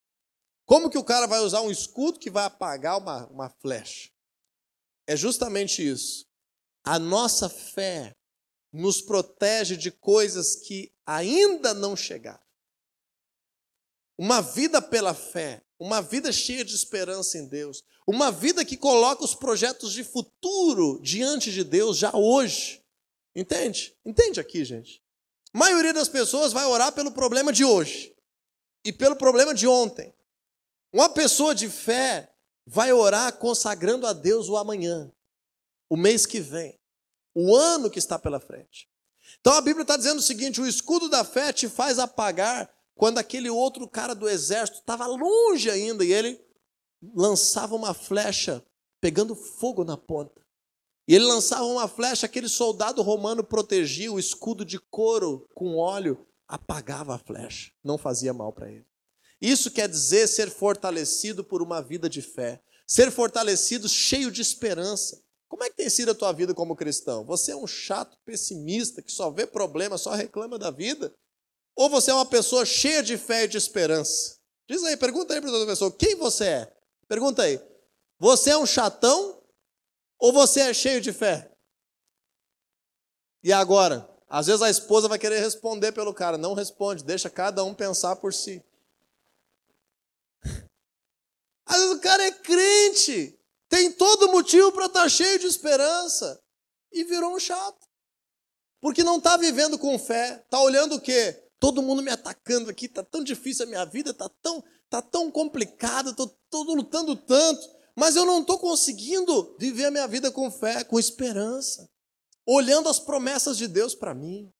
Como 0.65 0.89
que 0.89 0.97
o 0.97 1.03
cara 1.03 1.27
vai 1.27 1.41
usar 1.41 1.61
um 1.61 1.69
escudo 1.69 2.17
que 2.17 2.31
vai 2.31 2.45
apagar 2.45 2.97
uma, 2.97 3.27
uma 3.27 3.49
flecha? 3.49 4.09
É 5.05 5.17
justamente 5.17 5.85
isso. 5.85 6.25
A 6.81 6.97
nossa 6.97 7.49
fé 7.49 8.15
nos 8.71 9.01
protege 9.01 9.75
de 9.75 9.91
coisas 9.91 10.55
que 10.55 10.93
ainda 11.05 11.73
não 11.73 11.95
chegaram. 11.95 12.44
Uma 14.17 14.41
vida 14.41 14.81
pela 14.81 15.13
fé, 15.13 15.61
uma 15.79 16.01
vida 16.01 16.31
cheia 16.31 16.63
de 16.63 16.73
esperança 16.73 17.37
em 17.37 17.47
Deus, 17.47 17.83
uma 18.07 18.31
vida 18.31 18.63
que 18.63 18.77
coloca 18.77 19.23
os 19.23 19.35
projetos 19.35 19.91
de 19.91 20.03
futuro 20.03 20.99
diante 21.01 21.51
de 21.51 21.63
Deus 21.63 21.97
já 21.97 22.15
hoje. 22.15 22.83
Entende? 23.35 23.95
Entende 24.05 24.39
aqui, 24.39 24.63
gente? 24.63 25.03
A 25.53 25.57
maioria 25.57 25.93
das 25.93 26.07
pessoas 26.07 26.53
vai 26.53 26.65
orar 26.65 26.91
pelo 26.93 27.11
problema 27.11 27.51
de 27.51 27.65
hoje 27.65 28.15
e 28.85 28.93
pelo 28.93 29.15
problema 29.15 29.53
de 29.53 29.67
ontem. 29.67 30.13
Uma 30.93 31.09
pessoa 31.09 31.53
de 31.53 31.69
fé 31.69 32.33
vai 32.65 32.93
orar 32.93 33.37
consagrando 33.37 34.07
a 34.07 34.13
Deus 34.13 34.47
o 34.47 34.55
amanhã, 34.55 35.11
o 35.89 35.97
mês 35.97 36.25
que 36.25 36.39
vem, 36.39 36.79
o 37.33 37.55
ano 37.55 37.89
que 37.89 37.99
está 37.99 38.17
pela 38.17 38.39
frente. 38.39 38.89
Então 39.39 39.53
a 39.53 39.61
Bíblia 39.61 39.81
está 39.81 39.97
dizendo 39.97 40.19
o 40.19 40.23
seguinte: 40.23 40.61
o 40.61 40.67
escudo 40.67 41.09
da 41.09 41.23
fé 41.23 41.51
te 41.51 41.67
faz 41.67 41.99
apagar 41.99 42.73
quando 42.95 43.17
aquele 43.17 43.49
outro 43.49 43.87
cara 43.87 44.15
do 44.15 44.27
exército 44.27 44.79
estava 44.79 45.05
longe 45.05 45.69
ainda 45.69 46.03
e 46.03 46.11
ele 46.11 46.39
lançava 47.13 47.75
uma 47.75 47.93
flecha 47.93 48.63
pegando 49.01 49.35
fogo 49.35 49.83
na 49.83 49.97
ponta. 49.97 50.41
E 51.07 51.13
ele 51.13 51.25
lançava 51.25 51.65
uma 51.65 51.87
flecha, 51.87 52.25
aquele 52.25 52.49
soldado 52.49 53.01
romano 53.03 53.43
protegia 53.43 54.11
o 54.11 54.17
escudo 54.17 54.65
de 54.65 54.79
couro 54.79 55.47
com 55.53 55.77
óleo, 55.77 56.25
apagava 56.47 57.13
a 57.13 57.19
flecha, 57.19 57.71
não 57.83 57.97
fazia 57.97 58.33
mal 58.33 58.51
para 58.51 58.71
ele. 58.71 58.85
Isso 59.39 59.69
quer 59.69 59.87
dizer 59.87 60.27
ser 60.27 60.49
fortalecido 60.49 61.43
por 61.43 61.61
uma 61.61 61.81
vida 61.81 62.09
de 62.09 62.21
fé, 62.21 62.59
ser 62.87 63.11
fortalecido 63.11 63.87
cheio 63.87 64.31
de 64.31 64.41
esperança. 64.41 65.21
Como 65.47 65.63
é 65.63 65.69
que 65.69 65.75
tem 65.75 65.89
sido 65.89 66.11
a 66.11 66.15
tua 66.15 66.31
vida 66.31 66.53
como 66.53 66.75
cristão? 66.75 67.23
Você 67.25 67.51
é 67.51 67.55
um 67.55 67.67
chato 67.67 68.17
pessimista 68.25 69.01
que 69.01 69.11
só 69.11 69.29
vê 69.29 69.45
problema, 69.45 69.97
só 69.97 70.13
reclama 70.13 70.57
da 70.57 70.71
vida? 70.71 71.13
Ou 71.75 71.89
você 71.89 72.11
é 72.11 72.13
uma 72.13 72.25
pessoa 72.25 72.65
cheia 72.65 73.03
de 73.03 73.17
fé 73.17 73.43
e 73.43 73.47
de 73.47 73.57
esperança? 73.57 74.39
Diz 74.67 74.83
aí, 74.83 74.95
pergunta 74.95 75.33
aí 75.33 75.41
para 75.41 75.51
outra 75.51 75.67
pessoa, 75.67 75.91
quem 75.91 76.15
você 76.15 76.45
é? 76.45 76.73
Pergunta 77.07 77.43
aí. 77.43 77.59
Você 78.17 78.51
é 78.51 78.57
um 78.57 78.65
chatão 78.65 79.43
ou 80.17 80.31
você 80.31 80.61
é 80.61 80.73
cheio 80.73 81.01
de 81.01 81.11
fé? 81.11 81.51
E 83.43 83.51
agora? 83.51 84.09
Às 84.27 84.47
vezes 84.47 84.61
a 84.61 84.69
esposa 84.69 85.07
vai 85.07 85.19
querer 85.19 85.39
responder 85.39 85.91
pelo 85.91 86.13
cara, 86.13 86.37
não 86.37 86.53
responde, 86.53 87.03
deixa 87.03 87.29
cada 87.29 87.63
um 87.63 87.75
pensar 87.75 88.15
por 88.15 88.33
si. 88.33 88.63
Às 91.65 91.77
vezes 91.77 91.95
o 91.95 91.99
cara 91.99 92.23
é 92.23 92.31
crente, 92.31 93.39
tem 93.69 93.91
todo 93.91 94.31
motivo 94.31 94.71
para 94.71 94.87
estar 94.87 95.03
tá 95.03 95.09
cheio 95.09 95.37
de 95.37 95.45
esperança 95.45 96.41
e 96.91 97.03
virou 97.03 97.35
um 97.35 97.39
chato. 97.39 97.85
Porque 98.81 99.03
não 99.03 99.17
está 99.17 99.37
vivendo 99.37 99.77
com 99.77 99.97
fé, 99.99 100.41
está 100.43 100.59
olhando 100.59 100.95
o 100.95 101.01
quê? 101.01 101.44
Todo 101.59 101.81
mundo 101.81 102.01
me 102.01 102.11
atacando 102.11 102.69
aqui, 102.69 102.85
está 102.85 103.03
tão 103.03 103.23
difícil 103.23 103.65
a 103.65 103.69
minha 103.69 103.85
vida, 103.85 104.11
está 104.11 104.29
tão, 104.41 104.63
tá 104.89 105.01
tão 105.01 105.31
complicado, 105.31 106.09
estou 106.09 106.63
lutando 106.63 107.15
tanto, 107.15 107.67
mas 107.95 108.15
eu 108.15 108.25
não 108.25 108.41
estou 108.41 108.59
conseguindo 108.59 109.55
viver 109.57 109.85
a 109.85 109.91
minha 109.91 110.07
vida 110.07 110.29
com 110.31 110.51
fé, 110.51 110.83
com 110.83 110.99
esperança, 110.99 111.89
olhando 112.45 112.89
as 112.89 112.99
promessas 112.99 113.57
de 113.57 113.67
Deus 113.67 113.95
para 113.95 114.13
mim, 114.13 114.51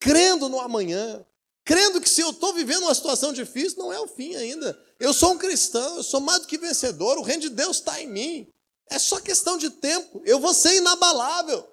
crendo 0.00 0.48
no 0.48 0.60
amanhã, 0.60 1.24
crendo 1.64 2.00
que 2.00 2.10
se 2.10 2.20
eu 2.20 2.30
estou 2.30 2.52
vivendo 2.52 2.82
uma 2.82 2.94
situação 2.94 3.32
difícil, 3.32 3.78
não 3.78 3.92
é 3.92 4.00
o 4.00 4.08
fim 4.08 4.34
ainda. 4.34 4.78
Eu 4.98 5.14
sou 5.14 5.32
um 5.32 5.38
cristão, 5.38 5.96
eu 5.96 6.02
sou 6.02 6.20
mais 6.20 6.40
do 6.40 6.48
que 6.48 6.58
vencedor, 6.58 7.18
o 7.18 7.22
reino 7.22 7.42
de 7.42 7.50
Deus 7.50 7.78
está 7.78 8.00
em 8.02 8.08
mim. 8.08 8.48
É 8.90 8.98
só 8.98 9.20
questão 9.20 9.56
de 9.56 9.70
tempo, 9.70 10.20
eu 10.24 10.40
vou 10.40 10.52
ser 10.52 10.76
inabalável. 10.76 11.66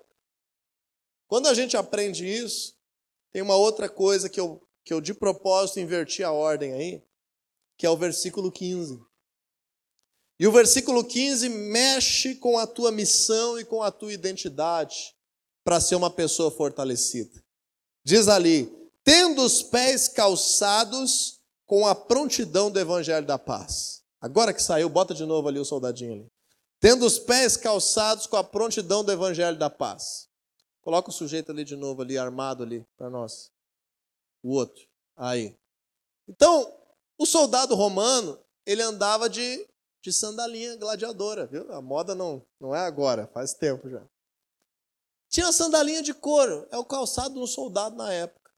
Quando 1.28 1.48
a 1.48 1.54
gente 1.54 1.76
aprende 1.76 2.26
isso, 2.26 2.79
tem 3.32 3.42
uma 3.42 3.56
outra 3.56 3.88
coisa 3.88 4.30
que 4.30 4.40
eu, 4.40 4.62
que 4.84 4.94
eu 4.94 5.02
de 5.02 5.14
propósito 5.14 5.80
inverti 5.80 6.24
a 6.24 6.32
ordem 6.32 6.74
aí, 6.74 7.04
que 7.78 7.86
é 7.86 7.90
o 7.90 7.98
versículo 7.98 8.52
15. 8.52 9.00
E 10.40 10.48
o 10.48 10.52
versículo 10.52 11.04
15 11.04 11.50
mexe 11.50 12.36
com 12.36 12.58
a 12.58 12.66
tua 12.66 12.92
missão 12.92 13.60
e 13.60 13.66
com 13.66 13.84
a 13.84 13.92
tua 13.92 14.14
identidade 14.14 15.14
para 15.64 15.82
ser 15.82 15.96
uma 15.96 16.10
pessoa 16.10 16.50
fortalecida. 16.50 17.44
Diz 18.06 18.28
ali: 18.28 18.72
tendo 19.04 19.44
os 19.44 19.62
pés 19.62 20.08
calçados 20.08 21.40
com 21.66 21.86
a 21.86 21.94
prontidão 21.94 22.72
do 22.72 22.80
evangelho 22.80 23.26
da 23.26 23.38
paz. 23.38 24.02
Agora 24.22 24.54
que 24.54 24.64
saiu, 24.64 24.90
bota 24.90 25.14
de 25.14 25.26
novo 25.26 25.48
ali 25.48 25.60
o 25.60 25.66
soldadinho 25.66 26.14
ali. 26.14 26.32
Tendo 26.80 27.06
os 27.06 27.20
pés 27.20 27.58
calçados 27.58 28.26
com 28.26 28.38
a 28.38 28.44
prontidão 28.44 29.04
do 29.04 29.12
evangelho 29.12 29.58
da 29.58 29.70
paz. 29.70 30.29
Coloca 30.82 31.10
o 31.10 31.14
sujeito 31.14 31.52
ali 31.52 31.64
de 31.64 31.76
novo, 31.76 32.02
ali, 32.02 32.18
armado 32.18 32.64
ali, 32.64 32.86
para 32.98 33.10
nós. 33.10 33.52
O 34.42 34.54
outro. 34.54 34.88
Aí. 35.16 35.58
Então, 36.28 36.74
o 37.18 37.26
soldado 37.26 37.76
romano, 37.76 38.40
ele 38.66 38.82
andava 38.82 39.30
de, 39.30 39.68
de 40.02 40.14
sandalinha 40.14 40.76
gladiadora, 40.78 41.46
viu? 41.46 41.72
A 41.74 41.82
moda 41.82 42.16
não, 42.16 42.46
não 42.60 42.74
é 42.74 42.80
agora, 42.80 43.28
faz 43.28 43.54
tempo 43.54 43.90
já. 43.90 44.08
Tinha 45.30 45.52
sandalinha 45.52 46.02
de 46.02 46.14
couro, 46.14 46.68
é 46.72 46.78
o 46.78 46.86
calçado 46.86 47.36
de 47.36 47.40
um 47.40 47.48
soldado 47.48 47.96
na 47.96 48.12
época. 48.12 48.52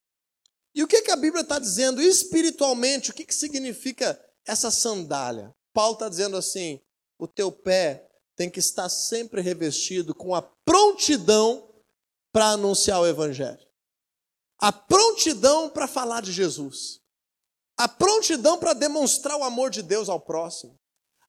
E 0.74 0.82
o 0.82 0.88
que, 0.88 1.02
que 1.02 1.10
a 1.10 1.16
Bíblia 1.16 1.42
está 1.42 1.58
dizendo 1.58 2.00
espiritualmente? 2.00 3.10
O 3.10 3.14
que, 3.14 3.26
que 3.26 3.34
significa 3.34 4.18
essa 4.46 4.70
sandália? 4.70 5.54
Paulo 5.72 5.94
está 5.94 6.08
dizendo 6.08 6.36
assim: 6.36 6.80
o 7.18 7.28
teu 7.28 7.52
pé 7.52 8.08
tem 8.34 8.48
que 8.50 8.58
estar 8.58 8.88
sempre 8.88 9.42
revestido 9.42 10.14
com 10.14 10.34
a 10.34 10.40
prontidão 10.42 11.71
para 12.32 12.48
anunciar 12.48 13.00
o 13.00 13.06
Evangelho, 13.06 13.64
a 14.58 14.72
prontidão 14.72 15.68
para 15.68 15.86
falar 15.86 16.22
de 16.22 16.32
Jesus, 16.32 17.00
a 17.76 17.86
prontidão 17.86 18.58
para 18.58 18.72
demonstrar 18.72 19.36
o 19.36 19.44
amor 19.44 19.70
de 19.70 19.82
Deus 19.82 20.08
ao 20.08 20.18
próximo, 20.18 20.78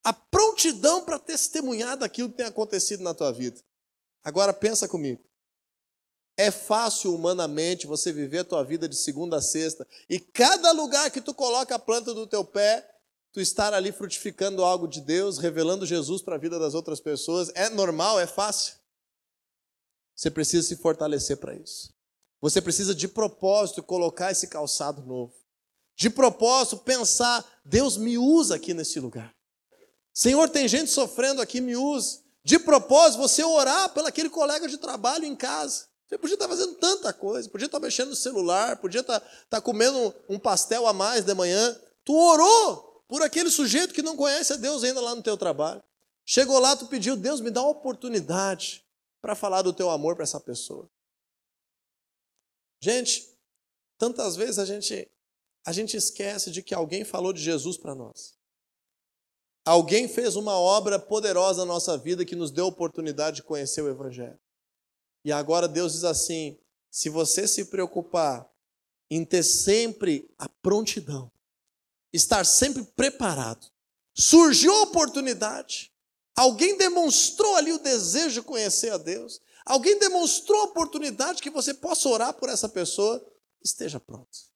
a 0.04 0.14
prontidão 0.14 1.04
para 1.04 1.20
testemunhar 1.20 1.98
daquilo 1.98 2.30
que 2.30 2.38
tem 2.38 2.46
acontecido 2.46 3.04
na 3.04 3.14
tua 3.14 3.32
vida. 3.32 3.62
Agora 4.24 4.54
pensa 4.54 4.88
comigo. 4.88 5.22
É 6.36 6.50
fácil 6.50 7.14
humanamente 7.14 7.86
você 7.86 8.12
viver 8.12 8.40
a 8.40 8.44
tua 8.44 8.64
vida 8.64 8.90
de 8.90 8.96
segunda 8.96 9.38
a 9.38 9.42
sexta 9.42 9.88
e 10.10 10.20
cada 10.20 10.72
lugar 10.72 11.12
que 11.12 11.22
tu 11.22 11.34
coloca 11.34 11.76
a 11.76 11.80
planta 11.80 12.14
do 12.14 12.26
teu 12.26 12.44
pé, 12.44 12.90
tu 13.32 13.40
estar 13.40 13.74
ali 13.74 13.92
frutificando 13.92 14.64
algo 14.64 14.88
de 14.88 15.00
Deus, 15.00 15.38
revelando 15.38 15.86
Jesus 15.86 16.22
para 16.22 16.36
a 16.36 16.40
vida 16.40 16.58
das 16.58 16.74
outras 16.74 17.00
pessoas. 17.00 17.52
É 17.54 17.70
normal, 17.70 18.20
é 18.20 18.26
fácil. 18.26 18.76
Você 20.16 20.30
precisa 20.30 20.68
se 20.68 20.76
fortalecer 20.76 21.38
para 21.38 21.56
isso. 21.56 21.94
Você 22.42 22.62
precisa 22.62 22.94
de 22.94 23.08
propósito 23.08 23.82
colocar 23.82 24.32
esse 24.32 24.48
calçado 24.48 25.02
novo. 25.06 25.34
De 25.96 26.10
propósito 26.10 26.78
pensar, 26.78 27.46
Deus 27.64 27.98
me 27.98 28.18
usa 28.18 28.56
aqui 28.56 28.74
nesse 28.74 29.00
lugar. 29.00 29.34
Senhor, 30.14 30.50
tem 30.50 30.68
gente 30.68 30.92
sofrendo 30.92 31.42
aqui, 31.42 31.62
me 31.62 31.76
usa. 31.76 32.20
De 32.44 32.60
propósito, 32.60 33.22
você 33.22 33.44
orar 33.44 33.90
pelo 33.94 34.08
aquele 34.08 34.30
colega 34.30 34.68
de 34.68 34.78
trabalho 34.78 35.26
em 35.26 35.36
casa. 35.36 35.86
Você 36.06 36.18
podia 36.18 36.36
estar 36.36 36.48
fazendo 36.48 36.76
tanta 36.76 37.12
coisa, 37.14 37.50
podia 37.50 37.66
estar 37.66 37.80
mexendo 37.80 38.10
no 38.10 38.16
celular, 38.16 38.78
podia 38.78 39.02
estar, 39.02 39.24
estar 39.44 39.62
comendo 39.62 40.14
um 40.30 40.38
pastel 40.38 40.86
a 40.86 40.94
mais 40.94 41.24
de 41.24 41.34
manhã. 41.34 41.76
Tu 42.04 42.14
orou 42.14 43.04
por 43.08 43.22
aquele 43.22 43.50
sujeito 43.50 43.94
que 43.94 44.02
não 44.02 44.16
conhece 44.16 44.54
a 44.54 44.58
Deus 44.58 44.84
ainda 44.84 45.00
lá 45.00 45.16
no 45.16 45.24
teu 45.24 45.38
trabalho. 45.38 45.82
Chegou 46.26 46.60
lá, 46.60 46.76
tu 46.76 46.88
pediu, 46.88 47.16
Deus, 47.16 47.40
me 47.40 47.50
dá 47.50 47.62
uma 47.62 47.72
oportunidade 47.72 48.83
para 49.24 49.36
falar 49.36 49.62
do 49.62 49.72
teu 49.72 49.90
amor 49.90 50.16
para 50.16 50.24
essa 50.24 50.38
pessoa. 50.38 50.92
Gente, 52.82 53.34
tantas 53.98 54.36
vezes 54.36 54.60
a 54.60 54.66
gente 54.66 55.10
a 55.66 55.72
gente 55.72 55.96
esquece 55.96 56.52
de 56.52 56.62
que 56.62 56.76
alguém 56.76 57.06
falou 57.06 57.32
de 57.32 57.42
Jesus 57.42 57.78
para 57.78 57.96
nós. 57.96 58.38
Alguém 59.66 60.10
fez 60.10 60.36
uma 60.36 60.60
obra 60.60 61.00
poderosa 61.00 61.62
na 61.62 61.72
nossa 61.72 61.98
vida 61.98 62.26
que 62.26 62.36
nos 62.36 62.52
deu 62.52 62.66
a 62.66 62.68
oportunidade 62.68 63.38
de 63.38 63.44
conhecer 63.44 63.82
o 63.82 63.88
evangelho. 63.88 64.38
E 65.24 65.32
agora 65.32 65.70
Deus 65.70 65.94
diz 65.94 66.04
assim: 66.04 66.60
se 66.92 67.08
você 67.08 67.48
se 67.48 67.64
preocupar 67.64 68.46
em 69.10 69.24
ter 69.24 69.44
sempre 69.44 70.30
a 70.38 70.50
prontidão, 70.50 71.32
estar 72.12 72.46
sempre 72.46 72.84
preparado, 72.84 73.72
surgiu 74.14 74.74
a 74.74 74.82
oportunidade, 74.82 75.93
Alguém 76.36 76.78
demonstrou 76.78 77.56
ali 77.56 77.72
o 77.72 77.80
desejo 77.80 78.42
de 78.42 78.48
conhecer 78.48 78.92
a 78.92 78.98
Deus. 78.98 79.40
Alguém 79.66 79.98
demonstrou 80.00 80.62
a 80.62 80.66
oportunidade 80.66 81.42
que 81.42 81.50
você 81.50 81.74
possa 81.74 82.10
orar 82.10 82.34
por 82.34 82.50
essa 82.50 82.68
pessoa. 82.68 83.24
Esteja 83.64 84.00
pronto. 84.00 84.54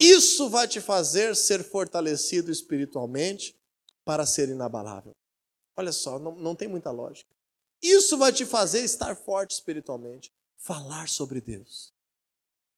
Isso 0.00 0.48
vai 0.48 0.66
te 0.66 0.80
fazer 0.80 1.36
ser 1.36 1.62
fortalecido 1.62 2.50
espiritualmente 2.50 3.56
para 4.04 4.26
ser 4.26 4.48
inabalável. 4.48 5.14
Olha 5.76 5.92
só, 5.92 6.18
não, 6.18 6.34
não 6.36 6.54
tem 6.54 6.68
muita 6.68 6.90
lógica. 6.90 7.30
Isso 7.82 8.16
vai 8.16 8.32
te 8.32 8.46
fazer 8.46 8.82
estar 8.82 9.14
forte 9.14 9.52
espiritualmente. 9.52 10.32
Falar 10.56 11.08
sobre 11.08 11.40
Deus. 11.40 11.92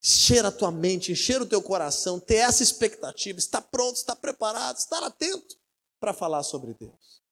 Encher 0.03 0.45
a 0.45 0.53
tua 0.53 0.71
mente, 0.71 1.13
encher 1.13 1.41
o 1.41 1.47
teu 1.47 1.63
coração, 1.63 2.21
ter 2.21 2.37
essa 2.37 2.63
expectativa, 2.63 3.39
estar 3.39 3.63
pronto, 3.63 3.97
estar 3.97 4.17
preparado, 4.17 4.77
estar 4.77 5.03
atento 5.03 5.57
para 5.99 6.13
falar 6.13 6.43
sobre 6.43 6.75
Deus. 6.75 7.23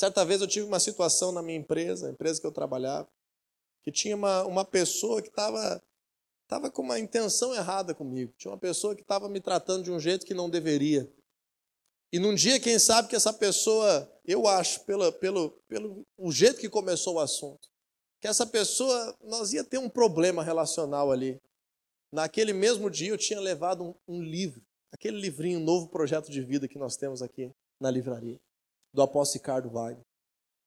Certa 0.00 0.24
vez 0.24 0.40
eu 0.40 0.46
tive 0.46 0.64
uma 0.64 0.80
situação 0.80 1.30
na 1.30 1.42
minha 1.42 1.58
empresa, 1.58 2.08
a 2.08 2.10
empresa 2.10 2.40
que 2.40 2.46
eu 2.46 2.52
trabalhava, 2.52 3.06
que 3.82 3.92
tinha 3.92 4.16
uma, 4.16 4.46
uma 4.46 4.64
pessoa 4.64 5.20
que 5.20 5.28
estava 5.28 5.78
tava 6.48 6.70
com 6.70 6.80
uma 6.80 6.98
intenção 6.98 7.54
errada 7.54 7.94
comigo. 7.94 8.32
Tinha 8.38 8.50
uma 8.50 8.56
pessoa 8.56 8.96
que 8.96 9.02
estava 9.02 9.28
me 9.28 9.42
tratando 9.42 9.84
de 9.84 9.92
um 9.92 10.00
jeito 10.00 10.24
que 10.24 10.32
não 10.32 10.48
deveria. 10.48 11.06
E 12.10 12.18
num 12.18 12.34
dia, 12.34 12.58
quem 12.58 12.78
sabe 12.78 13.08
que 13.08 13.14
essa 13.14 13.30
pessoa, 13.30 14.10
eu 14.24 14.46
acho, 14.46 14.86
pelo, 14.86 15.12
pelo, 15.12 15.50
pelo 15.68 16.02
o 16.16 16.32
jeito 16.32 16.60
que 16.60 16.70
começou 16.70 17.16
o 17.16 17.20
assunto, 17.20 17.68
que 18.22 18.26
essa 18.26 18.46
pessoa, 18.46 19.14
nós 19.22 19.52
ia 19.52 19.62
ter 19.62 19.76
um 19.76 19.90
problema 19.90 20.42
relacional 20.42 21.12
ali. 21.12 21.38
Naquele 22.10 22.54
mesmo 22.54 22.88
dia 22.88 23.10
eu 23.10 23.18
tinha 23.18 23.38
levado 23.38 23.84
um, 23.84 23.94
um 24.16 24.22
livro, 24.22 24.62
aquele 24.90 25.20
livrinho, 25.20 25.60
um 25.60 25.64
novo 25.64 25.90
projeto 25.90 26.30
de 26.30 26.40
vida 26.40 26.66
que 26.66 26.78
nós 26.78 26.96
temos 26.96 27.20
aqui 27.20 27.52
na 27.78 27.90
livraria 27.90 28.40
do 28.92 29.02
apóstolo 29.02 29.40
Ricardo 29.40 29.70
Wagner. 29.70 30.04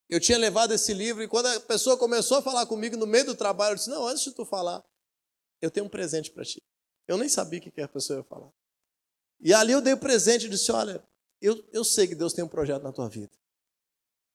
Eu 0.10 0.20
tinha 0.20 0.38
levado 0.38 0.74
esse 0.74 0.94
livro 0.94 1.24
e 1.24 1.28
quando 1.28 1.48
a 1.48 1.60
pessoa 1.60 1.98
começou 1.98 2.38
a 2.38 2.42
falar 2.42 2.66
comigo 2.66 2.96
no 2.98 3.08
meio 3.08 3.26
do 3.26 3.36
trabalho, 3.36 3.74
eu 3.74 3.76
disse: 3.78 3.90
Não, 3.90 4.06
antes 4.06 4.24
de 4.24 4.32
tu 4.32 4.46
falar, 4.46 4.84
eu 5.62 5.72
tenho 5.72 5.86
um 5.86 5.90
presente 5.90 6.30
para 6.32 6.44
ti. 6.44 6.62
Eu 7.08 7.18
nem 7.18 7.28
sabia 7.28 7.60
o 7.60 7.62
que 7.62 7.82
a 7.82 7.88
pessoa 7.88 8.20
ia 8.20 8.24
falar. 8.24 8.52
E 9.40 9.54
ali 9.54 9.74
eu 9.74 9.82
dei 9.82 9.94
o 9.94 9.98
presente 9.98 10.46
e 10.46 10.50
disse: 10.50 10.72
Olha, 10.72 11.04
eu, 11.42 11.64
eu 11.72 11.84
sei 11.84 12.08
que 12.08 12.16
Deus 12.16 12.34
tem 12.34 12.44
um 12.44 12.48
projeto 12.48 12.84
na 12.84 12.92
tua 12.92 13.10
vida. 13.10 13.32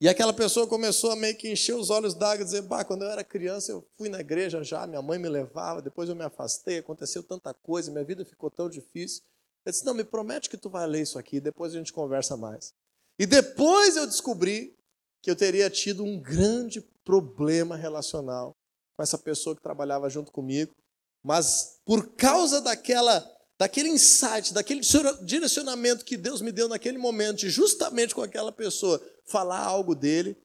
E 0.00 0.08
aquela 0.08 0.32
pessoa 0.32 0.66
começou 0.66 1.10
a 1.10 1.16
meio 1.16 1.36
que 1.36 1.50
encher 1.50 1.74
os 1.74 1.90
olhos 1.90 2.14
d'água 2.14 2.42
e 2.42 2.44
dizer: 2.44 2.62
Bah, 2.62 2.84
quando 2.84 3.02
eu 3.02 3.10
era 3.10 3.24
criança, 3.24 3.72
eu 3.72 3.86
fui 3.96 4.08
na 4.08 4.20
igreja 4.20 4.62
já, 4.62 4.86
minha 4.86 5.02
mãe 5.02 5.18
me 5.18 5.28
levava, 5.28 5.82
depois 5.82 6.08
eu 6.08 6.14
me 6.14 6.24
afastei, 6.24 6.78
aconteceu 6.78 7.22
tanta 7.22 7.52
coisa, 7.54 7.90
minha 7.90 8.04
vida 8.04 8.24
ficou 8.24 8.50
tão 8.50 8.68
difícil. 8.68 9.22
Eu 9.64 9.72
disse: 9.72 9.84
Não, 9.84 9.94
me 9.94 10.04
promete 10.04 10.48
que 10.48 10.56
tu 10.56 10.68
vai 10.68 10.86
ler 10.86 11.02
isso 11.02 11.18
aqui, 11.18 11.40
depois 11.40 11.74
a 11.74 11.78
gente 11.78 11.92
conversa 11.92 12.36
mais. 12.36 12.74
E 13.18 13.26
depois 13.26 13.96
eu 13.96 14.06
descobri 14.06 14.76
que 15.22 15.30
eu 15.30 15.36
teria 15.36 15.68
tido 15.68 16.04
um 16.04 16.20
grande 16.20 16.80
problema 17.04 17.76
relacional 17.76 18.54
com 18.96 19.02
essa 19.02 19.18
pessoa 19.18 19.56
que 19.56 19.62
trabalhava 19.62 20.08
junto 20.08 20.30
comigo, 20.30 20.74
mas 21.22 21.80
por 21.84 22.14
causa 22.14 22.60
daquela 22.60 23.26
daquele 23.58 23.88
insight, 23.88 24.54
daquele 24.54 24.80
direcionamento 25.24 26.04
que 26.04 26.16
Deus 26.16 26.40
me 26.40 26.52
deu 26.52 26.68
naquele 26.68 26.96
momento, 26.96 27.38
de 27.38 27.50
justamente 27.50 28.14
com 28.14 28.22
aquela 28.22 28.52
pessoa 28.52 29.02
falar 29.26 29.58
algo 29.58 29.96
dele, 29.96 30.36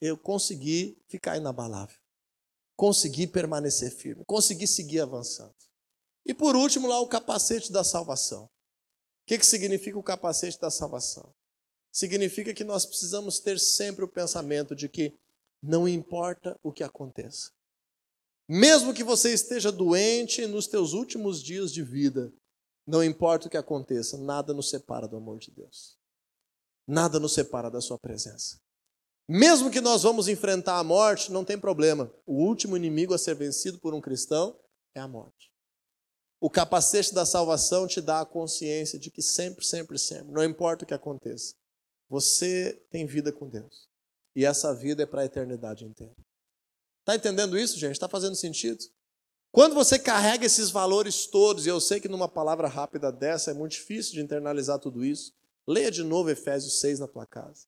eu 0.00 0.16
consegui 0.16 0.96
ficar 1.06 1.36
inabalável. 1.36 1.96
Consegui 2.74 3.26
permanecer 3.26 3.90
firme, 3.90 4.24
consegui 4.24 4.66
seguir 4.66 5.00
avançando. 5.00 5.54
E 6.26 6.32
por 6.32 6.56
último, 6.56 6.88
lá 6.88 6.98
o 7.00 7.06
capacete 7.06 7.70
da 7.70 7.84
salvação. 7.84 8.44
O 8.44 8.50
que, 9.26 9.38
que 9.38 9.46
significa 9.46 9.98
o 9.98 10.02
capacete 10.02 10.58
da 10.58 10.70
salvação? 10.70 11.32
Significa 11.94 12.52
que 12.52 12.64
nós 12.64 12.84
precisamos 12.84 13.38
ter 13.38 13.60
sempre 13.60 14.04
o 14.04 14.08
pensamento 14.08 14.74
de 14.74 14.88
que 14.88 15.16
não 15.62 15.88
importa 15.88 16.58
o 16.60 16.72
que 16.72 16.82
aconteça. 16.82 17.52
Mesmo 18.48 18.92
que 18.92 19.04
você 19.04 19.32
esteja 19.32 19.70
doente 19.70 20.44
nos 20.46 20.66
teus 20.66 20.92
últimos 20.92 21.40
dias 21.40 21.72
de 21.72 21.84
vida, 21.84 22.32
não 22.84 23.02
importa 23.02 23.46
o 23.46 23.50
que 23.50 23.56
aconteça, 23.56 24.18
nada 24.18 24.52
nos 24.52 24.68
separa 24.68 25.06
do 25.06 25.16
amor 25.16 25.38
de 25.38 25.52
Deus. 25.52 25.96
Nada 26.86 27.20
nos 27.20 27.32
separa 27.32 27.70
da 27.70 27.80
sua 27.80 27.98
presença. 27.98 28.60
Mesmo 29.26 29.70
que 29.70 29.80
nós 29.80 30.02
vamos 30.02 30.28
enfrentar 30.28 30.78
a 30.78 30.84
morte, 30.84 31.32
não 31.32 31.44
tem 31.44 31.58
problema. 31.58 32.12
O 32.26 32.44
último 32.44 32.76
inimigo 32.76 33.14
a 33.14 33.18
ser 33.18 33.36
vencido 33.36 33.78
por 33.78 33.94
um 33.94 34.00
cristão 34.00 34.58
é 34.94 35.00
a 35.00 35.08
morte. 35.08 35.50
O 36.40 36.50
capacete 36.50 37.14
da 37.14 37.24
salvação 37.24 37.86
te 37.86 38.02
dá 38.02 38.20
a 38.20 38.26
consciência 38.26 38.98
de 38.98 39.10
que 39.10 39.22
sempre, 39.22 39.64
sempre, 39.64 39.98
sempre, 39.98 40.30
não 40.30 40.44
importa 40.44 40.84
o 40.84 40.86
que 40.86 40.92
aconteça, 40.92 41.54
você 42.14 42.80
tem 42.92 43.06
vida 43.06 43.32
com 43.32 43.48
Deus. 43.48 43.88
E 44.36 44.44
essa 44.44 44.72
vida 44.72 45.02
é 45.02 45.06
para 45.06 45.22
a 45.22 45.24
eternidade 45.24 45.84
inteira. 45.84 46.14
Está 47.00 47.16
entendendo 47.16 47.58
isso, 47.58 47.76
gente? 47.76 47.94
Está 47.94 48.08
fazendo 48.08 48.36
sentido? 48.36 48.84
Quando 49.50 49.74
você 49.74 49.98
carrega 49.98 50.46
esses 50.46 50.70
valores 50.70 51.26
todos, 51.26 51.66
e 51.66 51.68
eu 51.68 51.80
sei 51.80 51.98
que 51.98 52.06
numa 52.06 52.28
palavra 52.28 52.68
rápida 52.68 53.10
dessa 53.10 53.50
é 53.50 53.54
muito 53.54 53.72
difícil 53.72 54.12
de 54.12 54.20
internalizar 54.20 54.78
tudo 54.78 55.04
isso, 55.04 55.32
leia 55.66 55.90
de 55.90 56.04
novo 56.04 56.30
Efésios 56.30 56.78
6 56.78 57.00
na 57.00 57.08
tua 57.08 57.26
casa. 57.26 57.66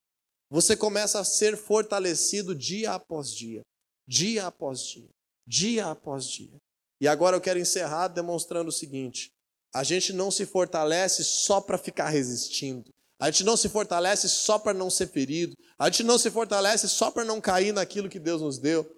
Você 0.49 0.77
começa 0.77 1.19
a 1.19 1.25
ser 1.25 1.57
fortalecido 1.57 2.55
dia 2.55 2.93
após 2.93 3.33
dia, 3.33 3.65
dia 4.07 4.47
após 4.47 4.79
dia, 4.79 5.09
dia 5.45 5.87
após 5.87 6.25
dia. 6.25 6.55
E 7.01 7.07
agora 7.07 7.35
eu 7.35 7.41
quero 7.41 7.59
encerrar 7.59 8.07
demonstrando 8.07 8.69
o 8.69 8.73
seguinte: 8.73 9.29
a 9.73 9.83
gente 9.83 10.13
não 10.13 10.31
se 10.31 10.45
fortalece 10.45 11.25
só 11.25 11.59
para 11.59 11.77
ficar 11.77 12.07
resistindo. 12.07 12.93
A 13.19 13.31
gente 13.31 13.43
não 13.43 13.57
se 13.57 13.67
fortalece 13.67 14.29
só 14.29 14.59
para 14.59 14.73
não 14.73 14.89
ser 14.89 15.07
ferido. 15.07 15.55
A 15.77 15.89
gente 15.89 16.03
não 16.03 16.19
se 16.19 16.29
fortalece 16.29 16.87
só 16.87 17.09
para 17.09 17.25
não 17.25 17.41
cair 17.41 17.71
naquilo 17.71 18.09
que 18.09 18.19
Deus 18.19 18.41
nos 18.41 18.59
deu. 18.59 18.89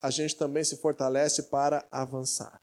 A 0.00 0.10
gente 0.10 0.34
também 0.36 0.64
se 0.64 0.76
fortalece 0.78 1.44
para 1.44 1.86
avançar. 1.90 2.60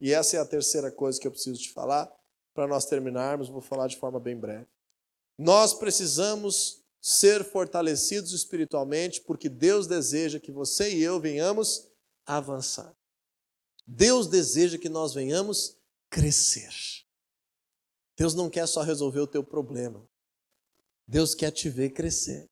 E 0.00 0.12
essa 0.12 0.36
é 0.36 0.40
a 0.40 0.46
terceira 0.46 0.90
coisa 0.90 1.20
que 1.20 1.26
eu 1.26 1.30
preciso 1.30 1.60
te 1.60 1.70
falar. 1.72 2.10
Para 2.54 2.66
nós 2.66 2.86
terminarmos, 2.86 3.48
vou 3.48 3.60
falar 3.60 3.88
de 3.88 3.96
forma 3.96 4.18
bem 4.18 4.36
breve. 4.36 4.66
Nós 5.38 5.74
precisamos 5.74 6.82
ser 7.00 7.44
fortalecidos 7.44 8.32
espiritualmente 8.32 9.20
porque 9.22 9.48
Deus 9.48 9.86
deseja 9.86 10.40
que 10.40 10.52
você 10.52 10.94
e 10.94 11.02
eu 11.02 11.20
venhamos 11.20 11.88
avançar. 12.24 12.94
Deus 13.86 14.26
deseja 14.28 14.78
que 14.78 14.88
nós 14.88 15.12
venhamos 15.12 15.76
crescer. 16.08 16.72
Deus 18.16 18.34
não 18.34 18.48
quer 18.48 18.66
só 18.66 18.82
resolver 18.82 19.20
o 19.20 19.26
teu 19.26 19.42
problema. 19.42 20.06
Deus 21.06 21.34
quer 21.34 21.50
te 21.50 21.68
ver 21.68 21.90
crescer. 21.90 22.48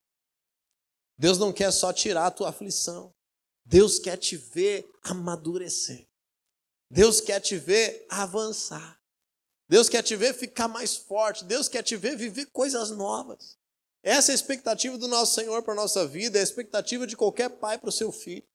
Deus 1.18 1.38
não 1.38 1.52
quer 1.52 1.70
só 1.70 1.92
tirar 1.92 2.26
a 2.26 2.30
tua 2.30 2.48
aflição. 2.48 3.14
Deus 3.64 3.98
quer 3.98 4.16
te 4.16 4.36
ver 4.36 4.88
amadurecer. 5.02 6.06
Deus 6.90 7.20
quer 7.20 7.40
te 7.40 7.56
ver 7.56 8.06
avançar. 8.08 8.98
Deus 9.68 9.88
quer 9.88 10.02
te 10.02 10.16
ver 10.16 10.34
ficar 10.34 10.66
mais 10.66 10.96
forte. 10.96 11.44
Deus 11.44 11.68
quer 11.68 11.82
te 11.82 11.96
ver 11.96 12.16
viver 12.16 12.46
coisas 12.46 12.90
novas. 12.90 13.56
Essa 14.02 14.32
é 14.32 14.32
a 14.32 14.34
expectativa 14.34 14.96
do 14.96 15.06
nosso 15.06 15.34
Senhor 15.34 15.62
para 15.62 15.74
a 15.74 15.76
nossa 15.76 16.06
vida, 16.06 16.38
é 16.38 16.40
a 16.40 16.44
expectativa 16.44 17.06
de 17.06 17.16
qualquer 17.16 17.50
pai 17.50 17.78
para 17.78 17.90
o 17.90 17.92
seu 17.92 18.10
filho. 18.10 18.46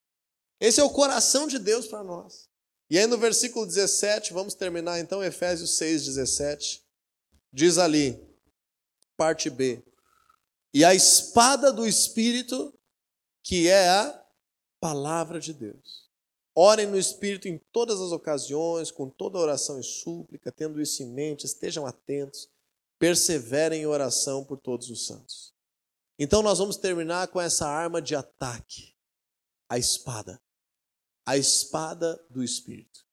Esse 0.59 0.79
é 0.79 0.83
o 0.83 0.89
coração 0.89 1.47
de 1.47 1.59
Deus 1.59 1.87
para 1.87 2.03
nós. 2.03 2.49
E 2.89 2.97
aí 2.97 3.05
no 3.05 3.17
versículo 3.17 3.65
17, 3.65 4.33
vamos 4.33 4.55
terminar 4.55 4.99
então, 4.99 5.23
Efésios 5.23 5.77
6, 5.77 6.05
17. 6.05 6.83
Diz 7.53 7.77
ali: 7.77 8.19
parte 9.17 9.49
B. 9.49 9.83
E 10.73 10.83
a 10.83 10.93
espada 10.93 11.71
do 11.71 11.87
Espírito, 11.87 12.73
que 13.43 13.67
é 13.67 13.89
a 13.89 14.25
palavra 14.79 15.39
de 15.39 15.53
Deus. 15.53 16.09
Orem 16.53 16.87
no 16.87 16.97
Espírito 16.97 17.47
em 17.47 17.57
todas 17.71 17.99
as 17.99 18.11
ocasiões, 18.11 18.91
com 18.91 19.09
toda 19.09 19.39
oração 19.39 19.79
e 19.79 19.83
súplica, 19.83 20.51
tendo 20.51 20.81
isso 20.81 21.03
em 21.03 21.07
mente, 21.07 21.45
estejam 21.45 21.85
atentos, 21.85 22.49
perseverem 22.97 23.81
em 23.81 23.85
oração 23.85 24.43
por 24.43 24.57
todos 24.57 24.89
os 24.89 25.05
santos. 25.05 25.53
Então 26.17 26.41
nós 26.41 26.59
vamos 26.59 26.77
terminar 26.77 27.27
com 27.27 27.41
essa 27.41 27.67
arma 27.67 28.01
de 28.01 28.15
ataque, 28.15 28.95
a 29.69 29.77
espada. 29.77 30.41
A 31.25 31.37
espada 31.37 32.23
do 32.29 32.43
Espírito. 32.43 33.05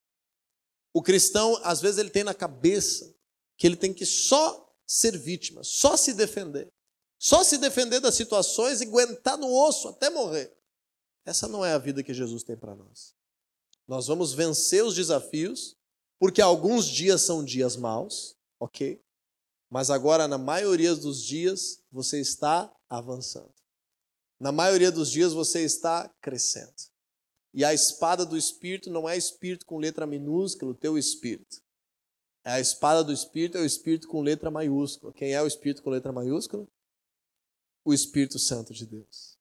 O 0.93 1.03
cristão, 1.03 1.59
às 1.65 1.81
vezes, 1.81 1.99
ele 1.99 2.11
tem 2.11 2.23
na 2.23 2.35
cabeça 2.35 3.15
que 3.57 3.67
ele 3.67 3.77
tem 3.77 3.95
que 3.95 4.05
só 4.05 4.72
ser 4.93 5.19
vítima, 5.19 5.65
só 5.65 5.97
se 5.97 6.13
defender. 6.13 6.71
Só 7.19 7.43
se 7.43 7.57
defender 7.57 8.01
das 8.01 8.15
situações 8.15 8.81
e 8.81 8.85
aguentar 8.85 9.39
no 9.39 9.51
osso 9.51 9.89
até 9.89 10.11
morrer. 10.11 10.53
Essa 11.25 11.49
não 11.49 11.65
é 11.65 11.73
a 11.73 11.79
vida 11.79 12.03
que 12.03 12.13
Jesus 12.13 12.43
tem 12.43 12.57
para 12.57 12.75
nós. 12.75 13.15
Nós 13.87 14.07
vamos 14.07 14.35
vencer 14.35 14.85
os 14.85 14.95
desafios, 14.95 15.77
porque 16.19 16.43
alguns 16.43 16.87
dias 16.87 17.23
são 17.23 17.45
dias 17.45 17.77
maus, 17.77 18.37
ok? 18.61 19.01
Mas 19.71 19.89
agora, 19.89 20.29
na 20.29 20.37
maioria 20.37 20.95
dos 20.95 21.23
dias, 21.23 21.81
você 21.91 22.21
está 22.21 22.71
avançando. 22.89 23.55
Na 24.39 24.53
maioria 24.53 24.91
dos 24.91 25.11
dias, 25.11 25.33
você 25.33 25.65
está 25.65 26.09
crescendo. 26.21 26.75
E 27.55 27.65
a 27.65 27.73
espada 27.73 28.27
do 28.27 28.37
Espírito 28.37 28.91
não 28.91 29.09
é 29.09 29.17
Espírito 29.17 29.65
com 29.65 29.79
letra 29.79 30.07
minúscula, 30.07 30.73
o 30.73 30.75
teu 30.75 30.99
Espírito. 30.99 31.62
A 32.45 32.59
espada 32.59 33.05
do 33.05 33.13
Espírito 33.13 33.57
é 33.57 33.61
o 33.61 33.67
Espírito 33.67 34.09
com 34.09 34.21
letra 34.21 34.51
maiúscula. 34.51 35.13
Quem 35.13 35.33
é 35.33 35.41
o 35.41 35.47
Espírito 35.47 35.83
com 35.83 35.91
letra 35.91 36.13
maiúscula? 36.13 36.67
O 37.85 37.95
Espírito 37.95 38.39
Santo 38.39 38.73
de 38.73 38.85
Deus. 38.87 39.39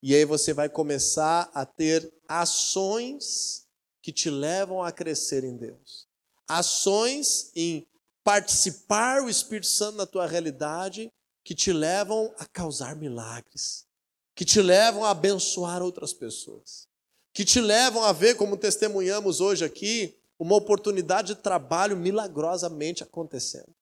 E 0.00 0.14
aí 0.14 0.24
você 0.24 0.52
vai 0.52 0.68
começar 0.68 1.50
a 1.52 1.66
ter 1.66 2.12
ações 2.28 3.66
que 4.00 4.12
te 4.12 4.30
levam 4.30 4.82
a 4.82 4.92
crescer 4.92 5.42
em 5.42 5.56
Deus. 5.56 6.06
Ações 6.46 7.50
em 7.54 7.86
participar 8.22 9.22
o 9.22 9.28
Espírito 9.28 9.66
Santo 9.66 9.96
na 9.96 10.06
tua 10.06 10.26
realidade 10.26 11.10
que 11.42 11.54
te 11.54 11.72
levam 11.72 12.32
a 12.38 12.46
causar 12.46 12.94
milagres, 12.94 13.86
que 14.34 14.44
te 14.44 14.60
levam 14.60 15.04
a 15.04 15.10
abençoar 15.10 15.82
outras 15.82 16.12
pessoas, 16.12 16.86
que 17.32 17.44
te 17.44 17.60
levam 17.60 18.04
a 18.04 18.12
ver, 18.12 18.36
como 18.36 18.56
testemunhamos 18.56 19.40
hoje 19.40 19.64
aqui, 19.64 20.14
uma 20.38 20.54
oportunidade 20.56 21.34
de 21.34 21.42
trabalho 21.42 21.96
milagrosamente 21.96 23.02
acontecendo, 23.02 23.74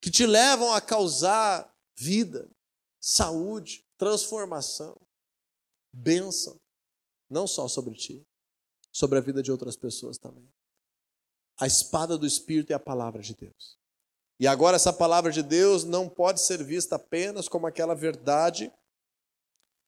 que 0.00 0.10
te 0.10 0.26
levam 0.26 0.72
a 0.72 0.80
causar 0.80 1.72
vida, 1.96 2.48
saúde, 3.00 3.84
transformação, 3.96 4.96
bênção, 5.92 6.60
não 7.30 7.46
só 7.46 7.68
sobre 7.68 7.94
ti, 7.94 8.26
sobre 8.92 9.18
a 9.18 9.20
vida 9.20 9.42
de 9.42 9.52
outras 9.52 9.76
pessoas 9.76 10.18
também. 10.18 10.48
A 11.58 11.66
espada 11.66 12.18
do 12.18 12.26
Espírito 12.26 12.72
é 12.72 12.74
a 12.74 12.80
palavra 12.80 13.22
de 13.22 13.34
Deus. 13.34 13.78
E 14.38 14.46
agora, 14.46 14.76
essa 14.76 14.92
palavra 14.92 15.32
de 15.32 15.42
Deus 15.42 15.84
não 15.84 16.08
pode 16.08 16.42
ser 16.42 16.62
vista 16.62 16.96
apenas 16.96 17.48
como 17.48 17.66
aquela 17.66 17.94
verdade, 17.94 18.70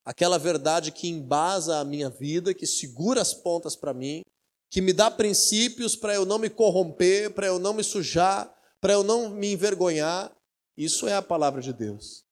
aquela 0.05 0.39
verdade 0.39 0.91
que 0.91 1.09
embasa 1.09 1.79
a 1.79 1.85
minha 1.85 2.09
vida, 2.09 2.55
que 2.55 2.67
segura 2.67 3.21
as 3.21 3.35
pontas 3.35 3.77
para 3.77 3.93
mim, 3.93 4.23
que 4.71 4.81
me 4.81 4.93
dá 4.93 5.11
princípios 5.11 5.97
para 5.97 6.15
eu 6.15 6.25
não 6.25 6.39
me 6.39 6.51
corromper, 6.51 7.33
para 7.33 7.47
eu 7.47 7.59
não 7.59 7.73
me 7.73 7.83
sujar, 7.83 8.55
para 8.81 8.93
eu 8.93 9.03
não 9.03 9.31
me 9.31 9.53
envergonhar. 9.53 10.35
Isso 10.77 11.09
é 11.09 11.15
a 11.15 11.23
palavra 11.23 11.61
de 11.61 11.73
Deus. 11.73 12.25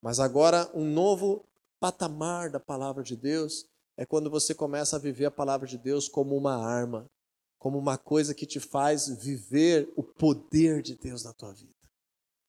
Mas 0.00 0.18
agora, 0.18 0.70
um 0.74 0.84
novo 0.84 1.44
patamar 1.78 2.50
da 2.50 2.60
palavra 2.60 3.02
de 3.02 3.16
Deus 3.16 3.66
é 3.96 4.06
quando 4.06 4.30
você 4.30 4.54
começa 4.54 4.96
a 4.96 4.98
viver 4.98 5.26
a 5.26 5.30
palavra 5.30 5.66
de 5.66 5.76
Deus 5.76 6.08
como 6.08 6.36
uma 6.36 6.56
arma, 6.56 7.10
como 7.58 7.78
uma 7.78 7.98
coisa 7.98 8.34
que 8.34 8.46
te 8.46 8.58
faz 8.58 9.08
viver 9.08 9.92
o 9.96 10.02
poder 10.02 10.80
de 10.80 10.94
Deus 10.96 11.24
na 11.24 11.34
tua 11.34 11.52
vida. 11.52 11.74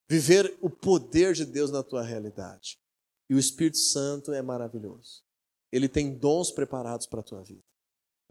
Viver 0.09 0.57
o 0.61 0.69
poder 0.69 1.33
de 1.33 1.45
Deus 1.45 1.71
na 1.71 1.83
tua 1.83 2.03
realidade. 2.03 2.79
E 3.29 3.35
o 3.35 3.39
Espírito 3.39 3.77
Santo 3.77 4.31
é 4.31 4.41
maravilhoso. 4.41 5.23
Ele 5.71 5.89
tem 5.89 6.13
dons 6.13 6.51
preparados 6.51 7.05
para 7.05 7.21
a 7.21 7.23
tua 7.23 7.43
vida. 7.43 7.60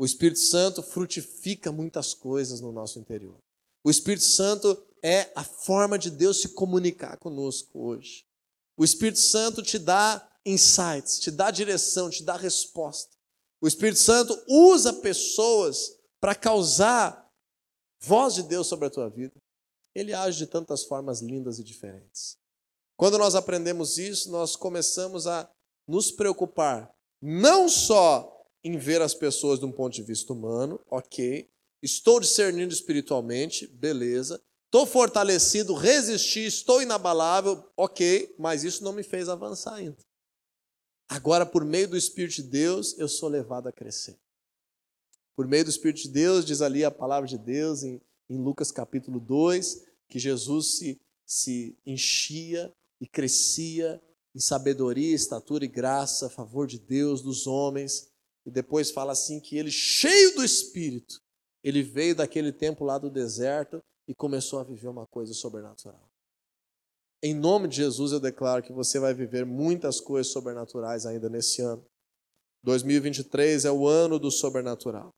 O 0.01 0.05
Espírito 0.07 0.39
Santo 0.39 0.83
frutifica 0.83 1.71
muitas 1.71 2.15
coisas 2.15 2.59
no 2.59 2.73
nosso 2.73 2.99
interior. 2.99 3.37
O 3.85 3.91
Espírito 3.91 4.25
Santo 4.25 4.83
é 5.03 5.31
a 5.35 5.45
forma 5.45 5.99
de 5.99 6.11
Deus 6.11 6.41
se 6.41 6.49
comunicar 6.55 7.19
conosco 7.19 7.79
hoje. 7.79 8.25
O 8.79 8.83
Espírito 8.83 9.19
Santo 9.19 9.63
te 9.63 9.79
dá 9.79 10.27
insights, 10.47 11.19
te 11.19 11.31
dá 11.31 11.51
direção, 11.51 12.09
te 12.09 12.23
dá 12.23 12.35
resposta. 12.35 13.15
O 13.61 13.69
Espírito 13.69 13.99
Santo 13.99 14.43
usa 14.49 14.91
pessoas 14.91 15.95
para 16.19 16.35
causar 16.35 17.31
voz 18.01 18.35
de 18.37 18.45
Deus 18.45 18.69
sobre 18.69 18.87
a 18.87 18.91
tua 18.91 19.11
vida. 19.11 19.35
Ele 19.95 20.15
age 20.15 20.39
de 20.39 20.47
tantas 20.47 20.83
formas 20.83 21.21
lindas 21.21 21.59
e 21.59 21.63
diferentes. 21.63 22.39
Quando 22.97 23.19
nós 23.19 23.35
aprendemos 23.35 23.99
isso, 23.99 24.31
nós 24.31 24.57
começamos 24.57 25.27
a 25.27 25.47
nos 25.87 26.11
preocupar 26.11 26.91
não 27.21 27.69
só 27.69 28.40
em 28.63 28.77
ver 28.77 29.01
as 29.01 29.15
pessoas 29.15 29.59
de 29.59 29.65
um 29.65 29.73
ponto 29.73 29.95
de 29.95 30.03
vista 30.03 30.33
humano, 30.33 30.81
ok. 30.91 31.49
Estou 31.83 32.21
discernindo 32.21 32.73
espiritualmente, 32.73 33.67
beleza. 33.67 34.41
Estou 34.67 34.87
fortalecido, 34.87 35.75
resisti, 35.75 36.47
estou 36.47 36.81
inabalável, 36.81 37.65
ok, 37.77 38.35
mas 38.39 38.63
isso 38.63 38.85
não 38.85 38.93
me 38.93 39.03
fez 39.03 39.29
avançar 39.29 39.75
ainda. 39.75 39.99
Agora, 41.09 41.45
por 41.45 41.65
meio 41.65 41.89
do 41.89 41.97
Espírito 41.97 42.37
de 42.37 42.45
Deus, 42.45 42.97
eu 42.97 43.09
sou 43.09 43.29
levado 43.29 43.67
a 43.67 43.73
crescer. 43.73 44.17
Por 45.35 45.49
meio 45.49 45.65
do 45.65 45.71
Espírito 45.71 46.03
de 46.03 46.09
Deus, 46.11 46.45
diz 46.45 46.63
ali 46.63 46.85
a 46.85 46.91
palavra 46.91 47.29
de 47.29 47.37
Deus 47.37 47.83
em, 47.83 48.01
em 48.29 48.39
Lucas 48.39 48.71
capítulo 48.71 49.19
2, 49.19 49.87
que 50.09 50.19
Jesus 50.21 50.77
se, 50.77 51.01
se 51.27 51.77
enchia 51.85 52.73
e 53.01 53.09
crescia 53.09 54.01
em 54.35 54.39
sabedoria, 54.39 55.15
estatura 55.15 55.65
e 55.65 55.69
graça, 55.69 56.27
a 56.27 56.31
favor 56.31 56.67
de 56.67 56.79
Deus, 56.79 57.23
dos 57.23 57.47
homens. 57.47 58.10
E 58.47 58.51
depois 58.51 58.91
fala 58.91 59.13
assim 59.13 59.39
que 59.41 59.57
ele, 59.57 59.71
cheio 59.71 60.35
do 60.35 60.45
Espírito, 60.45 61.21
ele 61.63 61.83
veio 61.83 62.15
daquele 62.15 62.53
tempo 62.53 62.85
lá 62.85 62.99
do 62.99 63.11
deserto 63.11 63.83
e 64.09 64.15
começou 64.15 64.59
a 64.59 64.65
viver 64.65 64.89
uma 64.89 65.07
coisa 65.07 65.35
sobrenatural. 65.35 66.11
Em 67.23 67.35
nome 67.35 67.69
de 67.69 67.77
Jesus, 67.77 68.13
eu 68.13 68.21
declaro 68.21 68.63
que 68.63 68.73
você 68.73 68.99
vai 68.99 69.13
viver 69.13 69.45
muitas 69.45 70.01
coisas 70.01 70.33
sobrenaturais 70.33 71.05
ainda 71.05 71.29
nesse 71.29 71.61
ano. 71.61 71.85
2023 72.63 73.67
é 73.67 73.71
o 73.71 73.87
ano 73.87 74.19
do 74.19 74.31
sobrenatural. 74.31 75.11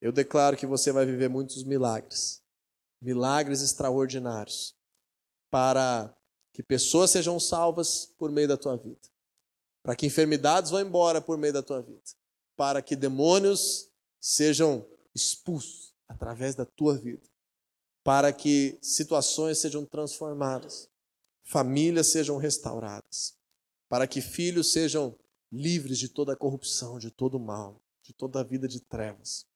Eu 0.00 0.12
declaro 0.12 0.56
que 0.56 0.66
você 0.66 0.90
vai 0.92 1.06
viver 1.06 1.28
muitos 1.28 1.62
milagres, 1.62 2.42
milagres 3.00 3.62
extraordinários, 3.62 4.74
para 5.50 6.14
que 6.52 6.62
pessoas 6.62 7.10
sejam 7.10 7.38
salvas 7.38 8.12
por 8.18 8.30
meio 8.30 8.48
da 8.48 8.56
tua 8.56 8.76
vida, 8.76 9.08
para 9.82 9.96
que 9.96 10.06
enfermidades 10.06 10.70
vão 10.70 10.80
embora 10.80 11.20
por 11.20 11.38
meio 11.38 11.52
da 11.52 11.62
tua 11.62 11.80
vida, 11.80 12.02
para 12.56 12.82
que 12.82 12.96
demônios 12.96 13.88
sejam 14.20 14.86
expulsos 15.14 15.94
através 16.08 16.54
da 16.54 16.64
tua 16.64 16.96
vida, 16.96 17.28
para 18.02 18.32
que 18.32 18.78
situações 18.82 19.58
sejam 19.58 19.84
transformadas, 19.84 20.88
famílias 21.42 22.08
sejam 22.08 22.36
restauradas, 22.36 23.36
para 23.88 24.06
que 24.06 24.20
filhos 24.20 24.72
sejam 24.72 25.16
livres 25.50 25.98
de 25.98 26.08
toda 26.08 26.32
a 26.32 26.36
corrupção, 26.36 26.98
de 26.98 27.10
todo 27.10 27.36
o 27.36 27.40
mal, 27.40 27.80
de 28.02 28.12
toda 28.12 28.40
a 28.40 28.42
vida 28.42 28.66
de 28.66 28.80
trevas 28.80 29.46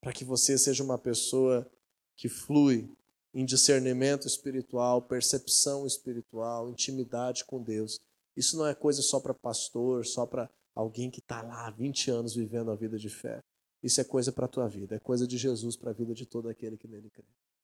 para 0.00 0.12
que 0.12 0.24
você 0.24 0.56
seja 0.56 0.82
uma 0.82 0.98
pessoa 0.98 1.70
que 2.16 2.28
flui 2.28 2.90
em 3.32 3.44
discernimento 3.44 4.26
espiritual, 4.26 5.02
percepção 5.02 5.86
espiritual, 5.86 6.70
intimidade 6.70 7.44
com 7.44 7.62
Deus. 7.62 8.00
Isso 8.36 8.56
não 8.56 8.66
é 8.66 8.74
coisa 8.74 9.02
só 9.02 9.20
para 9.20 9.34
pastor, 9.34 10.06
só 10.06 10.26
para 10.26 10.50
alguém 10.80 11.10
que 11.10 11.20
está 11.20 11.42
lá 11.42 11.66
há 11.66 11.70
20 11.70 12.10
anos 12.10 12.34
vivendo 12.34 12.70
a 12.70 12.74
vida 12.74 12.98
de 12.98 13.08
fé. 13.08 13.40
Isso 13.82 14.00
é 14.00 14.04
coisa 14.04 14.32
para 14.32 14.46
a 14.46 14.48
tua 14.48 14.68
vida, 14.68 14.96
é 14.96 14.98
coisa 14.98 15.26
de 15.26 15.38
Jesus 15.38 15.76
para 15.76 15.90
a 15.90 15.94
vida 15.94 16.14
de 16.14 16.26
todo 16.26 16.48
aquele 16.48 16.76
que 16.76 16.88
nele 16.88 17.10
crê. 17.10 17.24